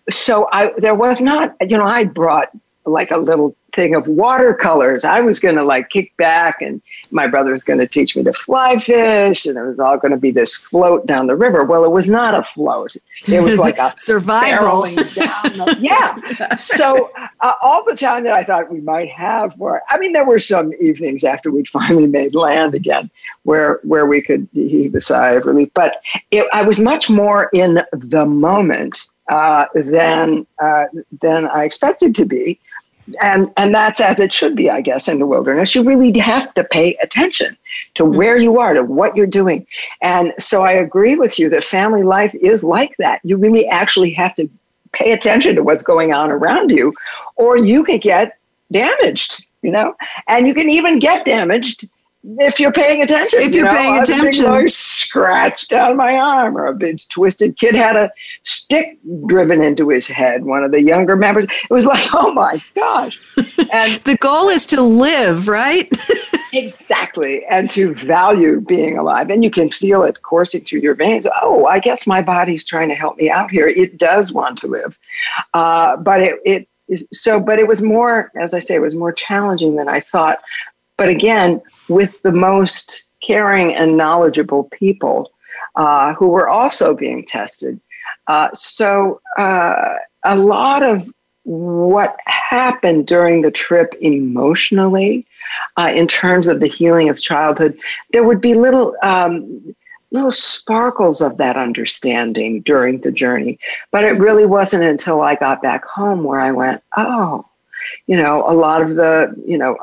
so 0.09 0.47
I 0.51 0.71
there 0.77 0.95
was 0.95 1.21
not, 1.21 1.55
you 1.61 1.77
know, 1.77 1.85
I 1.85 2.05
brought 2.05 2.49
like 2.85 3.11
a 3.11 3.17
little 3.17 3.55
thing 3.73 3.95
of 3.95 4.07
watercolors. 4.07 5.05
I 5.05 5.21
was 5.21 5.39
going 5.39 5.55
to 5.55 5.63
like 5.63 5.89
kick 5.89 6.15
back, 6.17 6.61
and 6.61 6.81
my 7.11 7.27
brother 7.27 7.51
was 7.51 7.63
going 7.63 7.79
to 7.79 7.87
teach 7.87 8.15
me 8.15 8.23
to 8.23 8.33
fly 8.33 8.77
fish, 8.77 9.45
and 9.45 9.57
it 9.57 9.63
was 9.63 9.79
all 9.79 9.97
going 9.97 10.11
to 10.11 10.17
be 10.17 10.31
this 10.31 10.55
float 10.55 11.05
down 11.05 11.27
the 11.27 11.35
river. 11.35 11.63
Well, 11.63 11.83
it 11.83 11.91
was 11.91 12.09
not 12.09 12.35
a 12.35 12.43
float; 12.43 12.95
it 13.27 13.41
was 13.41 13.57
like 13.65 13.77
a 13.77 13.93
survival. 13.97 14.83
down 15.13 15.57
the, 15.57 15.75
yeah. 15.79 16.55
So 16.55 17.11
uh, 17.39 17.53
all 17.61 17.83
the 17.85 17.95
time 17.95 18.23
that 18.23 18.33
I 18.33 18.43
thought 18.43 18.71
we 18.71 18.81
might 18.81 19.09
have, 19.09 19.57
where 19.57 19.81
I 19.89 19.97
mean, 19.99 20.13
there 20.13 20.25
were 20.25 20.39
some 20.39 20.73
evenings 20.79 21.23
after 21.23 21.51
we'd 21.51 21.69
finally 21.69 22.07
made 22.07 22.35
land 22.35 22.75
again, 22.75 23.09
where 23.43 23.79
where 23.83 24.05
we 24.05 24.21
could 24.21 24.47
heave 24.53 24.95
a 24.95 25.01
sigh 25.01 25.31
of 25.31 25.45
relief. 25.45 25.69
But 25.73 26.01
it, 26.31 26.47
I 26.53 26.63
was 26.63 26.79
much 26.79 27.09
more 27.09 27.49
in 27.53 27.81
the 27.91 28.25
moment 28.25 29.07
uh, 29.31 29.65
than 29.75 30.45
uh, 30.59 30.85
than 31.21 31.47
I 31.47 31.63
expected 31.63 32.13
to 32.15 32.25
be 32.25 32.59
and 33.21 33.51
and 33.57 33.73
that's 33.73 33.99
as 33.99 34.19
it 34.19 34.31
should 34.31 34.55
be 34.55 34.69
i 34.69 34.81
guess 34.81 35.07
in 35.07 35.19
the 35.19 35.25
wilderness. 35.25 35.75
You 35.75 35.83
really 35.83 36.17
have 36.19 36.53
to 36.53 36.63
pay 36.63 36.95
attention 36.95 37.57
to 37.95 38.03
mm-hmm. 38.03 38.17
where 38.17 38.37
you 38.37 38.59
are 38.59 38.73
to 38.73 38.83
what 38.83 39.15
you're 39.15 39.27
doing. 39.27 39.65
And 40.01 40.33
so 40.39 40.63
i 40.63 40.71
agree 40.71 41.15
with 41.15 41.39
you 41.39 41.49
that 41.49 41.63
family 41.63 42.03
life 42.03 42.33
is 42.35 42.63
like 42.63 42.95
that. 42.97 43.21
You 43.23 43.37
really 43.37 43.67
actually 43.67 44.11
have 44.13 44.35
to 44.35 44.49
pay 44.93 45.11
attention 45.11 45.55
to 45.55 45.63
what's 45.63 45.83
going 45.83 46.13
on 46.13 46.31
around 46.31 46.69
you 46.69 46.93
or 47.37 47.57
you 47.57 47.83
can 47.83 47.99
get 47.99 48.37
damaged 48.71 49.45
you 49.61 49.71
know, 49.71 49.95
and 50.27 50.47
you 50.47 50.53
can 50.53 50.69
even 50.69 50.99
get 50.99 51.25
damaged 51.25 51.87
if 52.23 52.59
you're 52.59 52.71
paying 52.71 53.01
attention. 53.01 53.41
If 53.41 53.53
you're 53.53 53.65
you 53.65 53.71
know, 53.71 53.77
paying 53.77 53.97
a 53.97 54.01
big, 54.01 54.09
attention. 54.09 54.45
like, 54.45 54.69
scratch 54.69 55.67
down 55.67 55.97
my 55.97 56.15
arm, 56.15 56.55
or 56.55 56.67
a 56.67 56.73
big 56.73 56.99
twisted 57.09 57.57
kid 57.57 57.73
had 57.73 57.95
a 57.95 58.11
stick 58.43 58.99
driven 59.25 59.61
into 59.61 59.89
his 59.89 60.07
head. 60.07 60.45
One 60.45 60.63
of 60.63 60.71
the 60.71 60.81
younger 60.81 61.15
members. 61.15 61.45
It 61.45 61.73
was 61.73 61.85
like, 61.85 62.07
oh 62.13 62.31
my 62.33 62.61
gosh! 62.75 63.35
And 63.73 63.93
The 64.11 64.17
goal 64.19 64.49
is 64.49 64.65
to 64.67 64.81
live, 64.81 65.47
right? 65.47 65.91
exactly, 66.53 67.45
and 67.45 67.69
to 67.71 67.95
value 67.95 68.61
being 68.61 68.97
alive, 68.97 69.29
and 69.29 69.43
you 69.43 69.49
can 69.49 69.69
feel 69.69 70.03
it 70.03 70.21
coursing 70.21 70.61
through 70.61 70.81
your 70.81 70.95
veins. 70.95 71.25
Oh, 71.41 71.65
I 71.65 71.79
guess 71.79 72.05
my 72.05 72.21
body's 72.21 72.65
trying 72.65 72.89
to 72.89 72.95
help 72.95 73.17
me 73.17 73.29
out 73.29 73.49
here. 73.49 73.67
It 73.67 73.97
does 73.97 74.31
want 74.31 74.57
to 74.59 74.67
live, 74.67 74.97
uh, 75.53 75.97
but 75.97 76.21
it 76.21 76.39
it 76.45 76.67
is 76.87 77.07
so. 77.11 77.39
But 77.39 77.57
it 77.57 77.67
was 77.67 77.81
more, 77.81 78.31
as 78.39 78.53
I 78.53 78.59
say, 78.59 78.75
it 78.75 78.81
was 78.81 78.95
more 78.95 79.11
challenging 79.11 79.75
than 79.75 79.89
I 79.89 79.99
thought. 79.99 80.39
But 81.01 81.09
again, 81.09 81.63
with 81.89 82.21
the 82.21 82.31
most 82.31 83.05
caring 83.23 83.73
and 83.73 83.97
knowledgeable 83.97 84.65
people 84.65 85.31
uh, 85.75 86.13
who 86.13 86.27
were 86.27 86.47
also 86.47 86.93
being 86.93 87.25
tested. 87.25 87.81
Uh, 88.27 88.49
so 88.53 89.19
uh, 89.39 89.95
a 90.23 90.35
lot 90.35 90.83
of 90.83 91.11
what 91.41 92.17
happened 92.27 93.07
during 93.07 93.41
the 93.41 93.49
trip 93.49 93.95
emotionally, 93.99 95.25
uh, 95.75 95.91
in 95.91 96.05
terms 96.05 96.47
of 96.47 96.59
the 96.59 96.67
healing 96.67 97.09
of 97.09 97.19
childhood, 97.19 97.79
there 98.11 98.23
would 98.23 98.39
be 98.39 98.53
little. 98.53 98.95
Um, 99.01 99.73
little 100.13 100.29
sparkles 100.29 101.21
of 101.21 101.37
that 101.37 101.55
understanding 101.55 102.59
during 102.63 102.99
the 102.99 103.13
journey. 103.13 103.57
But 103.91 104.03
it 104.03 104.19
really 104.19 104.45
wasn't 104.45 104.83
until 104.83 105.21
I 105.21 105.35
got 105.35 105.61
back 105.61 105.85
home 105.85 106.25
where 106.25 106.41
I 106.41 106.51
went, 106.51 106.83
oh, 106.97 107.45
you 108.07 108.17
know, 108.17 108.43
a 108.45 108.53
lot 108.53 108.81
of 108.81 108.95
the, 108.95 109.33
you 109.45 109.57
know, 109.57 109.77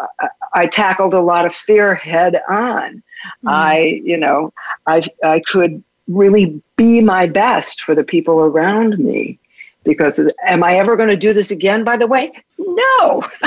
I, 0.55 0.67
tackled 0.67 1.15
a 1.15 1.21
lot 1.21 1.47
of 1.47 1.55
fear 1.55 1.95
head 1.95 2.41
on. 2.49 3.03
Mm. 3.45 3.51
I, 3.51 3.81
you 4.05 4.17
know, 4.17 4.53
I, 4.87 5.03
I 5.25 5.41
could 5.41 5.83
really 6.07 6.61
be 6.77 7.01
my 7.01 7.27
best 7.27 7.83
for 7.83 7.95
the 7.95 8.05
people 8.05 8.41
around 8.41 8.99
me. 8.99 9.39
Because 9.85 10.21
am 10.45 10.63
I 10.65 10.77
ever 10.77 10.97
going 10.97 11.09
to 11.09 11.17
do 11.17 11.33
this 11.33 11.51
again, 11.51 11.83
by 11.83 11.97
the 11.97 12.07
way? 12.07 12.33
No. 12.59 13.25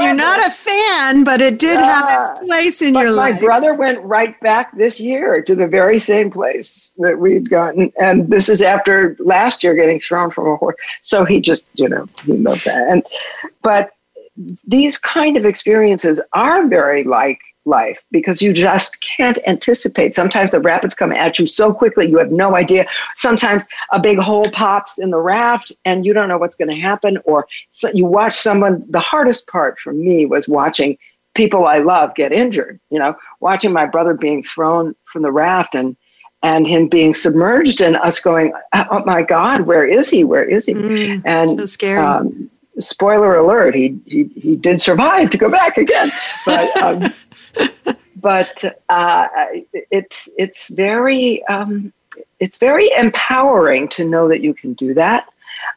You're 0.00 0.14
not 0.14 0.44
a 0.44 0.50
fan, 0.50 1.24
but 1.24 1.40
it 1.40 1.58
did 1.58 1.78
have 1.78 2.30
its 2.30 2.40
place 2.40 2.82
in 2.82 2.94
but 2.94 3.00
your 3.00 3.16
my 3.16 3.30
life. 3.30 3.40
brother 3.40 3.74
went 3.74 4.02
right 4.02 4.38
back 4.40 4.76
this 4.76 5.00
year 5.00 5.42
to 5.42 5.54
the 5.54 5.66
very 5.66 5.98
same 5.98 6.30
place 6.30 6.90
that 6.98 7.18
we'd 7.18 7.48
gotten, 7.48 7.92
and 8.00 8.28
this 8.28 8.48
is 8.48 8.62
after 8.62 9.16
last 9.20 9.62
year 9.62 9.74
getting 9.74 10.00
thrown 10.00 10.30
from 10.30 10.48
a 10.48 10.56
horse. 10.56 10.76
So 11.02 11.24
he 11.24 11.40
just, 11.40 11.66
you 11.74 11.88
know, 11.88 12.08
he 12.24 12.32
knows 12.32 12.64
that. 12.64 12.88
And 12.88 13.02
but 13.62 13.95
these 14.66 14.98
kind 14.98 15.36
of 15.36 15.44
experiences 15.44 16.20
are 16.32 16.66
very 16.66 17.04
like 17.04 17.40
life 17.66 18.04
because 18.10 18.40
you 18.40 18.52
just 18.52 19.00
can't 19.02 19.38
anticipate. 19.46 20.14
Sometimes 20.14 20.52
the 20.52 20.60
rapids 20.60 20.94
come 20.94 21.12
at 21.12 21.38
you 21.38 21.46
so 21.46 21.72
quickly 21.72 22.08
you 22.08 22.18
have 22.18 22.30
no 22.30 22.54
idea. 22.54 22.86
Sometimes 23.14 23.66
a 23.92 24.00
big 24.00 24.18
hole 24.18 24.50
pops 24.50 24.98
in 24.98 25.10
the 25.10 25.18
raft 25.18 25.72
and 25.84 26.06
you 26.06 26.12
don't 26.12 26.28
know 26.28 26.38
what's 26.38 26.56
going 26.56 26.68
to 26.68 26.80
happen. 26.80 27.18
Or 27.24 27.46
so 27.70 27.90
you 27.92 28.04
watch 28.04 28.34
someone. 28.34 28.84
The 28.88 29.00
hardest 29.00 29.48
part 29.48 29.78
for 29.78 29.92
me 29.92 30.26
was 30.26 30.48
watching 30.48 30.96
people 31.34 31.66
I 31.66 31.78
love 31.78 32.14
get 32.14 32.32
injured. 32.32 32.80
You 32.90 32.98
know, 32.98 33.16
watching 33.40 33.72
my 33.72 33.86
brother 33.86 34.14
being 34.14 34.42
thrown 34.42 34.94
from 35.04 35.22
the 35.22 35.32
raft 35.32 35.74
and 35.74 35.96
and 36.42 36.66
him 36.66 36.86
being 36.86 37.14
submerged 37.14 37.80
and 37.80 37.96
us 37.96 38.20
going, 38.20 38.52
oh 38.72 39.02
my 39.04 39.22
God, 39.22 39.62
where 39.62 39.86
is 39.86 40.10
he? 40.10 40.22
Where 40.22 40.44
is 40.44 40.66
he? 40.66 40.74
Mm, 40.74 41.22
and 41.24 41.58
so 41.58 41.66
scary. 41.66 41.98
Um, 41.98 42.45
spoiler 42.78 43.34
alert: 43.34 43.74
he, 43.74 43.98
he 44.06 44.24
he 44.34 44.56
did 44.56 44.80
survive 44.80 45.30
to 45.30 45.38
go 45.38 45.50
back 45.50 45.76
again, 45.78 46.10
but 46.44 46.76
um, 46.82 47.04
but 48.16 48.80
uh, 48.88 49.28
it's 49.90 50.28
it's 50.38 50.72
very 50.74 51.44
um, 51.46 51.92
it's 52.40 52.58
very 52.58 52.90
empowering 52.92 53.88
to 53.88 54.04
know 54.04 54.28
that 54.28 54.40
you 54.40 54.54
can 54.54 54.72
do 54.74 54.94
that. 54.94 55.28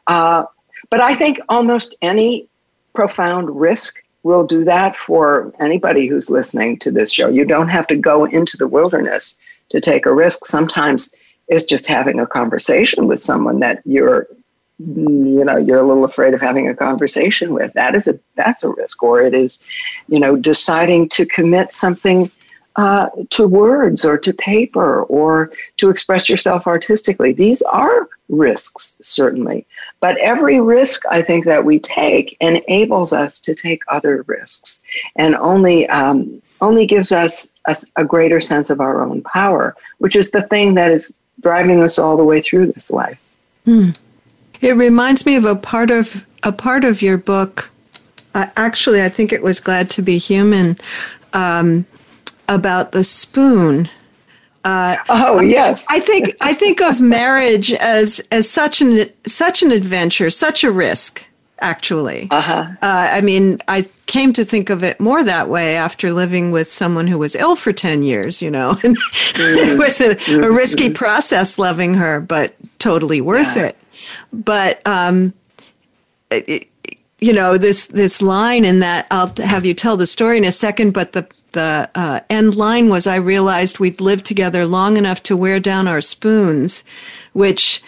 Uh, 0.06 0.44
but 0.90 1.00
I 1.00 1.14
think 1.14 1.38
almost 1.48 1.96
any 2.02 2.48
profound 2.94 3.50
risk 3.50 4.02
will 4.22 4.46
do 4.46 4.64
that 4.64 4.96
for 4.96 5.52
anybody 5.60 6.06
who's 6.06 6.28
listening 6.28 6.78
to 6.80 6.90
this 6.90 7.12
show. 7.12 7.28
You 7.28 7.44
don't 7.44 7.68
have 7.68 7.86
to 7.86 7.96
go 7.96 8.24
into 8.24 8.56
the 8.56 8.68
wilderness 8.68 9.34
to 9.70 9.80
take 9.80 10.04
a 10.04 10.12
risk. 10.12 10.44
Sometimes 10.44 11.14
it's 11.48 11.64
just 11.64 11.86
having 11.86 12.20
a 12.20 12.26
conversation 12.26 13.06
with 13.06 13.22
someone 13.22 13.60
that 13.60 13.80
you're 13.84 14.26
you 14.80 15.44
know 15.44 15.56
you're 15.56 15.78
a 15.78 15.86
little 15.86 16.04
afraid 16.04 16.32
of 16.32 16.40
having 16.40 16.68
a 16.68 16.74
conversation 16.74 17.52
with 17.52 17.72
that 17.74 17.94
is 17.94 18.08
a 18.08 18.18
that's 18.34 18.62
a 18.62 18.68
risk. 18.68 19.02
Or 19.02 19.20
it 19.20 19.34
is 19.34 19.62
you 20.08 20.18
know 20.18 20.36
deciding 20.36 21.08
to 21.10 21.26
commit 21.26 21.72
something 21.72 22.30
uh, 22.76 23.08
to 23.30 23.46
words 23.46 24.04
or 24.04 24.16
to 24.16 24.32
paper 24.32 25.02
or 25.02 25.50
to 25.76 25.90
express 25.90 26.28
yourself 26.28 26.66
artistically. 26.66 27.32
These 27.32 27.62
are 27.62 28.08
risks 28.28 28.94
certainly. 29.02 29.66
But 29.98 30.16
every 30.18 30.60
risk 30.60 31.02
i 31.10 31.20
think 31.20 31.44
that 31.44 31.64
we 31.64 31.78
take 31.78 32.36
enables 32.40 33.12
us 33.12 33.38
to 33.40 33.54
take 33.54 33.82
other 33.88 34.24
risks. 34.26 34.80
And 35.16 35.34
only 35.36 35.88
um, 35.88 36.40
only 36.62 36.86
gives 36.86 37.12
us 37.12 37.52
a, 37.66 37.76
a 37.96 38.04
greater 38.04 38.40
sense 38.40 38.70
of 38.70 38.80
our 38.80 39.02
own 39.02 39.22
power 39.22 39.76
which 39.98 40.16
is 40.16 40.30
the 40.30 40.42
thing 40.42 40.74
that 40.74 40.90
is 40.90 41.12
driving 41.40 41.82
us 41.82 41.98
all 41.98 42.16
the 42.16 42.24
way 42.24 42.40
through 42.40 42.66
this 42.72 42.90
life. 42.90 43.18
Hmm. 43.64 43.90
It 44.60 44.76
reminds 44.76 45.24
me 45.24 45.36
of 45.36 45.44
a 45.44 45.56
part 45.56 45.90
of 45.90 46.26
a 46.42 46.52
part 46.52 46.84
of 46.84 47.02
your 47.02 47.16
book. 47.16 47.70
Uh, 48.34 48.46
actually, 48.56 49.02
I 49.02 49.08
think 49.08 49.32
it 49.32 49.42
was 49.42 49.60
"Glad 49.60 49.90
to 49.90 50.02
Be 50.02 50.18
Human" 50.18 50.78
um, 51.32 51.86
about 52.48 52.92
the 52.92 53.04
spoon. 53.04 53.88
Uh, 54.64 54.96
oh 55.08 55.40
yes, 55.40 55.86
I 55.88 56.00
think 56.00 56.36
I 56.40 56.52
think 56.52 56.82
of 56.82 57.00
marriage 57.18 57.72
as 57.72 58.20
as 58.30 58.48
such 58.48 58.82
an 58.82 59.06
such 59.26 59.62
an 59.62 59.72
adventure, 59.72 60.30
such 60.30 60.64
a 60.64 60.70
risk. 60.70 61.26
Actually, 61.62 62.26
uh-huh. 62.30 62.68
uh, 62.80 63.08
I 63.12 63.20
mean, 63.20 63.58
I 63.68 63.86
came 64.06 64.32
to 64.32 64.46
think 64.46 64.70
of 64.70 64.82
it 64.82 64.98
more 64.98 65.22
that 65.22 65.50
way 65.50 65.76
after 65.76 66.10
living 66.10 66.52
with 66.52 66.70
someone 66.70 67.06
who 67.06 67.18
was 67.18 67.36
ill 67.36 67.54
for 67.54 67.70
ten 67.70 68.02
years. 68.02 68.40
You 68.40 68.50
know, 68.50 68.70
and 68.82 68.96
mm-hmm. 68.96 69.70
it 69.70 69.78
was 69.78 70.00
a, 70.00 70.16
a 70.42 70.50
risky 70.50 70.90
process 70.90 71.58
loving 71.58 71.94
her, 71.94 72.18
but 72.18 72.54
totally 72.78 73.20
worth 73.20 73.56
yeah. 73.56 73.66
it 73.66 73.76
but 74.32 74.86
um, 74.86 75.34
it, 76.30 76.68
you 77.18 77.32
know 77.32 77.58
this 77.58 77.86
this 77.86 78.22
line 78.22 78.64
in 78.64 78.80
that 78.80 79.06
I'll 79.10 79.32
have 79.38 79.66
you 79.66 79.74
tell 79.74 79.96
the 79.96 80.06
story 80.06 80.38
in 80.38 80.44
a 80.44 80.52
second. 80.52 80.92
But 80.92 81.12
the 81.12 81.26
the 81.52 81.90
uh, 81.94 82.20
end 82.30 82.54
line 82.54 82.88
was 82.88 83.06
I 83.06 83.16
realized 83.16 83.78
we'd 83.78 84.00
lived 84.00 84.24
together 84.24 84.64
long 84.66 84.96
enough 84.96 85.22
to 85.24 85.36
wear 85.36 85.60
down 85.60 85.86
our 85.86 86.00
spoons, 86.00 86.84
which 87.32 87.82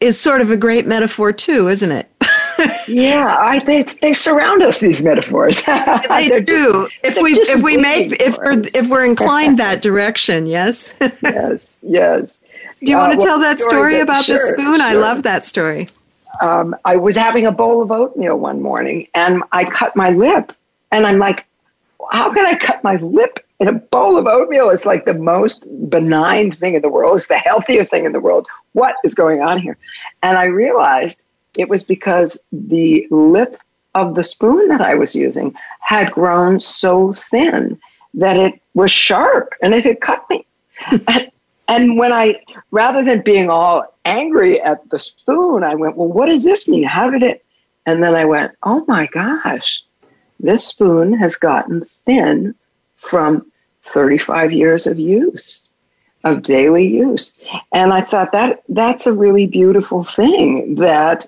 is 0.00 0.20
sort 0.20 0.40
of 0.40 0.50
a 0.50 0.56
great 0.56 0.86
metaphor 0.86 1.32
too, 1.32 1.68
isn't 1.68 1.90
it? 1.90 2.10
yeah, 2.88 3.36
I 3.38 3.60
they 3.60 3.82
they 4.00 4.12
surround 4.12 4.62
us 4.62 4.80
these 4.80 5.02
metaphors. 5.02 5.62
they 6.08 6.40
do. 6.40 6.88
If 7.02 7.16
we 7.20 7.32
if 7.32 7.62
we 7.62 7.76
make 7.76 8.20
if 8.20 8.36
we're 8.38 8.60
if 8.74 8.88
we're 8.88 9.04
inclined 9.04 9.58
that 9.58 9.82
direction, 9.82 10.46
yes. 10.46 10.96
yes, 11.22 11.78
yes. 11.82 12.44
Do 12.86 12.92
you 12.92 12.98
uh, 12.98 13.08
want 13.08 13.20
to 13.20 13.26
tell 13.26 13.40
that 13.40 13.58
story, 13.58 13.94
story 13.94 14.00
about 14.00 14.24
sure, 14.24 14.36
the 14.36 14.40
spoon? 14.40 14.78
Sure. 14.78 14.82
I 14.82 14.94
love 14.94 15.24
that 15.24 15.44
story. 15.44 15.88
Um, 16.40 16.76
I 16.84 16.96
was 16.96 17.16
having 17.16 17.46
a 17.46 17.52
bowl 17.52 17.82
of 17.82 17.90
oatmeal 17.90 18.38
one 18.38 18.62
morning 18.62 19.08
and 19.14 19.42
I 19.52 19.64
cut 19.64 19.96
my 19.96 20.10
lip. 20.10 20.52
And 20.92 21.06
I'm 21.06 21.18
like, 21.18 21.44
how 22.12 22.32
can 22.32 22.46
I 22.46 22.54
cut 22.54 22.84
my 22.84 22.96
lip 22.96 23.44
in 23.58 23.66
a 23.66 23.72
bowl 23.72 24.16
of 24.16 24.26
oatmeal? 24.26 24.70
It's 24.70 24.84
like 24.84 25.04
the 25.04 25.14
most 25.14 25.66
benign 25.90 26.52
thing 26.52 26.74
in 26.74 26.82
the 26.82 26.88
world. 26.88 27.16
It's 27.16 27.26
the 27.26 27.38
healthiest 27.38 27.90
thing 27.90 28.04
in 28.04 28.12
the 28.12 28.20
world. 28.20 28.46
What 28.72 28.94
is 29.02 29.14
going 29.14 29.40
on 29.40 29.58
here? 29.58 29.76
And 30.22 30.38
I 30.38 30.44
realized 30.44 31.24
it 31.58 31.68
was 31.68 31.82
because 31.82 32.46
the 32.52 33.06
lip 33.10 33.60
of 33.94 34.14
the 34.14 34.22
spoon 34.22 34.68
that 34.68 34.80
I 34.80 34.94
was 34.94 35.16
using 35.16 35.54
had 35.80 36.12
grown 36.12 36.60
so 36.60 37.12
thin 37.14 37.80
that 38.14 38.36
it 38.36 38.60
was 38.74 38.92
sharp 38.92 39.54
and 39.60 39.74
it 39.74 39.84
had 39.84 40.00
cut 40.00 40.24
me. 40.30 40.46
and, 41.08 41.30
and 41.68 41.98
when 41.98 42.12
I, 42.12 42.40
rather 42.70 43.02
than 43.02 43.22
being 43.22 43.50
all 43.50 43.84
angry 44.04 44.60
at 44.60 44.88
the 44.90 44.98
spoon, 44.98 45.64
I 45.64 45.74
went, 45.74 45.96
well, 45.96 46.08
what 46.08 46.26
does 46.26 46.44
this 46.44 46.68
mean? 46.68 46.84
How 46.84 47.10
did 47.10 47.22
it? 47.22 47.44
And 47.86 48.02
then 48.02 48.14
I 48.14 48.24
went, 48.24 48.52
oh 48.62 48.84
my 48.86 49.06
gosh, 49.06 49.82
this 50.40 50.66
spoon 50.66 51.12
has 51.14 51.36
gotten 51.36 51.84
thin 51.84 52.54
from 52.96 53.50
35 53.82 54.52
years 54.52 54.86
of 54.86 54.98
use, 54.98 55.68
of 56.24 56.42
daily 56.42 56.86
use. 56.86 57.32
And 57.72 57.92
I 57.92 58.00
thought 58.00 58.32
that 58.32 58.62
that's 58.68 59.06
a 59.06 59.12
really 59.12 59.46
beautiful 59.46 60.04
thing 60.04 60.74
that 60.76 61.26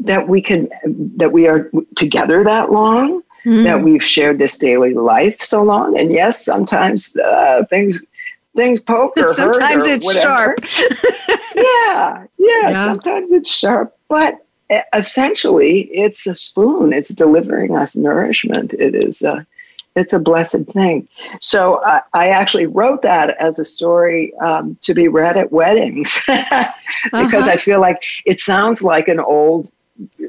that 0.00 0.28
we 0.28 0.42
can 0.42 0.68
that 1.16 1.32
we 1.32 1.46
are 1.46 1.70
together 1.96 2.42
that 2.42 2.72
long, 2.72 3.22
mm. 3.44 3.64
that 3.64 3.82
we've 3.82 4.02
shared 4.02 4.38
this 4.38 4.58
daily 4.58 4.94
life 4.94 5.40
so 5.42 5.62
long. 5.62 5.98
And 5.98 6.12
yes, 6.12 6.44
sometimes 6.44 7.16
uh, 7.16 7.64
things 7.68 8.04
things 8.54 8.80
poke 8.80 9.16
or 9.16 9.32
sometimes 9.32 9.86
hurt 9.86 9.92
or 9.92 9.94
it's 9.94 10.06
whatever. 10.06 10.26
sharp 10.28 10.58
yeah, 11.56 12.26
yeah, 12.38 12.70
yeah, 12.70 12.84
sometimes 12.86 13.32
it's 13.32 13.50
sharp, 13.50 13.96
but 14.08 14.44
essentially, 14.94 15.82
it's 15.92 16.26
a 16.26 16.34
spoon. 16.34 16.92
It's 16.92 17.10
delivering 17.10 17.76
us 17.76 17.96
nourishment. 17.96 18.72
It 18.74 18.94
is. 18.94 19.22
A, 19.22 19.46
it's 19.94 20.12
a 20.12 20.18
blessed 20.18 20.64
thing. 20.66 21.06
So 21.40 21.84
I, 21.84 22.00
I 22.14 22.28
actually 22.28 22.66
wrote 22.66 23.02
that 23.02 23.36
as 23.38 23.58
a 23.58 23.64
story 23.64 24.32
um, 24.36 24.76
to 24.80 24.94
be 24.94 25.08
read 25.08 25.36
at 25.36 25.52
weddings 25.52 26.18
because 26.26 26.70
uh-huh. 27.12 27.50
I 27.50 27.56
feel 27.58 27.80
like 27.80 28.02
it 28.24 28.40
sounds 28.40 28.82
like 28.82 29.08
an 29.08 29.20
old 29.20 29.70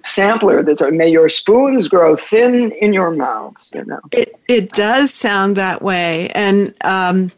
sampler 0.03 0.61
that's 0.61 0.81
like, 0.81 0.93
may 0.93 1.07
your 1.07 1.29
spoons 1.29 1.87
grow 1.87 2.15
thin 2.17 2.71
in 2.73 2.91
your 2.91 3.11
mouths 3.11 3.71
you 3.73 3.83
know 3.85 3.99
it, 4.11 4.35
it 4.49 4.69
does 4.73 5.11
sound 5.11 5.55
that 5.55 5.81
way 5.81 6.27
and 6.31 6.75
um, 6.83 7.31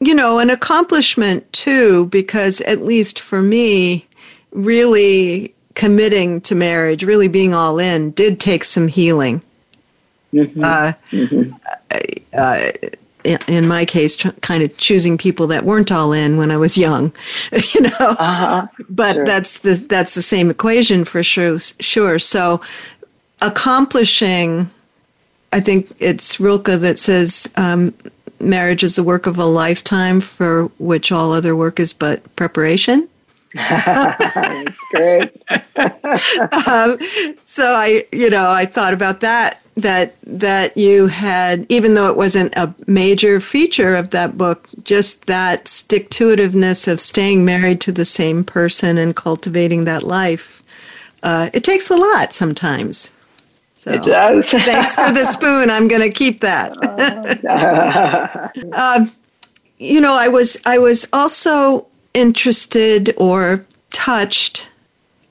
you 0.00 0.14
know, 0.14 0.38
an 0.38 0.50
accomplishment 0.50 1.50
too, 1.52 2.06
because 2.06 2.60
at 2.62 2.82
least 2.82 3.20
for 3.20 3.42
me, 3.42 4.06
really 4.50 5.54
committing 5.74 6.40
to 6.42 6.54
marriage, 6.54 7.04
really 7.04 7.28
being 7.28 7.54
all 7.54 7.78
in, 7.78 8.10
did 8.12 8.40
take 8.40 8.64
some 8.64 8.88
healing. 8.88 9.42
Mm-hmm. 10.32 10.64
Uh, 10.64 10.92
mm-hmm. 11.10 11.52
Uh, 12.36 12.70
in 13.24 13.68
my 13.68 13.84
case, 13.84 14.16
tr- 14.16 14.30
kind 14.40 14.62
of 14.62 14.76
choosing 14.78 15.18
people 15.18 15.46
that 15.48 15.64
weren't 15.64 15.92
all 15.92 16.12
in 16.12 16.38
when 16.38 16.50
I 16.50 16.56
was 16.56 16.78
young, 16.78 17.12
you 17.74 17.82
know. 17.82 17.90
Uh-huh. 18.00 18.66
But 18.88 19.16
sure. 19.16 19.24
that's 19.26 19.58
the 19.58 19.74
that's 19.74 20.14
the 20.14 20.22
same 20.22 20.48
equation 20.48 21.04
for 21.04 21.22
sure. 21.22 21.58
Sure. 21.58 22.18
So, 22.18 22.62
accomplishing, 23.42 24.70
I 25.52 25.60
think 25.60 25.92
it's 25.98 26.40
Rilke 26.40 26.64
that 26.80 26.98
says 26.98 27.52
um, 27.56 27.92
marriage 28.40 28.82
is 28.82 28.96
the 28.96 29.02
work 29.02 29.26
of 29.26 29.38
a 29.38 29.44
lifetime 29.44 30.20
for 30.20 30.66
which 30.78 31.12
all 31.12 31.32
other 31.32 31.54
work 31.54 31.80
is 31.80 31.92
but 31.92 32.34
preparation. 32.36 33.08
That's 33.54 34.84
great. 34.92 35.32
um, 36.66 36.98
so 37.44 37.74
I, 37.74 38.04
you 38.12 38.30
know, 38.30 38.50
I 38.50 38.66
thought 38.66 38.94
about 38.94 39.20
that. 39.20 39.60
That 39.76 40.16
that 40.24 40.76
you 40.76 41.06
had, 41.06 41.64
even 41.68 41.94
though 41.94 42.10
it 42.10 42.16
wasn't 42.16 42.54
a 42.56 42.74
major 42.86 43.40
feature 43.40 43.94
of 43.94 44.10
that 44.10 44.36
book, 44.36 44.68
just 44.82 45.26
that 45.26 45.68
stick 45.68 46.10
to 46.10 46.34
itiveness 46.36 46.86
of 46.86 47.00
staying 47.00 47.44
married 47.44 47.80
to 47.82 47.92
the 47.92 48.04
same 48.04 48.44
person 48.44 48.98
and 48.98 49.16
cultivating 49.16 49.84
that 49.84 50.02
life. 50.02 50.62
Uh, 51.22 51.50
it 51.54 51.64
takes 51.64 51.88
a 51.88 51.96
lot 51.96 52.34
sometimes. 52.34 53.12
So, 53.80 53.92
it 53.92 54.02
does. 54.02 54.50
thanks 54.50 54.94
for 54.94 55.10
the 55.10 55.24
spoon. 55.24 55.70
I'm 55.70 55.88
going 55.88 56.02
to 56.02 56.10
keep 56.10 56.40
that. 56.40 56.76
uh, 58.74 59.06
you 59.78 60.02
know, 60.02 60.14
I 60.14 60.28
was 60.28 60.60
I 60.66 60.76
was 60.76 61.08
also 61.14 61.86
interested 62.12 63.14
or 63.16 63.64
touched 63.90 64.68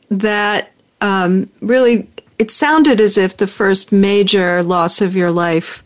that 0.09 0.73
um, 0.99 1.47
really 1.61 2.09
it 2.39 2.49
sounded 2.49 2.99
as 2.99 3.19
if 3.19 3.37
the 3.37 3.45
first 3.45 3.91
major 3.91 4.63
loss 4.63 4.99
of 4.99 5.15
your 5.15 5.29
life 5.29 5.83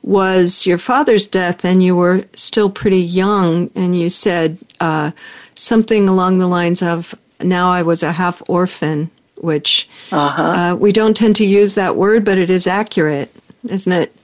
was 0.00 0.66
your 0.66 0.78
father's 0.78 1.26
death, 1.26 1.62
and 1.62 1.82
you 1.82 1.94
were 1.94 2.24
still 2.32 2.70
pretty 2.70 3.02
young, 3.02 3.70
and 3.74 3.94
you 3.94 4.08
said 4.08 4.56
uh, 4.80 5.10
something 5.56 6.08
along 6.08 6.38
the 6.38 6.46
lines 6.46 6.80
of, 6.80 7.14
"Now 7.42 7.70
I 7.70 7.82
was 7.82 8.02
a 8.02 8.12
half 8.12 8.42
orphan." 8.48 9.10
Which 9.42 9.88
uh-huh. 10.12 10.42
uh, 10.42 10.76
we 10.76 10.92
don't 10.92 11.16
tend 11.16 11.36
to 11.36 11.46
use 11.46 11.74
that 11.74 11.96
word, 11.96 12.24
but 12.24 12.38
it 12.38 12.50
is 12.50 12.66
accurate, 12.66 13.34
isn't 13.68 13.92
it? 13.92 14.14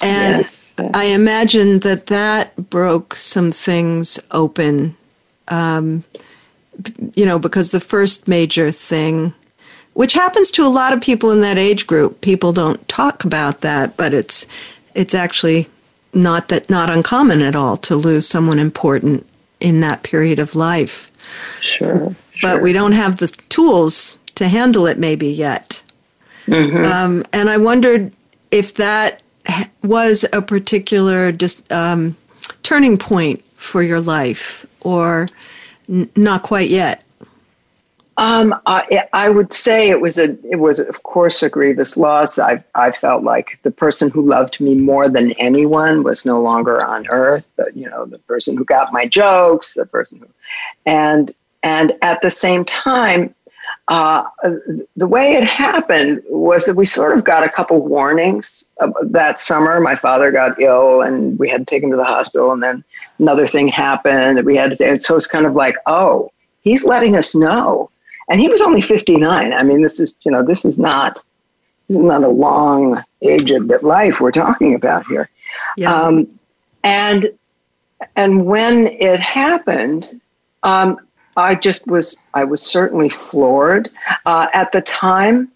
And 0.00 0.38
yes. 0.38 0.72
I 0.92 1.04
imagine 1.04 1.80
that 1.80 2.06
that 2.06 2.56
broke 2.70 3.14
some 3.14 3.50
things 3.50 4.18
open, 4.30 4.96
um, 5.48 6.04
you 7.14 7.24
know, 7.24 7.38
because 7.38 7.70
the 7.70 7.80
first 7.80 8.26
major 8.26 8.70
thing, 8.70 9.32
which 9.92 10.12
happens 10.12 10.50
to 10.52 10.66
a 10.66 10.68
lot 10.68 10.92
of 10.92 11.00
people 11.00 11.30
in 11.30 11.40
that 11.42 11.58
age 11.58 11.86
group, 11.86 12.20
people 12.20 12.52
don't 12.52 12.86
talk 12.88 13.24
about 13.24 13.60
that, 13.60 13.96
but 13.96 14.12
it's 14.12 14.46
it's 14.94 15.14
actually 15.14 15.68
not 16.12 16.48
that 16.48 16.68
not 16.68 16.90
uncommon 16.90 17.42
at 17.42 17.56
all 17.56 17.76
to 17.76 17.96
lose 17.96 18.26
someone 18.26 18.58
important 18.58 19.26
in 19.60 19.80
that 19.80 20.02
period 20.02 20.38
of 20.38 20.54
life. 20.54 21.10
Sure. 21.60 22.14
But 22.42 22.62
we 22.62 22.72
don't 22.72 22.92
have 22.92 23.18
the 23.18 23.28
tools 23.48 24.18
to 24.36 24.48
handle 24.48 24.86
it 24.86 24.98
maybe 24.98 25.28
yet. 25.28 25.82
Mm-hmm. 26.46 26.84
Um, 26.84 27.24
and 27.32 27.48
I 27.48 27.56
wondered 27.56 28.12
if 28.50 28.74
that 28.74 29.22
was 29.82 30.24
a 30.32 30.42
particular 30.42 31.32
just, 31.32 31.70
um, 31.72 32.16
turning 32.62 32.98
point 32.98 33.42
for 33.56 33.82
your 33.82 34.00
life 34.00 34.66
or 34.80 35.26
n- 35.88 36.10
not 36.16 36.42
quite 36.42 36.70
yet. 36.70 37.04
Um, 38.16 38.54
I, 38.66 39.08
I, 39.12 39.28
would 39.28 39.52
say 39.52 39.90
it 39.90 40.00
was 40.00 40.18
a 40.18 40.36
it 40.48 40.60
was 40.60 40.78
of 40.78 41.02
course 41.02 41.42
a 41.42 41.50
grievous 41.50 41.96
loss. 41.96 42.38
I 42.38 42.62
I 42.76 42.92
felt 42.92 43.24
like 43.24 43.58
the 43.64 43.72
person 43.72 44.08
who 44.08 44.22
loved 44.22 44.60
me 44.60 44.76
more 44.76 45.08
than 45.08 45.32
anyone 45.32 46.04
was 46.04 46.24
no 46.24 46.40
longer 46.40 46.84
on 46.84 47.08
earth. 47.08 47.48
But 47.56 47.76
you 47.76 47.90
know, 47.90 48.06
the 48.06 48.20
person 48.20 48.56
who 48.56 48.64
got 48.64 48.92
my 48.92 49.06
jokes, 49.06 49.74
the 49.74 49.84
person 49.84 50.20
who, 50.20 50.28
and 50.86 51.32
and 51.64 51.92
at 52.02 52.22
the 52.22 52.30
same 52.30 52.64
time, 52.64 53.34
uh, 53.88 54.24
the 54.96 55.06
way 55.06 55.34
it 55.34 55.44
happened 55.44 56.22
was 56.28 56.64
that 56.66 56.74
we 56.74 56.86
sort 56.86 57.16
of 57.16 57.24
got 57.24 57.44
a 57.44 57.50
couple 57.50 57.86
warnings 57.86 58.64
that 59.02 59.38
summer. 59.38 59.78
My 59.78 59.94
father 59.94 60.32
got 60.32 60.58
ill, 60.60 61.02
and 61.02 61.38
we 61.38 61.50
had 61.50 61.60
to 61.60 61.64
take 61.66 61.82
him 61.82 61.90
to 61.90 61.96
the 61.96 62.04
hospital. 62.04 62.52
And 62.52 62.62
then 62.62 62.82
another 63.18 63.46
thing 63.46 63.68
happened 63.68 64.38
that 64.38 64.44
we 64.46 64.56
had 64.56 64.74
to. 64.76 64.86
And 64.86 65.02
so 65.02 65.16
it's 65.16 65.26
kind 65.26 65.44
of 65.44 65.54
like, 65.54 65.76
oh, 65.86 66.32
he's 66.62 66.84
letting 66.84 67.14
us 67.14 67.34
know. 67.34 67.90
And 68.30 68.40
he 68.40 68.48
was 68.48 68.62
only 68.62 68.80
fifty 68.80 69.16
nine. 69.16 69.52
I 69.52 69.62
mean, 69.62 69.82
this 69.82 70.00
is 70.00 70.14
you 70.24 70.32
know, 70.32 70.42
this 70.42 70.64
is 70.64 70.78
not 70.78 71.22
this 71.88 71.98
is 71.98 72.02
not 72.02 72.24
a 72.24 72.28
long 72.28 73.04
aged 73.20 73.70
life 73.82 74.20
we're 74.20 74.30
talking 74.30 74.74
about 74.74 75.06
here. 75.06 75.28
Yeah. 75.76 75.94
Um, 75.94 76.38
and 76.82 77.30
and 78.16 78.46
when 78.46 78.86
it 78.86 79.20
happened, 79.20 80.20
um, 80.62 81.03
I 81.36 81.54
just 81.54 81.86
was, 81.86 82.16
I 82.34 82.44
was 82.44 82.62
certainly 82.62 83.08
floored. 83.08 83.90
Uh, 84.24 84.48
at 84.52 84.72
the 84.72 84.80
time, 84.80 85.50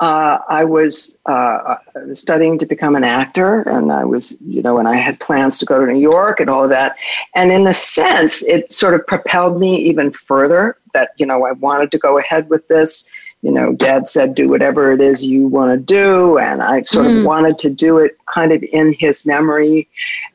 uh, 0.00 0.38
I 0.48 0.64
was 0.64 1.16
uh, 1.26 1.76
studying 2.12 2.58
to 2.58 2.66
become 2.66 2.96
an 2.96 3.04
actor, 3.04 3.62
and 3.62 3.90
I 3.90 4.04
was, 4.04 4.38
you 4.42 4.60
know, 4.62 4.78
and 4.78 4.86
I 4.86 4.96
had 4.96 5.18
plans 5.20 5.58
to 5.60 5.66
go 5.66 5.84
to 5.84 5.90
New 5.90 5.98
York 5.98 6.38
and 6.38 6.50
all 6.50 6.64
of 6.64 6.70
that. 6.70 6.96
And 7.34 7.50
in 7.50 7.66
a 7.66 7.72
sense, 7.72 8.42
it 8.42 8.70
sort 8.70 8.92
of 8.94 9.06
propelled 9.06 9.58
me 9.58 9.78
even 9.82 10.10
further 10.10 10.76
that, 10.92 11.10
you 11.16 11.24
know, 11.24 11.46
I 11.46 11.52
wanted 11.52 11.90
to 11.92 11.98
go 11.98 12.18
ahead 12.18 12.50
with 12.50 12.68
this. 12.68 13.08
You 13.42 13.52
know, 13.52 13.72
dad 13.72 14.08
said, 14.08 14.34
do 14.34 14.48
whatever 14.48 14.92
it 14.92 15.00
is 15.00 15.24
you 15.24 15.46
want 15.46 15.70
to 15.70 15.78
do. 15.78 16.38
And 16.38 16.62
I 16.62 16.82
sort 16.82 17.06
mm. 17.06 17.10
of 17.10 17.16
hmm. 17.18 17.24
wanted 17.24 17.58
to 17.58 17.70
do 17.70 17.98
it 17.98 18.18
kind 18.26 18.50
of 18.50 18.62
in 18.64 18.92
his 18.92 19.24
memory. 19.24 19.88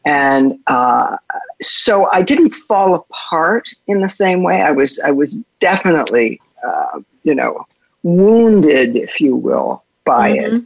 And 0.06 0.60
uh, 0.68 1.18
so 1.62 2.10
I 2.12 2.22
didn't 2.22 2.52
fall 2.52 2.96
apart 2.96 3.70
in 3.88 4.02
the 4.02 4.10
same 4.10 4.44
way. 4.44 4.62
I 4.62 4.72
was 4.72 5.00
I 5.00 5.12
was 5.12 5.36
definitely 5.60 6.42
uh, 6.66 7.02
you 7.24 7.36
know 7.36 7.66
wounded, 8.04 8.96
if 8.96 9.22
you 9.22 9.36
will, 9.36 9.84
by 10.06 10.34
mm-hmm. 10.34 10.56
it. 10.56 10.60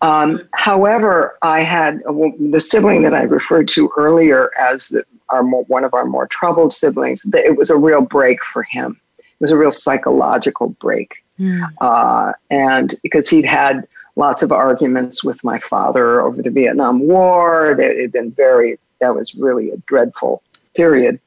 Um, 0.00 0.42
however, 0.54 1.38
I 1.42 1.60
had 1.60 2.02
uh, 2.08 2.12
the 2.38 2.60
sibling 2.60 3.02
that 3.02 3.14
I 3.14 3.22
referred 3.22 3.68
to 3.68 3.90
earlier 3.96 4.50
as 4.58 4.88
the, 4.88 5.04
our 5.28 5.44
more, 5.44 5.62
one 5.64 5.84
of 5.84 5.94
our 5.94 6.04
more 6.04 6.26
troubled 6.26 6.72
siblings. 6.72 7.24
It 7.32 7.56
was 7.56 7.70
a 7.70 7.76
real 7.76 8.02
break 8.02 8.42
for 8.42 8.64
him. 8.64 9.00
It 9.18 9.24
was 9.40 9.52
a 9.52 9.56
real 9.56 9.70
psychological 9.70 10.70
break, 10.70 11.24
mm. 11.38 11.68
uh, 11.80 12.32
and 12.50 12.94
because 13.02 13.28
he'd 13.28 13.44
had 13.44 13.86
lots 14.16 14.42
of 14.42 14.52
arguments 14.52 15.24
with 15.24 15.42
my 15.42 15.58
father 15.58 16.20
over 16.20 16.42
the 16.42 16.50
Vietnam 16.50 17.00
War, 17.00 17.74
they 17.76 18.02
had 18.02 18.12
been 18.12 18.30
very 18.32 18.78
that 19.02 19.14
was 19.14 19.34
really 19.34 19.70
a 19.70 19.76
dreadful 19.78 20.42
period. 20.74 21.20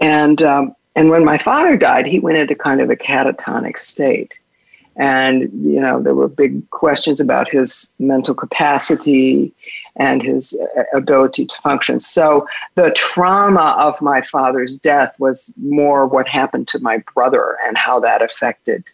And 0.00 0.42
um, 0.42 0.74
and 0.94 1.08
when 1.08 1.24
my 1.24 1.38
father 1.38 1.76
died, 1.76 2.06
he 2.06 2.18
went 2.18 2.36
into 2.36 2.54
kind 2.54 2.80
of 2.80 2.90
a 2.90 2.96
catatonic 2.96 3.78
state. 3.78 4.38
And, 4.96 5.42
you 5.64 5.80
know, 5.80 6.02
there 6.02 6.16
were 6.16 6.28
big 6.28 6.68
questions 6.70 7.20
about 7.20 7.48
his 7.48 7.88
mental 7.98 8.34
capacity 8.34 9.54
and 9.96 10.20
his 10.20 10.60
uh, 10.76 10.82
ability 10.92 11.46
to 11.46 11.56
function. 11.62 12.00
So 12.00 12.46
the 12.74 12.90
trauma 12.90 13.76
of 13.78 14.02
my 14.02 14.20
father's 14.20 14.76
death 14.76 15.14
was 15.18 15.50
more 15.56 16.06
what 16.06 16.28
happened 16.28 16.66
to 16.68 16.80
my 16.80 16.98
brother 17.14 17.56
and 17.64 17.78
how 17.78 18.00
that 18.00 18.20
affected 18.20 18.90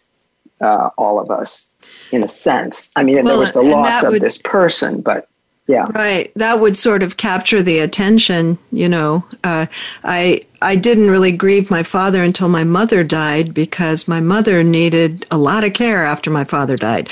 uh, 0.61 0.91
all 0.97 1.19
of 1.19 1.29
us 1.31 1.67
in 2.11 2.23
a 2.23 2.29
sense. 2.29 2.91
I 2.95 3.03
mean, 3.03 3.15
well, 3.15 3.25
there 3.25 3.39
was 3.39 3.51
the 3.51 3.63
loss 3.63 4.03
of 4.03 4.13
would, 4.13 4.21
this 4.21 4.39
person, 4.41 5.01
but 5.01 5.27
yeah 5.67 5.85
right 5.93 6.31
that 6.35 6.59
would 6.59 6.77
sort 6.77 7.03
of 7.03 7.17
capture 7.17 7.61
the 7.61 7.79
attention 7.79 8.57
you 8.71 8.87
know 8.89 9.23
uh, 9.43 9.65
i 10.03 10.41
i 10.61 10.75
didn't 10.75 11.09
really 11.09 11.31
grieve 11.31 11.69
my 11.69 11.83
father 11.83 12.23
until 12.23 12.49
my 12.49 12.63
mother 12.63 13.03
died 13.03 13.53
because 13.53 14.07
my 14.07 14.19
mother 14.19 14.63
needed 14.63 15.25
a 15.31 15.37
lot 15.37 15.63
of 15.63 15.73
care 15.73 16.03
after 16.05 16.29
my 16.29 16.43
father 16.43 16.75
died 16.75 17.09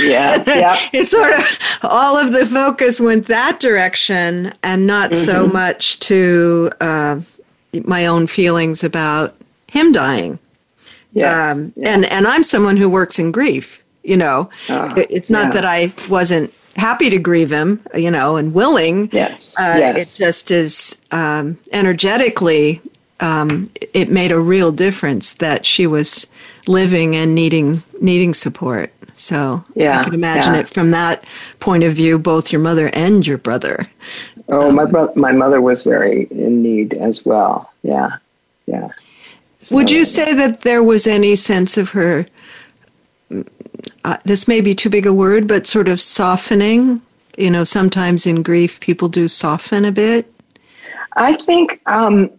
yeah 0.00 0.42
yeah 0.46 0.76
it 0.92 1.04
sort 1.04 1.32
of 1.32 1.78
all 1.82 2.16
of 2.16 2.32
the 2.32 2.46
focus 2.46 3.00
went 3.00 3.26
that 3.26 3.58
direction 3.60 4.52
and 4.62 4.86
not 4.86 5.10
mm-hmm. 5.10 5.24
so 5.24 5.46
much 5.46 5.98
to 6.00 6.70
uh, 6.80 7.20
my 7.84 8.06
own 8.06 8.26
feelings 8.26 8.84
about 8.84 9.34
him 9.68 9.92
dying 9.92 10.38
Yes, 11.14 11.56
um, 11.56 11.72
yes. 11.76 11.88
and 11.88 12.04
and 12.06 12.26
I'm 12.26 12.42
someone 12.42 12.76
who 12.76 12.88
works 12.88 13.18
in 13.18 13.32
grief. 13.32 13.84
You 14.02 14.16
know, 14.16 14.50
It- 14.68 15.06
it's 15.10 15.30
not 15.30 15.48
yeah. 15.54 15.60
that 15.60 15.64
I 15.64 15.92
wasn't 16.08 16.52
happy 16.76 17.10
to 17.10 17.18
grieve 17.18 17.50
him, 17.50 17.80
you 17.94 18.10
know, 18.10 18.36
and 18.36 18.54
willing. 18.54 19.08
Yes, 19.12 19.56
Uh, 19.58 19.76
yes. 19.78 20.18
It 20.18 20.24
just 20.24 20.50
is 20.50 21.02
um, 21.10 21.58
energetically. 21.72 22.80
Um, 23.20 23.70
it 23.94 24.08
made 24.10 24.32
a 24.32 24.40
real 24.40 24.72
difference 24.72 25.34
that 25.34 25.64
she 25.64 25.86
was 25.86 26.26
living 26.66 27.14
and 27.16 27.34
needing 27.34 27.82
needing 28.00 28.34
support. 28.34 28.92
So 29.14 29.62
Yeah, 29.74 30.00
I 30.00 30.04
can 30.04 30.14
imagine 30.14 30.54
yeah. 30.54 30.60
it 30.60 30.68
from 30.68 30.90
that 30.92 31.24
point 31.60 31.84
of 31.84 31.92
view, 31.94 32.18
both 32.18 32.50
your 32.50 32.60
mother 32.60 32.90
and 32.94 33.24
your 33.26 33.38
brother. 33.38 33.88
Oh, 34.48 34.72
my 34.72 34.84
bro- 34.86 35.12
my 35.14 35.30
mother 35.32 35.60
was 35.60 35.82
very 35.82 36.26
in 36.30 36.62
need 36.62 36.94
as 36.94 37.24
well. 37.24 37.70
Yeah, 37.82 38.16
yeah. 38.66 38.88
Would 39.70 39.90
you 39.90 40.04
say 40.04 40.34
that 40.34 40.62
there 40.62 40.82
was 40.82 41.06
any 41.06 41.36
sense 41.36 41.78
of 41.78 41.90
her? 41.90 42.26
Uh, 44.04 44.16
this 44.24 44.48
may 44.48 44.60
be 44.60 44.74
too 44.74 44.90
big 44.90 45.06
a 45.06 45.12
word, 45.12 45.46
but 45.46 45.66
sort 45.66 45.88
of 45.88 46.00
softening. 46.00 47.00
You 47.36 47.50
know, 47.50 47.64
sometimes 47.64 48.26
in 48.26 48.42
grief, 48.42 48.80
people 48.80 49.08
do 49.08 49.28
soften 49.28 49.84
a 49.84 49.92
bit. 49.92 50.32
I 51.16 51.34
think 51.34 51.80
um, 51.86 52.30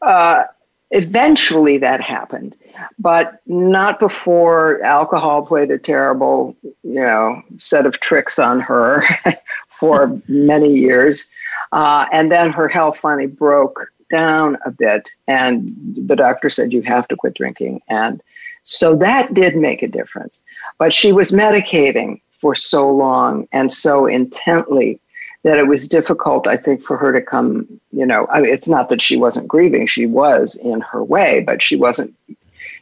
uh, 0.00 0.44
eventually 0.90 1.78
that 1.78 2.00
happened, 2.00 2.56
but 2.98 3.40
not 3.46 3.98
before 3.98 4.82
alcohol 4.82 5.44
played 5.44 5.70
a 5.70 5.78
terrible, 5.78 6.56
you 6.62 7.00
know, 7.00 7.42
set 7.58 7.86
of 7.86 8.00
tricks 8.00 8.38
on 8.38 8.60
her 8.60 9.04
for 9.68 10.20
many 10.28 10.72
years, 10.72 11.28
uh, 11.72 12.06
and 12.12 12.30
then 12.30 12.50
her 12.50 12.68
health 12.68 12.98
finally 12.98 13.26
broke 13.26 13.92
down 14.10 14.58
a 14.64 14.70
bit, 14.70 15.10
and 15.26 15.74
the 15.96 16.16
doctor 16.16 16.50
said 16.50 16.72
you 16.72 16.82
have 16.82 17.08
to 17.08 17.16
quit 17.16 17.34
drinking, 17.34 17.80
and 17.88 18.22
so 18.62 18.94
that 18.96 19.34
did 19.34 19.56
make 19.56 19.82
a 19.82 19.88
difference. 19.88 20.40
But 20.78 20.92
she 20.92 21.12
was 21.12 21.32
medicating 21.32 22.20
for 22.30 22.54
so 22.54 22.90
long 22.90 23.46
and 23.52 23.70
so 23.70 24.06
intently 24.06 25.00
that 25.42 25.58
it 25.58 25.66
was 25.66 25.88
difficult, 25.88 26.46
I 26.46 26.56
think, 26.56 26.82
for 26.82 26.96
her 26.96 27.12
to 27.12 27.20
come. 27.20 27.66
You 27.90 28.06
know, 28.06 28.26
I 28.30 28.40
mean, 28.40 28.52
it's 28.52 28.68
not 28.68 28.88
that 28.88 29.00
she 29.00 29.16
wasn't 29.16 29.48
grieving; 29.48 29.86
she 29.86 30.06
was 30.06 30.54
in 30.56 30.80
her 30.80 31.02
way, 31.02 31.40
but 31.40 31.62
she 31.62 31.76
wasn't. 31.76 32.14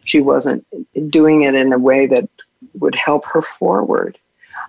She 0.04 0.20
wasn't 0.20 0.66
doing 1.08 1.42
it 1.42 1.54
in 1.54 1.72
a 1.72 1.78
way 1.78 2.06
that 2.06 2.28
would 2.74 2.94
help 2.94 3.24
her 3.26 3.42
forward. 3.42 4.18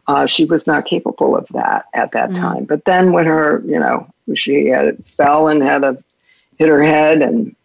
Uh, 0.07 0.25
she 0.25 0.45
was 0.45 0.67
not 0.67 0.85
capable 0.85 1.37
of 1.37 1.47
that 1.49 1.85
at 1.93 2.11
that 2.11 2.33
time. 2.33 2.65
But 2.65 2.85
then, 2.85 3.11
when 3.11 3.25
her, 3.25 3.61
you 3.65 3.79
know, 3.79 4.07
she 4.35 4.67
had 4.67 5.05
fell 5.05 5.47
and 5.47 5.61
had 5.61 5.83
a 5.83 5.97
hit 6.57 6.69
her 6.69 6.83
head 6.83 7.21
and 7.21 7.55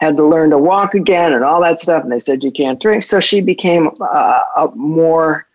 had 0.00 0.16
to 0.16 0.24
learn 0.24 0.50
to 0.50 0.58
walk 0.58 0.94
again 0.94 1.32
and 1.32 1.44
all 1.44 1.60
that 1.60 1.80
stuff, 1.80 2.02
and 2.02 2.10
they 2.10 2.20
said 2.20 2.42
you 2.42 2.50
can't 2.50 2.80
drink. 2.80 3.02
So 3.02 3.20
she 3.20 3.40
became 3.40 3.90
uh, 4.00 4.42
a 4.56 4.70
more, 4.74 5.46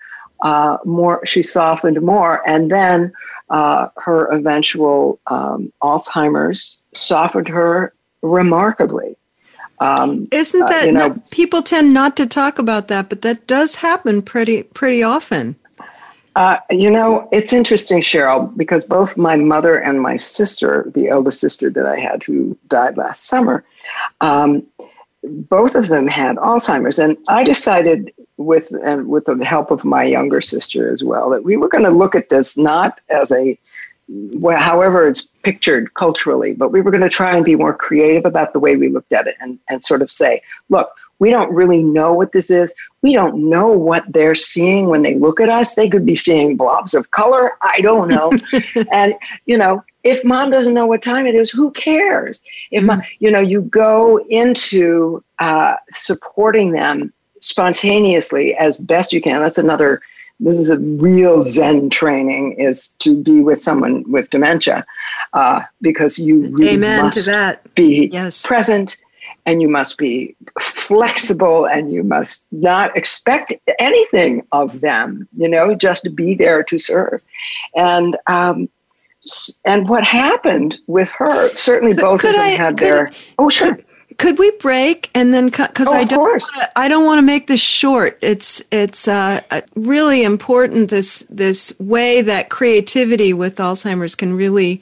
uh, 0.42 0.78
more. 0.86 1.26
She 1.26 1.42
softened 1.42 2.02
more, 2.02 2.48
and 2.48 2.72
then 2.72 3.12
uh, 3.50 3.90
her 3.98 4.26
eventual 4.28 5.20
um, 5.28 5.72
Alzheimer's 5.82 6.78
softened 6.94 7.48
her 7.48 7.94
remarkably. 8.22 9.18
Um, 9.80 10.28
Isn't 10.32 10.62
Uh, 10.62 10.68
that 10.68 10.86
you 10.86 10.92
know- 10.94 11.08
no, 11.10 11.16
people 11.32 11.62
tend 11.62 11.94
not 11.94 12.16
to 12.18 12.26
talk 12.26 12.60
about 12.60 12.88
that, 12.88 13.10
but 13.10 13.24
that 13.24 13.48
does 13.48 13.76
happen 13.76 14.22
pretty 14.22 14.64
pretty 14.64 15.04
often. 15.04 15.56
uh, 16.38 16.58
you 16.70 16.90
know, 16.92 17.28
it's 17.32 17.54
interesting, 17.54 18.02
Cheryl, 18.02 18.52
because 18.58 18.84
both 18.84 19.16
my 19.16 19.38
mother 19.38 19.78
and 19.78 20.02
my 20.02 20.18
sister, 20.18 20.86
the 20.94 21.08
eldest 21.08 21.40
sister 21.40 21.70
that 21.70 21.86
I 21.86 21.98
had 21.98 22.24
who 22.24 22.58
died 22.68 22.98
last 22.98 23.26
summer, 23.28 23.64
um, 24.22 24.66
both 25.24 25.76
of 25.76 25.88
them 25.88 26.08
had 26.08 26.36
Alzheimer's, 26.38 27.00
and 27.00 27.18
I 27.30 27.44
decided 27.44 28.14
with 28.38 28.72
and 28.84 29.08
with 29.08 29.26
the 29.26 29.44
help 29.46 29.72
of 29.72 29.86
my 29.86 30.04
younger 30.04 30.42
sister 30.42 30.92
as 30.92 31.04
well 31.04 31.30
that 31.30 31.44
we 31.44 31.56
were 31.56 31.70
going 31.70 31.86
to 31.86 31.90
look 31.90 32.16
at 32.16 32.30
this 32.30 32.58
not 32.58 33.00
as 33.10 33.32
a 33.32 33.58
well, 34.08 34.60
however 34.60 35.08
it's 35.08 35.26
pictured 35.42 35.94
culturally, 35.96 36.54
but 36.54 36.72
we 36.72 36.82
were 36.82 36.92
going 36.92 37.02
to 37.02 37.10
try 37.10 37.36
and 37.36 37.44
be 37.44 37.56
more 37.56 37.74
creative 37.74 38.26
about 38.26 38.54
the 38.54 38.60
way 38.60 38.76
we 38.76 38.90
looked 38.90 39.14
at 39.14 39.28
it 39.28 39.36
and, 39.40 39.58
and 39.68 39.84
sort 39.84 40.02
of 40.04 40.12
say, 40.12 40.42
look, 40.70 40.92
we 41.18 41.30
don't 41.30 41.52
really 41.52 41.82
know 41.82 42.14
what 42.14 42.32
this 42.32 42.52
is. 42.52 42.74
We 43.02 43.14
don't 43.14 43.50
know 43.50 43.68
what 43.68 44.04
they're 44.12 44.36
seeing 44.36 44.88
when 44.88 45.02
they 45.02 45.16
look 45.16 45.40
at 45.40 45.50
us. 45.50 45.76
They 45.76 45.90
could 45.90 46.06
be 46.06 46.16
seeing 46.16 46.58
blobs 46.58 46.94
of 46.94 47.12
color. 47.12 47.52
I 47.62 47.80
don't 47.82 48.10
know. 48.10 48.32
and, 48.92 49.16
you 49.46 49.58
know, 49.58 49.84
if 50.06 50.24
mom 50.24 50.52
doesn't 50.52 50.74
know 50.74 50.86
what 50.86 51.02
time 51.02 51.26
it 51.26 51.36
is, 51.36 51.50
who 51.50 51.72
cares? 51.72 52.42
If, 52.72 52.84
mom, 52.84 53.02
you 53.20 53.30
know, 53.30 53.42
you 53.42 53.62
go 53.62 54.18
into 54.30 55.22
uh, 55.40 55.76
supporting 55.92 56.72
them 56.72 57.12
spontaneously 57.42 58.56
as 58.56 58.78
best 58.78 59.12
you 59.12 59.22
can. 59.22 59.42
That's 59.42 59.58
another 59.58 60.02
this 60.40 60.56
is 60.56 60.70
a 60.70 60.78
real 60.78 61.42
zen 61.42 61.90
training 61.90 62.54
is 62.60 62.90
to 63.00 63.22
be 63.24 63.40
with 63.42 63.62
someone 63.62 64.04
with 64.12 64.30
dementia 64.30 64.86
uh, 65.34 65.62
because 65.82 66.20
you 66.20 66.48
really 66.48 66.76
Amen 66.76 67.06
must 67.06 67.26
to 67.26 67.32
that. 67.32 67.74
be 67.74 68.10
Yes. 68.12 68.46
present 68.46 68.98
and 69.46 69.62
you 69.62 69.70
must 69.70 69.98
be 69.98 70.36
flexible 70.60 71.66
and 71.66 71.92
you 71.92 72.04
must 72.04 72.46
not 72.52 72.96
expect 72.98 73.54
anything 73.80 74.46
of 74.52 74.82
them 74.82 75.28
you 75.38 75.48
know 75.48 75.74
just 75.74 76.14
be 76.16 76.36
there 76.36 76.64
to 76.64 76.78
serve 76.78 77.22
and 77.76 78.18
um, 78.28 78.68
and 79.66 79.88
what 79.90 80.04
happened 80.04 80.78
with 80.88 81.10
her 81.12 81.54
certainly 81.56 81.96
both 81.96 82.22
could 82.22 82.32
of 82.32 82.36
them 82.36 82.44
I- 82.46 82.50
had 82.50 82.78
could- 82.78 82.88
their 82.88 83.12
oh 83.40 83.50
sure 83.50 83.78
Could 84.18 84.40
we 84.40 84.50
break 84.62 85.10
and 85.14 85.34
then 85.34 85.48
because 85.50 85.90
Oh, 85.90 85.94
I 85.94 86.06
don't 86.06 86.22
wanna, 86.22 86.70
I 86.78 86.88
don't 86.88 87.06
want 87.06 87.18
to 87.18 87.22
make 87.22 87.48
this 87.48 87.60
short. 87.60 88.18
It's 88.22 88.64
it's 88.72 89.08
uh, 89.10 89.42
uh, 89.52 89.62
really 89.76 90.24
important 90.24 90.90
this 90.90 91.26
this 91.30 91.74
way 91.80 92.22
that 92.22 92.50
creativity 92.50 93.34
with 93.34 93.58
Alzheimer's 93.58 94.16
can 94.16 94.34
really 94.38 94.82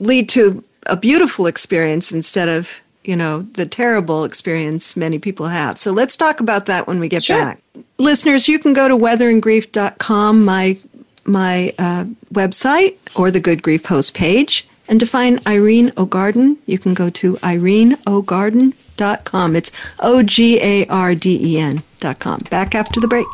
lead 0.00 0.28
to 0.30 0.64
a 0.86 0.96
beautiful 0.96 1.46
experience 1.46 2.10
instead 2.10 2.48
of 2.48 2.80
you 3.04 3.16
know 3.16 3.42
the 3.42 3.66
terrible 3.66 4.24
experience 4.24 4.96
many 4.96 5.18
people 5.18 5.48
have. 5.48 5.76
So 5.76 5.92
let's 5.92 6.16
talk 6.16 6.40
about 6.40 6.64
that 6.66 6.86
when 6.86 7.00
we 7.00 7.08
get 7.08 7.24
Sure. 7.24 7.36
back. 7.36 7.58
Listeners, 7.98 8.48
you 8.48 8.58
can 8.58 8.72
go 8.72 8.88
to 8.88 8.96
weatheringgrief.com, 8.96 10.44
my 10.44 10.78
my 11.24 11.72
uh, 11.78 12.04
website, 12.32 12.96
or 13.14 13.30
the 13.30 13.40
Good 13.40 13.62
Grief 13.62 13.86
Host 13.86 14.14
page. 14.14 14.66
And 14.88 14.98
to 15.00 15.06
find 15.06 15.40
Irene 15.46 15.92
O'Garden, 15.96 16.58
you 16.66 16.78
can 16.78 16.92
go 16.94 17.08
to 17.10 17.34
ireneogarden.com. 17.36 19.56
It's 19.56 19.72
O 20.00 20.22
G 20.22 20.60
A 20.60 20.86
R 20.86 21.14
D 21.14 21.54
E 21.54 21.58
N.com. 21.58 22.40
Back 22.50 22.74
after 22.74 23.00
the 23.00 23.08
break. 23.08 23.26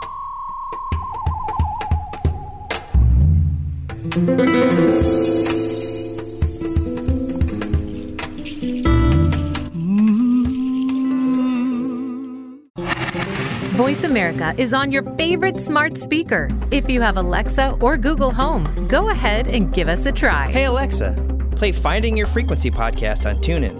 Voice 13.90 14.04
America 14.04 14.54
is 14.56 14.72
on 14.72 14.92
your 14.92 15.02
favorite 15.16 15.60
smart 15.60 15.98
speaker. 15.98 16.48
If 16.70 16.88
you 16.88 17.00
have 17.00 17.16
Alexa 17.16 17.76
or 17.80 17.96
Google 17.96 18.30
Home, 18.30 18.62
go 18.86 19.08
ahead 19.08 19.48
and 19.48 19.74
give 19.74 19.88
us 19.88 20.06
a 20.06 20.12
try. 20.12 20.52
Hey 20.52 20.66
Alexa, 20.66 21.16
play 21.56 21.72
Finding 21.72 22.16
Your 22.16 22.28
Frequency 22.28 22.70
podcast 22.70 23.28
on 23.28 23.42
TuneIn. 23.42 23.74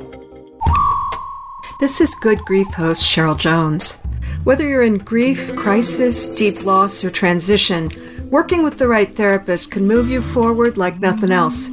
This 1.79 2.01
is 2.01 2.13
Good 2.17 2.41
Grief 2.41 2.67
host 2.75 3.05
Cheryl 3.05 3.39
Jones. 3.39 3.99
Whether 4.43 4.67
you're 4.67 4.83
in 4.83 4.99
grief, 4.99 5.55
crisis, 5.55 6.35
deep 6.35 6.65
loss, 6.67 7.05
or 7.05 7.11
transition, 7.11 7.89
working 8.33 8.65
with 8.65 8.79
the 8.79 8.89
right 8.89 9.15
therapist 9.15 9.71
can 9.71 9.87
move 9.87 10.09
you 10.09 10.21
forward 10.21 10.77
like 10.77 10.99
nothing 10.99 11.31
else. 11.31 11.71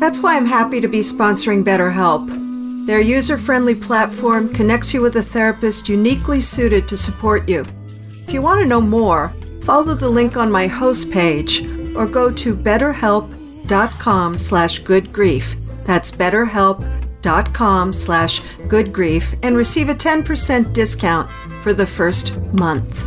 That's 0.00 0.20
why 0.20 0.36
I'm 0.36 0.44
happy 0.44 0.82
to 0.82 0.88
be 0.88 0.98
sponsoring 0.98 1.64
BetterHelp. 1.64 2.39
Their 2.90 3.00
user 3.00 3.38
friendly 3.38 3.76
platform 3.76 4.52
connects 4.52 4.92
you 4.92 5.00
with 5.00 5.14
a 5.14 5.22
therapist 5.22 5.88
uniquely 5.88 6.40
suited 6.40 6.88
to 6.88 6.96
support 6.96 7.48
you. 7.48 7.64
If 8.26 8.32
you 8.32 8.42
want 8.42 8.62
to 8.62 8.66
know 8.66 8.80
more, 8.80 9.32
follow 9.62 9.94
the 9.94 10.10
link 10.10 10.36
on 10.36 10.50
my 10.50 10.66
host 10.66 11.12
page 11.12 11.64
or 11.94 12.08
go 12.08 12.32
to 12.32 12.56
betterhelp.com 12.56 14.36
slash 14.36 14.82
goodgrief. 14.82 15.54
That's 15.84 16.10
betterhelp.com 16.10 17.92
slash 17.92 18.40
goodgrief 18.66 19.38
and 19.44 19.56
receive 19.56 19.88
a 19.88 19.94
10% 19.94 20.72
discount 20.72 21.30
for 21.62 21.72
the 21.72 21.86
first 21.86 22.36
month. 22.52 23.06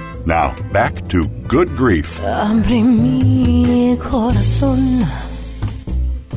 Now, 0.25 0.55
back 0.71 1.07
to 1.09 1.25
Good 1.47 1.69
Grief. 1.75 2.21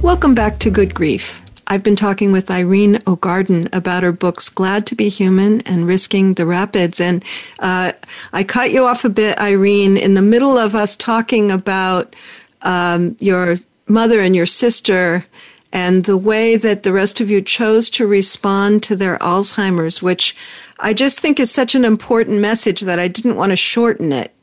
Welcome 0.03 0.35
back 0.35 0.59
to 0.61 0.71
Good 0.71 0.95
Grief. 0.95 1.43
I've 1.67 1.83
been 1.83 1.97
talking 1.97 2.33
with 2.33 2.51
Irene 2.51 3.03
O'Garden 3.07 3.69
about 3.75 4.03
her 4.03 4.13
books 4.13 4.49
Glad 4.49 4.87
to 4.87 4.95
be 4.95 5.09
Human 5.11 5.61
and 5.63 5.87
Risking 5.87 6.35
the 6.35 6.47
Rapids. 6.47 7.01
And 7.01 7.23
uh, 7.59 7.93
I 8.33 8.43
cut 8.45 8.71
you 8.71 8.87
off 8.87 9.05
a 9.05 9.11
bit, 9.11 9.39
Irene, 9.39 9.99
in 9.99 10.15
the 10.15 10.23
middle 10.23 10.57
of 10.57 10.75
us 10.75 10.97
talking 10.97 11.51
about 11.51 12.17
um, 12.63 13.17
your 13.21 13.57
mother 13.87 14.21
and 14.21 14.35
your 14.35 14.47
sister 14.47 15.27
and 15.73 16.05
the 16.05 16.17
way 16.17 16.57
that 16.57 16.85
the 16.85 16.93
rest 16.93 17.21
of 17.21 17.29
you 17.29 17.43
chose 17.43 17.91
to 17.91 18.07
respond 18.07 18.83
to 18.85 18.95
their 18.95 19.19
Alzheimer's, 19.19 20.01
which 20.01 20.37
I 20.79 20.93
just 20.93 21.21
think 21.21 21.39
it's 21.39 21.53
such 21.53 21.75
an 21.75 21.85
important 21.85 22.41
message 22.41 22.81
that 22.83 22.99
I 22.99 23.09
didn't 23.09 23.37
want 23.37 23.51
to 23.51 23.57
shorten 23.57 24.13
it. 24.13 24.35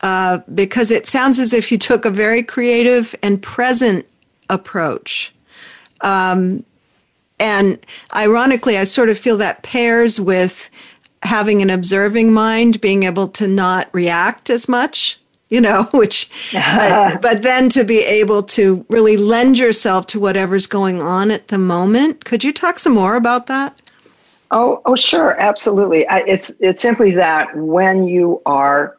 Uh, 0.00 0.38
because 0.54 0.92
it 0.92 1.08
sounds 1.08 1.40
as 1.40 1.52
if 1.52 1.72
you 1.72 1.78
took 1.78 2.04
a 2.04 2.10
very 2.10 2.40
creative 2.40 3.16
and 3.20 3.42
present 3.42 4.06
approach. 4.48 5.34
Um, 6.02 6.64
and 7.40 7.84
ironically, 8.14 8.78
I 8.78 8.84
sort 8.84 9.08
of 9.08 9.18
feel 9.18 9.36
that 9.38 9.64
pairs 9.64 10.20
with 10.20 10.70
having 11.24 11.62
an 11.62 11.70
observing 11.70 12.32
mind, 12.32 12.80
being 12.80 13.02
able 13.02 13.26
to 13.28 13.48
not 13.48 13.88
react 13.92 14.50
as 14.50 14.68
much, 14.68 15.18
you 15.48 15.60
know, 15.60 15.84
which, 15.92 16.30
but, 16.52 17.20
but, 17.22 17.42
then 17.42 17.68
to 17.70 17.82
be 17.82 17.98
able 18.00 18.42
to 18.44 18.84
really 18.88 19.16
lend 19.16 19.58
yourself 19.58 20.06
to 20.08 20.20
whatever's 20.20 20.66
going 20.68 21.02
on 21.02 21.30
at 21.30 21.48
the 21.48 21.58
moment. 21.58 22.24
Could 22.24 22.44
you 22.44 22.52
talk 22.52 22.78
some 22.78 22.94
more 22.94 23.16
about 23.16 23.48
that? 23.48 23.80
Oh, 24.50 24.80
oh, 24.86 24.96
sure, 24.96 25.38
absolutely. 25.38 26.06
I, 26.06 26.18
it's 26.20 26.50
it's 26.60 26.80
simply 26.80 27.10
that 27.12 27.54
when 27.56 28.08
you 28.08 28.40
are 28.46 28.96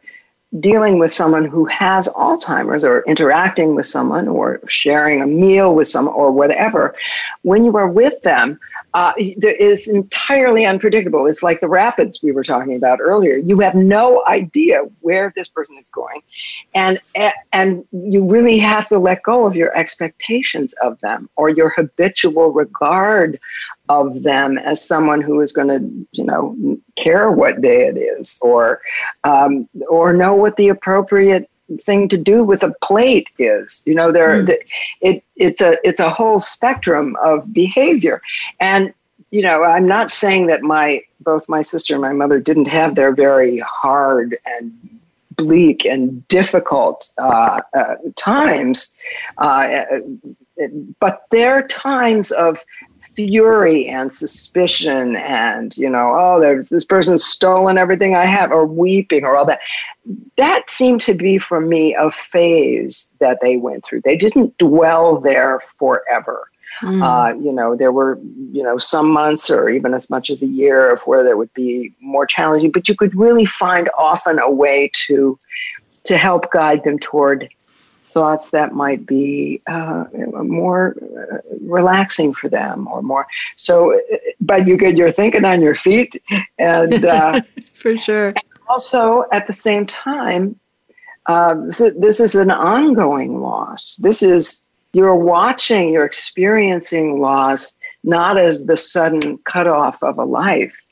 dealing 0.58 0.98
with 0.98 1.12
someone 1.12 1.44
who 1.44 1.64
has 1.66 2.08
Alzheimer's 2.08 2.84
or 2.84 3.02
interacting 3.02 3.74
with 3.74 3.86
someone 3.86 4.28
or 4.28 4.60
sharing 4.66 5.22
a 5.22 5.26
meal 5.26 5.74
with 5.74 5.88
someone 5.88 6.14
or 6.14 6.30
whatever, 6.30 6.94
when 7.42 7.64
you 7.64 7.76
are 7.76 7.88
with 7.88 8.20
them, 8.22 8.58
uh, 8.94 9.12
is 9.18 9.88
entirely 9.88 10.66
unpredictable. 10.66 11.26
It's 11.26 11.42
like 11.42 11.60
the 11.60 11.68
rapids 11.68 12.20
we 12.22 12.32
were 12.32 12.42
talking 12.42 12.74
about 12.74 13.00
earlier. 13.00 13.36
You 13.36 13.60
have 13.60 13.74
no 13.74 14.24
idea 14.26 14.80
where 15.00 15.32
this 15.36 15.48
person 15.48 15.76
is 15.78 15.90
going, 15.90 16.22
and 16.74 16.98
and 17.52 17.84
you 17.92 18.28
really 18.28 18.58
have 18.58 18.88
to 18.88 18.98
let 18.98 19.22
go 19.22 19.46
of 19.46 19.54
your 19.54 19.76
expectations 19.76 20.72
of 20.82 21.00
them 21.00 21.28
or 21.36 21.50
your 21.50 21.70
habitual 21.70 22.52
regard 22.52 23.38
of 23.88 24.22
them 24.22 24.56
as 24.56 24.86
someone 24.86 25.20
who 25.20 25.40
is 25.40 25.50
going 25.50 25.66
to, 25.66 26.06
you 26.12 26.24
know, 26.24 26.56
care 26.96 27.30
what 27.30 27.60
day 27.60 27.88
it 27.88 27.96
is, 27.96 28.38
or 28.40 28.80
um, 29.24 29.68
or 29.88 30.12
know 30.12 30.34
what 30.34 30.56
the 30.56 30.68
appropriate 30.68 31.49
thing 31.78 32.08
to 32.08 32.16
do 32.16 32.44
with 32.44 32.62
a 32.62 32.74
plate 32.82 33.28
is. 33.38 33.82
You 33.84 33.94
know, 33.94 34.12
there, 34.12 34.42
mm. 34.42 34.46
the, 34.46 34.60
it 35.00 35.24
it's 35.36 35.60
a 35.60 35.76
it's 35.86 36.00
a 36.00 36.10
whole 36.10 36.38
spectrum 36.38 37.16
of 37.22 37.52
behavior, 37.52 38.22
and 38.58 38.92
you 39.30 39.42
know, 39.42 39.64
I'm 39.64 39.86
not 39.86 40.10
saying 40.10 40.46
that 40.46 40.62
my 40.62 41.02
both 41.20 41.48
my 41.48 41.62
sister 41.62 41.94
and 41.94 42.02
my 42.02 42.12
mother 42.12 42.40
didn't 42.40 42.68
have 42.68 42.94
their 42.94 43.12
very 43.12 43.58
hard 43.58 44.36
and 44.44 44.72
bleak 45.36 45.84
and 45.84 46.26
difficult 46.28 47.10
uh, 47.18 47.60
uh, 47.74 47.94
times, 48.16 48.92
uh, 49.38 49.84
but 50.98 51.24
their 51.30 51.66
times 51.68 52.30
of 52.32 52.64
fury 53.28 53.86
and 53.86 54.10
suspicion 54.10 55.16
and 55.16 55.76
you 55.76 55.88
know 55.88 56.14
oh 56.18 56.40
there's 56.40 56.68
this 56.68 56.84
person's 56.84 57.24
stolen 57.24 57.78
everything 57.78 58.14
i 58.14 58.24
have 58.24 58.50
or 58.50 58.66
weeping 58.66 59.24
or 59.24 59.36
all 59.36 59.44
that. 59.44 59.60
That 60.36 60.70
seemed 60.70 61.00
to 61.02 61.14
be 61.14 61.38
for 61.38 61.60
me 61.60 61.94
a 61.94 62.10
phase 62.10 63.14
that 63.20 63.38
they 63.42 63.56
went 63.56 63.84
through. 63.84 64.02
They 64.02 64.16
didn't 64.16 64.56
dwell 64.58 65.20
there 65.20 65.60
forever. 65.60 66.46
Mm. 66.82 67.02
uh, 67.02 67.36
you 67.38 67.52
know 67.52 67.74
there 67.74 67.90
were 67.90 68.18
you 68.52 68.62
know 68.62 68.78
some 68.78 69.10
months 69.10 69.50
or 69.50 69.68
even 69.68 69.92
as 69.92 70.08
much 70.08 70.30
as 70.30 70.40
a 70.40 70.46
year 70.46 70.90
of 70.90 71.02
where 71.02 71.24
there 71.24 71.36
would 71.36 71.52
be 71.52 71.92
more 72.00 72.24
challenging 72.24 72.70
but 72.70 72.88
you 72.88 72.94
could 72.94 73.14
really 73.14 73.44
find 73.44 73.90
often 73.98 74.38
a 74.38 74.48
way 74.48 74.88
to 74.94 75.36
to 76.04 76.16
help 76.16 76.50
guide 76.52 76.84
them 76.84 76.96
toward 76.98 77.50
thoughts 78.10 78.50
that 78.50 78.74
might 78.74 79.06
be 79.06 79.62
uh, 79.66 80.04
more 80.42 80.96
uh, 81.00 81.38
relaxing 81.60 82.32
for 82.32 82.48
them 82.48 82.88
or 82.88 83.02
more. 83.02 83.26
So 83.56 84.00
but 84.40 84.66
you 84.66 84.76
get 84.76 84.96
you're 84.96 85.10
thinking 85.10 85.44
on 85.44 85.60
your 85.60 85.74
feet 85.74 86.20
and 86.58 87.04
uh, 87.04 87.40
for 87.72 87.96
sure. 87.96 88.28
and 88.28 88.42
also 88.68 89.24
at 89.32 89.46
the 89.46 89.52
same 89.52 89.86
time 89.86 90.58
uh, 91.26 91.54
this 91.54 92.18
is 92.20 92.34
an 92.34 92.50
ongoing 92.50 93.40
loss. 93.40 93.96
This 93.96 94.22
is 94.22 94.64
you're 94.92 95.14
watching 95.14 95.92
you're 95.92 96.04
experiencing 96.04 97.20
loss 97.20 97.74
not 98.02 98.38
as 98.38 98.66
the 98.66 98.76
sudden 98.76 99.38
cutoff 99.44 100.02
of 100.02 100.18
a 100.18 100.24
life 100.24 100.84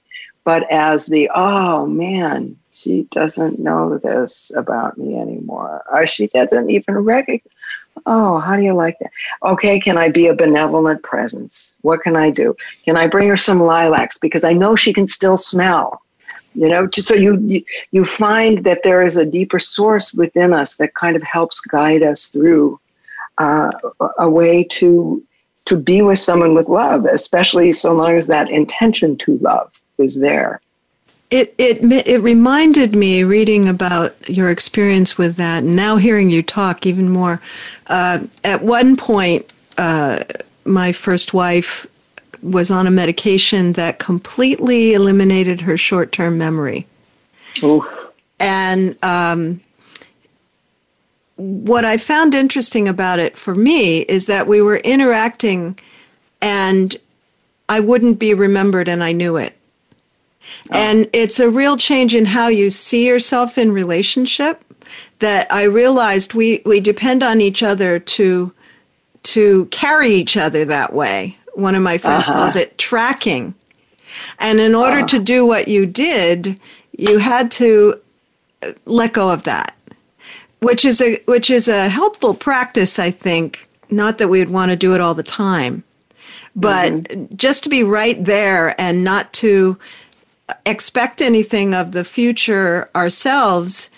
but 0.44 0.70
as 0.70 1.06
the 1.06 1.28
oh 1.34 1.86
man 1.86 2.56
she 2.78 3.08
doesn't 3.10 3.58
know 3.58 3.98
this 3.98 4.52
about 4.54 4.96
me 4.98 5.18
anymore, 5.18 5.82
or 5.90 6.06
she 6.06 6.28
doesn't 6.28 6.70
even 6.70 6.94
recognize. 6.98 7.52
Oh, 8.06 8.38
how 8.38 8.56
do 8.56 8.62
you 8.62 8.74
like 8.74 8.96
that? 9.00 9.10
Okay, 9.42 9.80
can 9.80 9.98
I 9.98 10.08
be 10.08 10.28
a 10.28 10.34
benevolent 10.34 11.02
presence? 11.02 11.72
What 11.82 12.02
can 12.02 12.14
I 12.14 12.30
do? 12.30 12.56
Can 12.84 12.96
I 12.96 13.08
bring 13.08 13.28
her 13.28 13.36
some 13.36 13.60
lilacs 13.60 14.18
because 14.18 14.44
I 14.44 14.52
know 14.52 14.76
she 14.76 14.92
can 14.92 15.08
still 15.08 15.36
smell? 15.36 16.00
You 16.54 16.68
know, 16.68 16.88
so 16.92 17.14
you, 17.14 17.38
you 17.40 17.64
you 17.90 18.04
find 18.04 18.64
that 18.64 18.82
there 18.82 19.04
is 19.04 19.16
a 19.16 19.26
deeper 19.26 19.58
source 19.58 20.14
within 20.14 20.52
us 20.52 20.76
that 20.76 20.94
kind 20.94 21.16
of 21.16 21.22
helps 21.22 21.60
guide 21.60 22.02
us 22.02 22.28
through 22.28 22.80
uh, 23.38 23.70
a 24.18 24.30
way 24.30 24.64
to 24.64 25.22
to 25.66 25.76
be 25.76 26.00
with 26.00 26.18
someone 26.18 26.54
with 26.54 26.68
love, 26.68 27.04
especially 27.04 27.72
so 27.72 27.92
long 27.92 28.16
as 28.16 28.26
that 28.26 28.50
intention 28.50 29.16
to 29.18 29.36
love 29.38 29.70
is 29.98 30.18
there. 30.20 30.60
It, 31.30 31.54
it 31.58 31.84
it 31.84 32.22
reminded 32.22 32.94
me 32.94 33.22
reading 33.22 33.68
about 33.68 34.28
your 34.30 34.48
experience 34.48 35.18
with 35.18 35.36
that, 35.36 35.62
and 35.62 35.76
now 35.76 35.98
hearing 35.98 36.30
you 36.30 36.42
talk 36.42 36.86
even 36.86 37.10
more. 37.10 37.42
Uh, 37.86 38.20
at 38.44 38.62
one 38.62 38.96
point, 38.96 39.52
uh, 39.76 40.24
my 40.64 40.92
first 40.92 41.34
wife 41.34 41.86
was 42.42 42.70
on 42.70 42.86
a 42.86 42.90
medication 42.90 43.72
that 43.72 43.98
completely 43.98 44.94
eliminated 44.94 45.60
her 45.60 45.76
short 45.76 46.12
term 46.12 46.38
memory. 46.38 46.86
Oof. 47.62 47.84
And 48.40 48.96
um, 49.02 49.60
what 51.36 51.84
I 51.84 51.98
found 51.98 52.34
interesting 52.34 52.88
about 52.88 53.18
it 53.18 53.36
for 53.36 53.54
me 53.54 53.98
is 54.02 54.26
that 54.26 54.46
we 54.46 54.62
were 54.62 54.78
interacting, 54.78 55.78
and 56.40 56.96
I 57.68 57.80
wouldn't 57.80 58.18
be 58.18 58.32
remembered, 58.32 58.88
and 58.88 59.04
I 59.04 59.12
knew 59.12 59.36
it. 59.36 59.57
Oh. 60.70 60.78
And 60.78 61.08
it's 61.12 61.40
a 61.40 61.50
real 61.50 61.76
change 61.76 62.14
in 62.14 62.26
how 62.26 62.48
you 62.48 62.70
see 62.70 63.06
yourself 63.06 63.58
in 63.58 63.72
relationship 63.72 64.64
that 65.18 65.50
I 65.52 65.64
realized 65.64 66.34
we, 66.34 66.62
we 66.64 66.80
depend 66.80 67.22
on 67.22 67.40
each 67.40 67.62
other 67.62 67.98
to 67.98 68.54
to 69.24 69.66
carry 69.66 70.08
each 70.08 70.36
other 70.36 70.64
that 70.64 70.92
way. 70.92 71.36
One 71.54 71.74
of 71.74 71.82
my 71.82 71.98
friends 71.98 72.28
uh-huh. 72.28 72.38
calls 72.38 72.56
it 72.56 72.78
tracking. 72.78 73.54
And 74.38 74.58
in 74.60 74.74
order 74.74 74.98
uh-huh. 74.98 75.06
to 75.08 75.18
do 75.18 75.44
what 75.44 75.68
you 75.68 75.84
did, 75.86 76.58
you 76.96 77.18
had 77.18 77.50
to 77.52 78.00
let 78.86 79.12
go 79.12 79.30
of 79.30 79.42
that. 79.42 79.76
Which 80.60 80.84
is 80.84 81.00
a 81.00 81.20
which 81.26 81.50
is 81.50 81.68
a 81.68 81.88
helpful 81.88 82.34
practice, 82.34 82.98
I 82.98 83.10
think. 83.10 83.68
Not 83.90 84.18
that 84.18 84.28
we 84.28 84.40
would 84.40 84.50
want 84.50 84.70
to 84.70 84.76
do 84.76 84.94
it 84.94 85.00
all 85.00 85.14
the 85.14 85.22
time, 85.22 85.84
but 86.56 86.92
mm-hmm. 86.92 87.36
just 87.36 87.62
to 87.62 87.68
be 87.68 87.84
right 87.84 88.22
there 88.22 88.78
and 88.80 89.04
not 89.04 89.32
to 89.34 89.78
expect 90.66 91.20
anything 91.20 91.74
of 91.74 91.92
the 91.92 92.04
future 92.04 92.90
ourselves, 92.94 93.90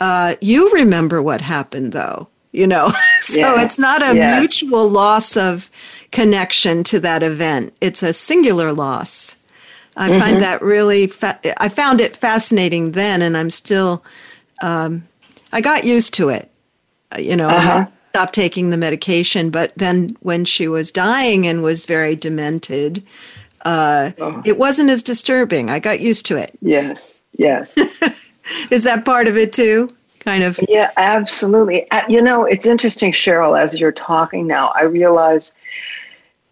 uh, 0.00 0.36
you 0.40 0.72
remember 0.72 1.22
what 1.22 1.40
happened 1.40 1.92
though, 1.92 2.28
you 2.52 2.66
know? 2.66 2.88
so 3.20 3.40
yes. 3.40 3.64
it's 3.64 3.78
not 3.78 4.02
a 4.02 4.14
yes. 4.14 4.38
mutual 4.38 4.88
loss 4.88 5.36
of 5.36 5.70
connection 6.12 6.84
to 6.84 7.00
that 7.00 7.22
event, 7.22 7.74
it's 7.80 8.02
a 8.02 8.12
singular 8.12 8.72
loss. 8.72 9.36
I 9.96 10.10
mm-hmm. 10.10 10.20
find 10.20 10.42
that 10.42 10.62
really, 10.62 11.06
fa- 11.06 11.40
I 11.62 11.68
found 11.68 12.00
it 12.00 12.16
fascinating 12.16 12.92
then, 12.92 13.22
and 13.22 13.36
I'm 13.36 13.50
still, 13.50 14.04
um, 14.62 15.06
I 15.52 15.60
got 15.60 15.84
used 15.84 16.12
to 16.14 16.28
it, 16.28 16.50
uh, 17.12 17.18
you 17.18 17.36
know. 17.36 17.48
Uh-huh. 17.48 17.86
Stopped 18.10 18.34
taking 18.34 18.70
the 18.70 18.78
medication, 18.78 19.50
but 19.50 19.72
then 19.76 20.16
when 20.20 20.46
she 20.46 20.68
was 20.68 20.90
dying 20.90 21.46
and 21.46 21.62
was 21.62 21.84
very 21.84 22.16
demented, 22.16 23.02
uh, 23.66 24.12
oh. 24.18 24.42
it 24.44 24.58
wasn't 24.58 24.90
as 24.90 25.02
disturbing. 25.02 25.70
I 25.70 25.80
got 25.80 26.00
used 26.00 26.24
to 26.26 26.36
it. 26.36 26.56
Yes, 26.62 27.20
yes. 27.32 27.76
Is 28.70 28.84
that 28.84 29.04
part 29.04 29.26
of 29.26 29.36
it 29.36 29.52
too? 29.52 29.90
Kind 30.20 30.44
of. 30.44 30.58
Yeah, 30.68 30.92
absolutely. 30.96 31.90
Uh, 31.90 32.02
you 32.08 32.22
know, 32.22 32.44
it's 32.44 32.66
interesting, 32.66 33.12
Cheryl, 33.12 33.60
as 33.60 33.78
you're 33.78 33.92
talking 33.92 34.46
now, 34.46 34.68
I 34.68 34.84
realize 34.84 35.52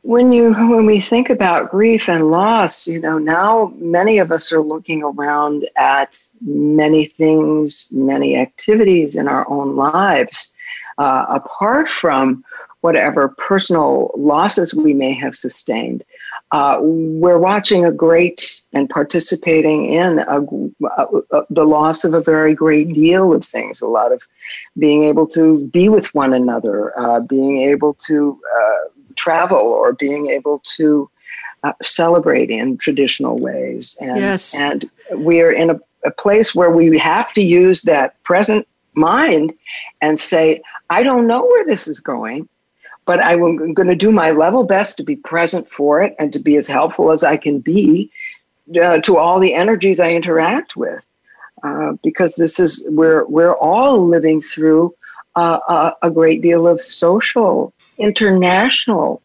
when 0.02 0.32
you 0.32 0.52
when 0.54 0.86
we 0.86 1.00
think 1.00 1.30
about 1.30 1.70
grief 1.70 2.08
and 2.08 2.30
loss, 2.30 2.86
you 2.86 3.00
know, 3.00 3.18
now 3.18 3.72
many 3.76 4.18
of 4.18 4.32
us 4.32 4.52
are 4.52 4.60
looking 4.60 5.02
around 5.02 5.68
at 5.76 6.18
many 6.40 7.06
things, 7.06 7.88
many 7.92 8.36
activities 8.36 9.16
in 9.16 9.28
our 9.28 9.48
own 9.48 9.76
lives, 9.76 10.52
uh, 10.98 11.26
apart 11.28 11.88
from 11.88 12.44
whatever 12.84 13.28
personal 13.28 14.10
losses 14.14 14.74
we 14.74 14.92
may 14.92 15.14
have 15.14 15.34
sustained. 15.34 16.04
Uh, 16.50 16.78
we're 16.80 17.38
watching 17.38 17.84
a 17.84 17.90
great 17.90 18.62
and 18.72 18.88
participating 18.88 19.86
in 19.86 20.20
a, 20.20 20.40
a, 20.40 21.06
a, 21.32 21.42
the 21.50 21.64
loss 21.64 22.04
of 22.04 22.14
a 22.14 22.20
very 22.20 22.54
great 22.54 22.92
deal 22.92 23.32
of 23.32 23.44
things. 23.44 23.80
A 23.80 23.86
lot 23.86 24.12
of 24.12 24.22
being 24.78 25.04
able 25.04 25.26
to 25.28 25.66
be 25.68 25.88
with 25.88 26.14
one 26.14 26.32
another, 26.32 26.98
uh, 26.98 27.20
being 27.20 27.62
able 27.62 27.94
to 28.06 28.40
uh, 28.56 28.88
travel 29.16 29.58
or 29.58 29.94
being 29.94 30.28
able 30.28 30.62
to 30.76 31.10
uh, 31.64 31.72
celebrate 31.82 32.50
in 32.50 32.76
traditional 32.76 33.38
ways. 33.38 33.96
And, 34.00 34.16
yes. 34.18 34.54
and 34.54 34.88
we 35.16 35.40
are 35.40 35.50
in 35.50 35.70
a, 35.70 35.80
a 36.04 36.10
place 36.10 36.54
where 36.54 36.70
we 36.70 36.98
have 36.98 37.32
to 37.32 37.42
use 37.42 37.82
that 37.82 38.22
present 38.22 38.68
mind 38.94 39.54
and 40.00 40.20
say, 40.20 40.62
I 40.90 41.02
don't 41.02 41.26
know 41.26 41.42
where 41.44 41.64
this 41.64 41.88
is 41.88 41.98
going, 42.00 42.48
but 43.06 43.22
I'm 43.24 43.74
going 43.74 43.88
to 43.88 43.94
do 43.94 44.10
my 44.10 44.30
level 44.30 44.64
best 44.64 44.96
to 44.98 45.04
be 45.04 45.16
present 45.16 45.68
for 45.68 46.02
it 46.02 46.14
and 46.18 46.32
to 46.32 46.38
be 46.38 46.56
as 46.56 46.66
helpful 46.66 47.10
as 47.12 47.22
I 47.22 47.36
can 47.36 47.60
be 47.60 48.10
uh, 48.80 49.00
to 49.00 49.18
all 49.18 49.40
the 49.40 49.54
energies 49.54 50.00
I 50.00 50.12
interact 50.12 50.76
with. 50.76 51.04
Uh, 51.62 51.94
because 52.02 52.36
this 52.36 52.60
is 52.60 52.86
we're 52.90 53.24
we're 53.26 53.54
all 53.54 54.06
living 54.06 54.42
through 54.42 54.94
uh, 55.34 55.58
a, 55.66 56.06
a, 56.08 56.10
great 56.10 56.42
deal 56.42 56.68
of 56.68 56.82
social 56.82 57.72
international 57.96 59.22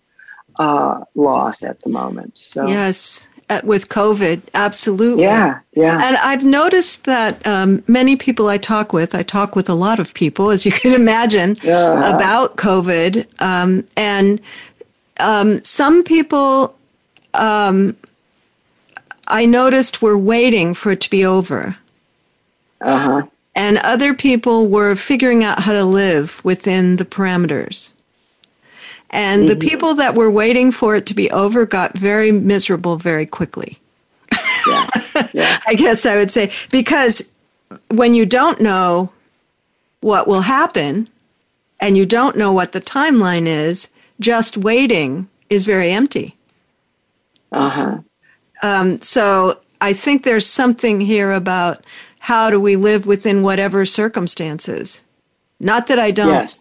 uh, 0.57 1.03
loss 1.15 1.63
at 1.63 1.81
the 1.81 1.89
moment. 1.89 2.37
So 2.37 2.67
yes, 2.67 3.27
with 3.63 3.89
COVID, 3.89 4.41
absolutely. 4.53 5.23
Yeah, 5.23 5.59
yeah. 5.73 6.05
And 6.05 6.17
I've 6.17 6.43
noticed 6.43 7.05
that 7.05 7.45
um, 7.45 7.83
many 7.87 8.15
people 8.15 8.47
I 8.47 8.57
talk 8.57 8.93
with, 8.93 9.15
I 9.15 9.23
talk 9.23 9.55
with 9.55 9.69
a 9.69 9.73
lot 9.73 9.99
of 9.99 10.13
people, 10.13 10.49
as 10.51 10.65
you 10.65 10.71
can 10.81 10.93
imagine, 10.93 11.57
uh-huh. 11.63 12.15
about 12.15 12.57
COVID, 12.57 13.25
um, 13.41 13.85
and 13.95 14.39
um, 15.19 15.63
some 15.63 16.03
people. 16.03 16.75
Um, 17.33 17.95
I 19.29 19.45
noticed 19.45 20.01
were 20.01 20.17
waiting 20.17 20.73
for 20.73 20.91
it 20.91 21.01
to 21.01 21.09
be 21.09 21.23
over. 21.23 21.77
Uh 22.81 22.97
huh. 22.97 23.21
And 23.55 23.77
other 23.79 24.13
people 24.13 24.67
were 24.67 24.95
figuring 24.95 25.43
out 25.43 25.61
how 25.61 25.73
to 25.73 25.83
live 25.83 26.43
within 26.43 26.95
the 26.95 27.05
parameters. 27.05 27.93
And 29.11 29.47
mm-hmm. 29.47 29.59
the 29.59 29.67
people 29.67 29.95
that 29.95 30.15
were 30.15 30.29
waiting 30.29 30.71
for 30.71 30.95
it 30.95 31.05
to 31.07 31.13
be 31.13 31.29
over 31.31 31.65
got 31.65 31.97
very 31.97 32.31
miserable 32.31 32.97
very 32.97 33.25
quickly. 33.25 33.79
Yeah. 34.67 34.87
yeah. 35.33 35.59
I 35.67 35.73
guess 35.75 36.05
I 36.05 36.15
would 36.15 36.31
say 36.31 36.51
because 36.69 37.31
when 37.91 38.13
you 38.13 38.25
don't 38.25 38.61
know 38.61 39.11
what 40.01 40.27
will 40.27 40.41
happen 40.41 41.09
and 41.79 41.97
you 41.97 42.05
don't 42.05 42.37
know 42.37 42.51
what 42.53 42.71
the 42.71 42.81
timeline 42.81 43.47
is, 43.47 43.89
just 44.19 44.57
waiting 44.57 45.27
is 45.49 45.65
very 45.65 45.91
empty. 45.91 46.35
Uh 47.51 47.69
huh. 47.69 47.97
Um, 48.61 49.01
so 49.01 49.59
I 49.81 49.93
think 49.93 50.23
there's 50.23 50.45
something 50.45 51.01
here 51.01 51.31
about 51.31 51.83
how 52.19 52.51
do 52.51 52.59
we 52.59 52.75
live 52.75 53.07
within 53.07 53.41
whatever 53.41 53.85
circumstances. 53.85 55.01
Not 55.59 55.87
that 55.87 55.97
I 55.97 56.11
don't 56.11 56.29
yes 56.29 56.59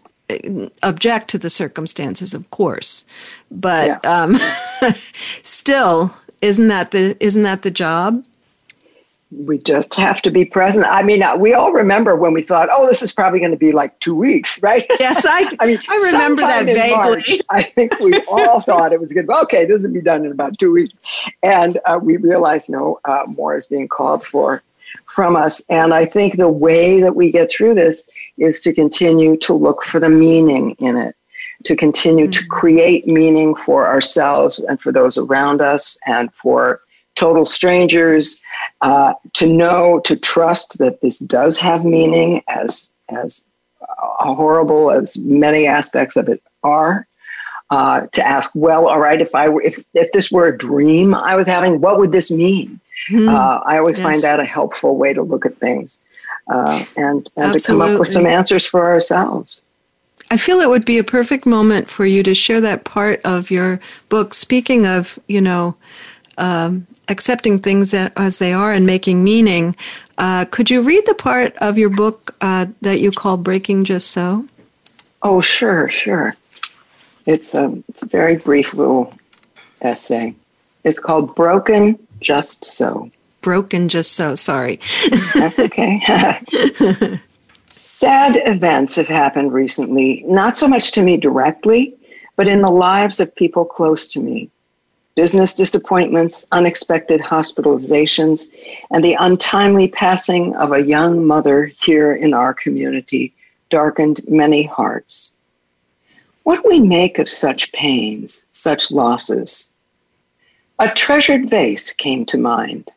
object 0.83 1.29
to 1.29 1.37
the 1.37 1.49
circumstances, 1.49 2.33
of 2.33 2.49
course, 2.51 3.05
but 3.49 3.99
yeah. 4.03 4.23
um, 4.23 4.37
still, 5.43 6.15
isn't 6.41 6.67
that 6.67 6.91
the 6.91 7.17
isn't 7.19 7.43
that 7.43 7.63
the 7.63 7.71
job? 7.71 8.23
We 9.31 9.59
just 9.59 9.93
have 9.93 10.23
to 10.23 10.31
be 10.31 10.43
present. 10.43 10.85
I 10.87 11.03
mean, 11.03 11.21
uh, 11.21 11.37
we 11.37 11.53
all 11.53 11.71
remember 11.71 12.15
when 12.15 12.33
we 12.33 12.41
thought, 12.41 12.69
"Oh, 12.71 12.87
this 12.87 13.03
is 13.03 13.11
probably 13.11 13.39
going 13.39 13.51
to 13.51 13.57
be 13.57 13.71
like 13.71 13.99
two 13.99 14.15
weeks," 14.15 14.61
right? 14.63 14.85
Yes, 14.99 15.25
I. 15.27 15.51
I 15.59 15.67
mean, 15.67 15.79
I 15.87 15.95
remember 16.11 16.41
that 16.41 16.65
vaguely. 16.65 16.95
March, 16.95 17.31
I 17.49 17.63
think 17.63 17.99
we 17.99 18.19
all 18.31 18.59
thought 18.59 18.91
it 18.93 18.99
was 18.99 19.13
good. 19.13 19.29
Okay, 19.29 19.65
this 19.65 19.83
will 19.83 19.93
be 19.93 20.01
done 20.01 20.25
in 20.25 20.31
about 20.31 20.57
two 20.57 20.71
weeks, 20.71 20.97
and 21.43 21.79
uh, 21.85 21.99
we 22.01 22.17
realized 22.17 22.69
no, 22.69 22.99
uh, 23.05 23.23
more 23.27 23.55
is 23.55 23.65
being 23.65 23.87
called 23.87 24.23
for 24.23 24.63
from 25.05 25.35
us. 25.35 25.61
And 25.69 25.93
I 25.93 26.05
think 26.05 26.37
the 26.37 26.49
way 26.49 27.01
that 27.01 27.15
we 27.15 27.31
get 27.31 27.49
through 27.49 27.75
this 27.75 28.09
is 28.37 28.59
to 28.61 28.73
continue 28.73 29.37
to 29.37 29.53
look 29.53 29.83
for 29.83 29.99
the 29.99 30.09
meaning 30.09 30.71
in 30.79 30.97
it, 30.97 31.15
to 31.65 31.75
continue 31.75 32.25
mm-hmm. 32.25 32.31
to 32.31 32.47
create 32.47 33.07
meaning 33.07 33.55
for 33.55 33.87
ourselves 33.87 34.59
and 34.63 34.79
for 34.79 34.91
those 34.91 35.17
around 35.17 35.61
us 35.61 35.97
and 36.05 36.33
for 36.33 36.81
total 37.15 37.43
strangers, 37.43 38.39
uh, 38.81 39.13
to 39.33 39.47
know, 39.47 39.99
to 40.05 40.15
trust 40.15 40.77
that 40.77 41.01
this 41.01 41.19
does 41.19 41.59
have 41.59 41.83
meaning 41.83 42.41
as, 42.47 42.89
as 43.09 43.43
horrible 43.81 44.91
as 44.91 45.17
many 45.17 45.67
aspects 45.67 46.15
of 46.15 46.29
it 46.29 46.41
are. 46.63 47.05
Uh, 47.71 48.07
to 48.07 48.25
ask, 48.25 48.49
well, 48.55 48.87
all 48.87 48.97
right, 48.97 49.21
if 49.21 49.35
I 49.35 49.47
were, 49.47 49.61
if 49.61 49.85
if 49.93 50.11
this 50.11 50.31
were 50.31 50.47
a 50.47 50.57
dream 50.57 51.13
I 51.13 51.35
was 51.35 51.45
having, 51.45 51.79
what 51.79 51.99
would 51.99 52.11
this 52.11 52.31
mean? 52.31 52.79
Mm-hmm. 53.09 53.29
Uh, 53.29 53.61
I 53.65 53.77
always 53.77 53.97
yes. 53.97 54.05
find 54.05 54.21
that 54.23 54.39
a 54.39 54.45
helpful 54.45 54.97
way 54.97 55.13
to 55.13 55.21
look 55.21 55.45
at 55.45 55.57
things 55.57 55.97
uh, 56.49 56.83
and, 56.97 57.29
and 57.37 57.53
to 57.53 57.61
come 57.61 57.81
up 57.81 57.99
with 57.99 58.09
some 58.09 58.25
answers 58.25 58.65
for 58.65 58.85
ourselves. 58.85 59.61
I 60.31 60.37
feel 60.37 60.59
it 60.59 60.69
would 60.69 60.85
be 60.85 60.99
a 60.99 61.03
perfect 61.03 61.45
moment 61.45 61.89
for 61.89 62.05
you 62.05 62.21
to 62.23 62.35
share 62.35 62.61
that 62.61 62.83
part 62.83 63.21
of 63.23 63.49
your 63.49 63.79
book. 64.09 64.33
Speaking 64.33 64.85
of, 64.85 65.17
you 65.27 65.41
know, 65.41 65.75
um, 66.37 66.85
accepting 67.07 67.57
things 67.57 67.93
as 67.93 68.37
they 68.37 68.53
are 68.53 68.71
and 68.71 68.85
making 68.85 69.23
meaning, 69.23 69.75
uh, 70.19 70.45
could 70.45 70.69
you 70.69 70.81
read 70.81 71.03
the 71.07 71.15
part 71.15 71.55
of 71.57 71.77
your 71.77 71.89
book 71.89 72.35
uh, 72.41 72.67
that 72.81 72.99
you 72.99 73.09
call 73.09 73.37
Breaking 73.37 73.83
Just 73.83 74.11
So? 74.11 74.45
Oh, 75.23 75.41
sure, 75.41 75.89
sure. 75.89 76.35
It's 77.25 77.55
a, 77.55 77.81
it's 77.87 78.03
a 78.03 78.07
very 78.07 78.37
brief 78.37 78.73
little 78.73 79.11
essay. 79.81 80.35
It's 80.83 80.99
called 80.99 81.35
Broken 81.35 81.97
just 82.19 82.65
so. 82.65 83.09
Broken 83.41 83.87
just 83.87 84.13
so, 84.13 84.35
sorry. 84.35 84.79
That's 85.33 85.59
okay. 85.59 86.01
Sad 87.71 88.41
events 88.45 88.95
have 88.95 89.07
happened 89.07 89.53
recently, 89.53 90.23
not 90.27 90.57
so 90.57 90.67
much 90.67 90.91
to 90.93 91.03
me 91.03 91.17
directly, 91.17 91.95
but 92.35 92.47
in 92.47 92.61
the 92.61 92.69
lives 92.69 93.19
of 93.19 93.33
people 93.35 93.63
close 93.63 94.07
to 94.09 94.19
me. 94.19 94.49
Business 95.15 95.53
disappointments, 95.53 96.45
unexpected 96.51 97.21
hospitalizations, 97.21 98.47
and 98.91 99.03
the 99.03 99.15
untimely 99.19 99.87
passing 99.87 100.55
of 100.55 100.71
a 100.71 100.81
young 100.81 101.25
mother 101.25 101.65
here 101.65 102.13
in 102.13 102.33
our 102.33 102.53
community 102.53 103.33
darkened 103.69 104.21
many 104.27 104.63
hearts. 104.63 105.33
What 106.43 106.63
do 106.63 106.69
we 106.69 106.79
make 106.79 107.19
of 107.19 107.29
such 107.29 107.71
pains, 107.71 108.45
such 108.51 108.91
losses? 108.91 109.68
A 110.81 110.89
treasured 110.91 111.49
vase 111.49 111.91
came 111.91 112.25
to 112.27 112.37
mind. 112.37 112.89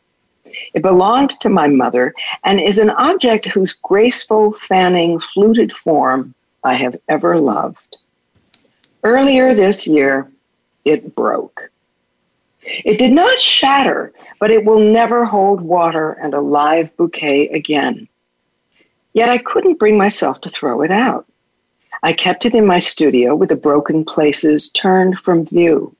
It 0.73 0.81
belonged 0.81 1.31
to 1.41 1.49
my 1.49 1.67
mother 1.67 2.13
and 2.45 2.61
is 2.61 2.77
an 2.77 2.91
object 2.91 3.45
whose 3.45 3.73
graceful, 3.73 4.53
fanning, 4.53 5.19
fluted 5.19 5.73
form 5.73 6.33
I 6.63 6.75
have 6.75 6.95
ever 7.09 7.41
loved. 7.41 7.97
Earlier 9.03 9.53
this 9.53 9.85
year, 9.85 10.31
it 10.85 11.13
broke. 11.13 11.69
It 12.61 12.99
did 12.99 13.11
not 13.11 13.37
shatter, 13.37 14.13
but 14.39 14.49
it 14.49 14.63
will 14.63 14.79
never 14.79 15.25
hold 15.25 15.59
water 15.59 16.13
and 16.13 16.33
a 16.33 16.39
live 16.39 16.95
bouquet 16.95 17.49
again. 17.49 18.07
Yet 19.11 19.27
I 19.27 19.39
couldn't 19.39 19.79
bring 19.79 19.97
myself 19.97 20.39
to 20.41 20.49
throw 20.49 20.83
it 20.83 20.91
out. 20.91 21.25
I 22.01 22.13
kept 22.13 22.45
it 22.45 22.55
in 22.55 22.65
my 22.65 22.79
studio 22.79 23.35
with 23.35 23.49
the 23.49 23.57
broken 23.57 24.05
places 24.05 24.69
turned 24.69 25.19
from 25.19 25.45
view. 25.45 25.93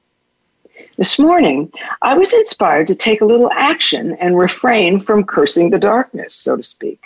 This 0.95 1.17
morning, 1.17 1.71
I 2.03 2.13
was 2.13 2.33
inspired 2.33 2.85
to 2.85 2.95
take 2.95 3.21
a 3.21 3.25
little 3.25 3.51
action 3.53 4.15
and 4.19 4.37
refrain 4.37 4.99
from 4.99 5.23
cursing 5.23 5.71
the 5.71 5.79
darkness, 5.79 6.35
so 6.35 6.55
to 6.55 6.61
speak. 6.61 7.01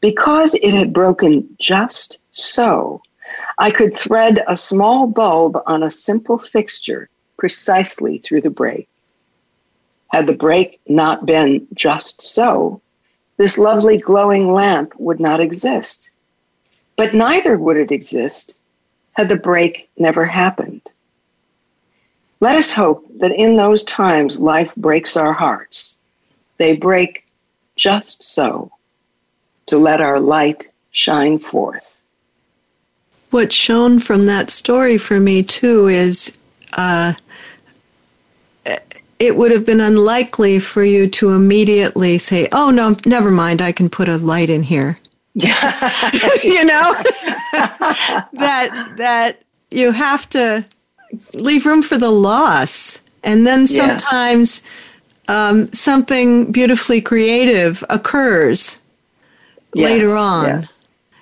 Because 0.00 0.54
it 0.54 0.72
had 0.72 0.92
broken 0.92 1.56
just 1.58 2.18
so, 2.30 3.02
I 3.58 3.72
could 3.72 3.96
thread 3.96 4.44
a 4.46 4.56
small 4.56 5.08
bulb 5.08 5.60
on 5.66 5.82
a 5.82 5.90
simple 5.90 6.38
fixture 6.38 7.08
precisely 7.36 8.18
through 8.18 8.42
the 8.42 8.50
break. 8.50 8.88
Had 10.12 10.28
the 10.28 10.32
break 10.32 10.78
not 10.86 11.26
been 11.26 11.66
just 11.74 12.22
so, 12.22 12.80
this 13.36 13.58
lovely 13.58 13.98
glowing 13.98 14.52
lamp 14.52 14.94
would 14.96 15.18
not 15.18 15.40
exist. 15.40 16.10
But 16.94 17.14
neither 17.14 17.58
would 17.58 17.78
it 17.78 17.90
exist 17.90 18.60
had 19.14 19.28
the 19.28 19.34
break 19.34 19.90
never 19.98 20.24
happened. 20.24 20.92
Let 22.46 22.58
us 22.58 22.70
hope 22.70 23.04
that 23.18 23.32
in 23.32 23.56
those 23.56 23.82
times 23.82 24.38
life 24.38 24.72
breaks 24.76 25.16
our 25.16 25.32
hearts. 25.32 25.96
They 26.58 26.76
break 26.76 27.24
just 27.74 28.22
so 28.22 28.70
to 29.66 29.78
let 29.78 30.00
our 30.00 30.20
light 30.20 30.68
shine 30.92 31.40
forth. 31.40 32.00
What's 33.30 33.52
shown 33.52 33.98
from 33.98 34.26
that 34.26 34.52
story 34.52 34.96
for 34.96 35.18
me, 35.18 35.42
too, 35.42 35.88
is 35.88 36.38
uh, 36.74 37.14
it 39.18 39.36
would 39.36 39.50
have 39.50 39.66
been 39.66 39.80
unlikely 39.80 40.60
for 40.60 40.84
you 40.84 41.10
to 41.18 41.30
immediately 41.30 42.16
say, 42.16 42.46
"Oh 42.52 42.70
no, 42.70 42.94
never 43.04 43.32
mind. 43.32 43.60
I 43.60 43.72
can 43.72 43.90
put 43.90 44.08
a 44.08 44.18
light 44.18 44.50
in 44.50 44.62
here." 44.62 45.00
You 45.34 46.64
know 46.64 46.94
that 48.34 48.92
that 48.98 49.42
you 49.72 49.90
have 49.90 50.28
to 50.28 50.64
leave 51.34 51.66
room 51.66 51.82
for 51.82 51.98
the 51.98 52.10
loss, 52.10 53.02
and 53.22 53.46
then 53.46 53.66
sometimes 53.66 54.62
yes. 54.64 55.28
um, 55.28 55.72
something 55.72 56.52
beautifully 56.52 57.00
creative 57.00 57.84
occurs 57.90 58.80
yes. 59.74 59.84
later 59.84 60.16
on. 60.16 60.46
Yes. 60.46 60.72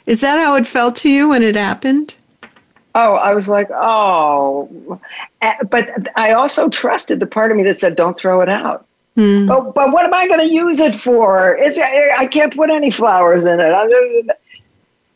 Is 0.07 0.21
that 0.21 0.39
how 0.39 0.55
it 0.57 0.67
felt 0.67 0.97
to 0.97 1.09
you 1.09 1.31
when 1.31 1.43
it 1.43 1.57
happened? 1.57 2.15
Oh, 2.95 3.15
I 3.15 3.35
was 3.35 3.49
like, 3.49 3.69
oh, 3.73 5.01
but 5.69 5.89
I 6.15 6.33
also 6.33 6.69
trusted 6.69 7.19
the 7.19 7.27
part 7.27 7.51
of 7.51 7.57
me 7.57 7.65
that 7.65 7.81
said, 7.81 7.97
don't 7.97 8.17
throw 8.17 8.41
it 8.41 8.49
out. 8.49 8.87
Mm. 9.17 9.49
But, 9.49 9.75
but 9.75 9.93
what 9.93 10.05
am 10.05 10.15
I 10.15 10.29
going 10.29 10.41
to 10.41 10.53
use 10.53 10.79
it 10.79 10.95
for? 10.95 11.57
It's, 11.57 11.79
I 11.79 12.27
can't 12.27 12.55
put 12.55 12.71
any 12.71 12.91
flowers 12.91 13.45
in 13.45 13.59
it. 13.61 14.37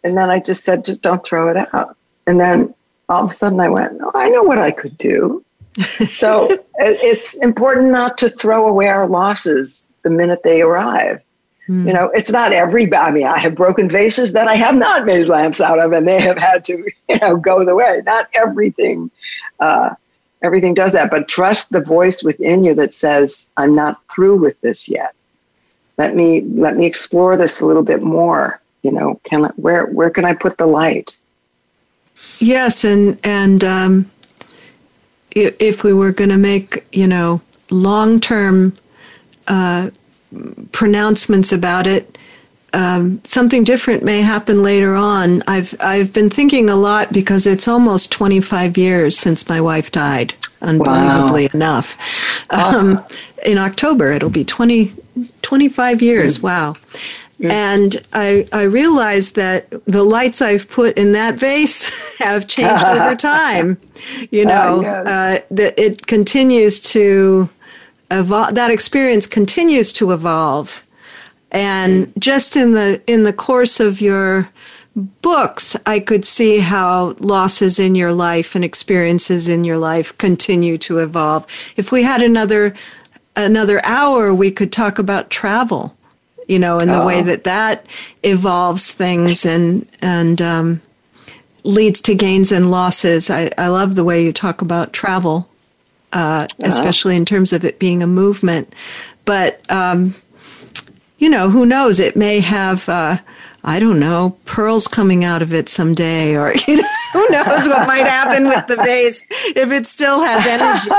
And 0.03 0.17
then 0.17 0.31
I 0.31 0.41
just 0.41 0.65
said, 0.65 0.85
just 0.85 1.03
don't 1.03 1.23
throw 1.25 1.49
it 1.49 1.69
out. 1.75 1.97
And 2.27 2.41
then 2.41 2.75
all 3.09 3.25
of 3.25 3.31
a 3.31 3.35
sudden 3.35 3.61
I 3.61 3.69
went, 3.69 3.99
oh, 4.03 4.11
I 4.15 4.29
know 4.29 4.43
what 4.43 4.59
I 4.59 4.71
could 4.71 4.97
do. 4.99 5.45
so 6.09 6.59
it's 6.77 7.37
important 7.37 7.91
not 7.91 8.19
to 8.19 8.29
throw 8.29 8.67
away 8.67 8.89
our 8.89 9.07
losses 9.07 9.89
the 10.03 10.11
minute 10.11 10.43
they 10.43 10.63
arrive. 10.63 11.23
Mm. 11.69 11.87
You 11.87 11.93
know, 11.93 12.11
it's 12.15 12.33
not 12.33 12.53
every, 12.53 12.93
I 12.95 13.11
mean, 13.11 13.27
I 13.27 13.39
have 13.39 13.55
broken 13.55 13.89
vases 13.89 14.33
that 14.33 14.49
I 14.49 14.57
have 14.57 14.75
not 14.75 15.05
made 15.05 15.29
lamps 15.29 15.61
out 15.61 15.79
of 15.79 15.93
and 15.93 16.09
they 16.09 16.21
have 16.21 16.39
had 16.39 16.65
to, 16.65 16.79
you 17.09 17.19
know, 17.19 17.37
go 17.37 17.65
the 17.65 17.75
way. 17.75 18.03
Not 18.05 18.29
everything, 18.35 19.11
uh, 19.61 19.95
everything 20.43 20.75
does 20.75 20.95
that, 20.95 21.11
but 21.11 21.29
trust 21.29 21.71
the 21.71 21.81
voice 21.81 22.23
within 22.23 22.65
you 22.65 22.75
that 22.75 22.95
says, 22.95 23.53
I'm 23.57 23.75
not 23.75 24.01
through 24.13 24.37
with 24.39 24.61
this 24.63 24.89
yet. 24.89 25.15
Let 25.99 26.17
me, 26.17 26.43
let 26.43 26.77
me 26.77 26.87
explore 26.87 27.37
this 27.37 27.61
a 27.61 27.67
little 27.67 27.83
bit 27.83 28.03
more. 28.03 28.61
You 28.83 28.93
know, 28.93 29.21
can 29.25 29.47
I, 29.47 29.49
where, 29.57 29.87
where 29.87 30.11
can 30.11 30.25
I 30.25 30.35
put 30.35 30.57
the 30.57 30.67
light? 30.67 31.17
Yes. 32.39 32.85
And, 32.85 33.19
and, 33.25 33.65
um, 33.65 34.11
if 35.33 35.85
we 35.85 35.93
were 35.93 36.11
going 36.13 36.31
to 36.31 36.39
make, 36.39 36.85
you 36.93 37.07
know, 37.07 37.41
long 37.71 38.19
term, 38.19 38.77
uh, 39.47 39.91
pronouncements 40.73 41.53
about 41.53 41.87
it. 41.87 42.19
Um, 42.75 43.23
something 43.25 43.65
different 43.65 44.05
may 44.05 44.21
happen 44.21 44.63
later 44.63 44.95
on. 44.95 45.43
I've 45.47 45.75
I've 45.81 46.13
been 46.13 46.29
thinking 46.29 46.69
a 46.69 46.77
lot 46.77 47.13
because 47.13 47.47
it's 47.47 47.67
almost 47.67 48.13
25 48.13 48.77
years 48.77 49.19
since 49.19 49.49
my 49.49 49.61
wife 49.61 49.91
died. 49.91 50.35
Unbelievably 50.61 51.45
wow. 51.45 51.51
enough, 51.55 52.51
um, 52.51 53.03
in 53.47 53.59
October 53.59 54.13
it'll 54.13 54.29
be 54.29 54.45
20, 54.45 54.93
25 55.41 56.03
years. 56.03 56.39
Mm. 56.39 56.43
Wow. 56.43 56.75
Mm. 57.41 57.51
And 57.53 58.07
I, 58.13 58.49
I 58.53 58.63
realized 58.63 59.37
that 59.37 59.71
the 59.87 60.03
lights 60.03 60.43
I've 60.43 60.69
put 60.69 60.99
in 60.99 61.13
that 61.13 61.37
vase 61.37 62.17
have 62.19 62.49
changed 62.49 62.85
over 62.85 63.15
time. 63.17 63.81
You 64.31 64.45
know, 64.45 64.79
uh, 64.79 64.83
yes. 64.83 65.07
uh, 65.07 65.45
that 65.53 65.79
it 65.79 66.07
continues 66.07 66.81
to 66.93 67.49
evolve, 68.11 68.55
that 68.55 68.71
experience 68.71 69.27
continues 69.27 69.93
to 69.95 70.11
evolve. 70.13 70.85
And 71.51 72.13
just 72.19 72.57
in 72.57 72.73
the 72.73 73.03
in 73.07 73.23
the 73.23 73.33
course 73.33 73.81
of 73.81 74.01
your 74.01 74.51
books, 75.23 75.77
I 75.87 76.01
could 76.01 76.25
see 76.25 76.59
how 76.59 77.15
losses 77.19 77.79
in 77.79 77.95
your 77.95 78.13
life 78.13 78.55
and 78.55 78.65
experiences 78.65 79.49
in 79.49 79.65
your 79.65 79.79
life 79.79 80.17
continue 80.19 80.77
to 80.79 80.99
evolve. 80.99 81.47
If 81.77 81.93
we 81.93 82.03
had 82.03 82.21
another 82.21 82.75
another 83.37 83.81
hour, 83.85 84.35
we 84.35 84.51
could 84.51 84.73
talk 84.73 84.99
about 84.99 85.31
travel, 85.31 85.97
you 86.49 86.59
know, 86.59 86.79
and 86.79 86.91
the 86.91 87.03
oh. 87.03 87.07
way 87.07 87.23
that 87.23 87.45
that 87.45 87.87
evolves 88.25 88.93
things 88.93 89.47
and 89.47 89.87
and 90.03 90.43
um, 90.43 90.83
leads 91.63 92.01
to 92.03 92.15
gains 92.15 92.51
and 92.51 92.71
losses. 92.71 93.31
I, 93.31 93.51
I 93.57 93.69
love 93.69 93.95
the 93.95 94.05
way 94.05 94.25
you 94.25 94.33
talk 94.33 94.61
about 94.61 94.93
travel 94.93 95.49
uh, 96.13 96.47
especially 96.63 97.17
in 97.17 97.25
terms 97.25 97.53
of 97.53 97.65
it 97.65 97.79
being 97.79 98.03
a 98.03 98.07
movement. 98.07 98.75
But, 99.25 99.71
um, 99.71 100.15
you 101.19 101.29
know, 101.29 101.51
who 101.51 101.67
knows? 101.67 102.01
It 102.01 102.17
may 102.17 102.41
have, 102.41 102.89
uh, 102.89 103.19
I 103.65 103.79
don't 103.79 104.01
know, 104.01 104.37
pearls 104.47 104.89
coming 104.89 105.25
out 105.25 105.43
of 105.43 105.53
it 105.53 105.69
someday, 105.69 106.35
or, 106.35 106.55
you 106.67 106.77
know, 106.77 106.89
who 107.13 107.29
knows 107.31 107.69
what 107.69 107.87
might 107.87 108.07
happen 108.07 108.49
with 108.49 108.67
the 108.67 108.77
vase 108.77 109.23
if 109.31 109.71
it 109.71 109.87
still 109.87 110.23
has 110.23 110.47
energy. 110.47 110.89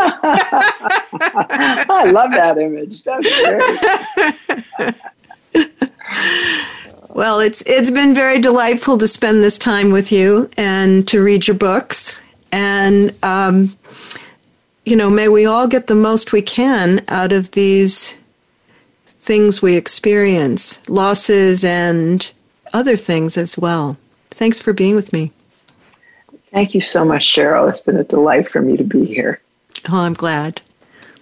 I 1.90 2.12
love 2.12 2.32
that 2.32 2.58
image. 2.58 3.04
That's 3.04 3.28
great. 4.78 4.96
Well, 7.20 7.42
it's 7.42 7.62
it's 7.66 7.92
been 7.92 8.14
very 8.14 8.40
delightful 8.40 8.98
to 8.98 9.08
spend 9.08 9.44
this 9.44 9.58
time 9.58 9.92
with 9.92 10.10
you 10.10 10.50
and 10.56 11.06
to 11.10 11.22
read 11.22 11.48
your 11.48 11.58
books. 11.58 12.22
And 12.52 13.14
um, 13.24 13.72
you 14.86 14.96
know, 14.96 15.10
may 15.10 15.28
we 15.28 15.46
all 15.46 15.68
get 15.68 15.88
the 15.88 15.96
most 15.96 16.32
we 16.32 16.42
can 16.42 17.04
out 17.10 17.34
of 17.34 17.52
these 17.52 18.16
things 19.20 19.62
we 19.62 19.76
experience, 19.76 20.82
losses 20.88 21.66
and 21.66 22.32
other 22.74 22.96
things 22.96 23.38
as 23.38 23.58
well. 23.58 23.98
Thanks 24.32 24.62
for 24.62 24.72
being 24.72 24.96
with 24.96 25.12
me. 25.12 25.34
Thank 26.52 26.74
you 26.74 26.82
so 26.82 27.04
much, 27.04 27.24
Cheryl. 27.24 27.68
It's 27.70 27.82
been 27.82 27.98
a 27.98 28.04
delight 28.04 28.48
for 28.48 28.62
me 28.62 28.78
to 28.78 28.84
be 28.84 29.06
here. 29.06 29.42
Oh, 29.92 30.00
I'm 30.00 30.14
glad. 30.14 30.62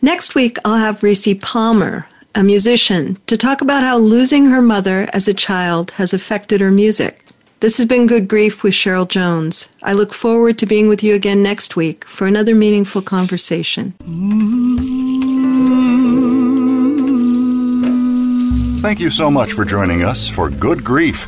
Next 0.01 0.36
week, 0.36 0.57
I'll 0.63 0.78
have 0.78 1.01
Reese 1.01 1.28
Palmer, 1.41 2.07
a 2.36 2.43
musician, 2.43 3.17
to 3.28 3.38
talk 3.38 3.61
about 3.61 3.84
how 3.84 3.97
losing 3.97 4.45
her 4.45 4.61
mother 4.61 5.09
as 5.13 5.28
a 5.28 5.34
child 5.34 5.91
has 5.91 6.13
affected 6.13 6.61
her 6.61 6.71
music. 6.71 7.23
This 7.59 7.78
has 7.78 7.88
been 7.88 8.05
Good 8.05 8.28
Grief 8.28 8.61
with 8.61 8.73
Cheryl 8.73 9.07
Jones. 9.07 9.67
I 9.82 9.93
look 9.93 10.13
forward 10.13 10.57
to 10.59 10.65
being 10.65 10.88
with 10.88 11.03
you 11.03 11.15
again 11.15 11.41
next 11.41 11.75
week 11.75 12.05
for 12.05 12.28
another 12.28 12.53
meaningful 12.53 13.01
conversation. 13.01 13.93
Thank 18.82 18.99
you 18.99 19.09
so 19.09 19.32
much 19.32 19.53
for 19.53 19.65
joining 19.65 20.03
us 20.03 20.30
for 20.30 20.49
Good 20.49 20.84
Grief. 20.84 21.28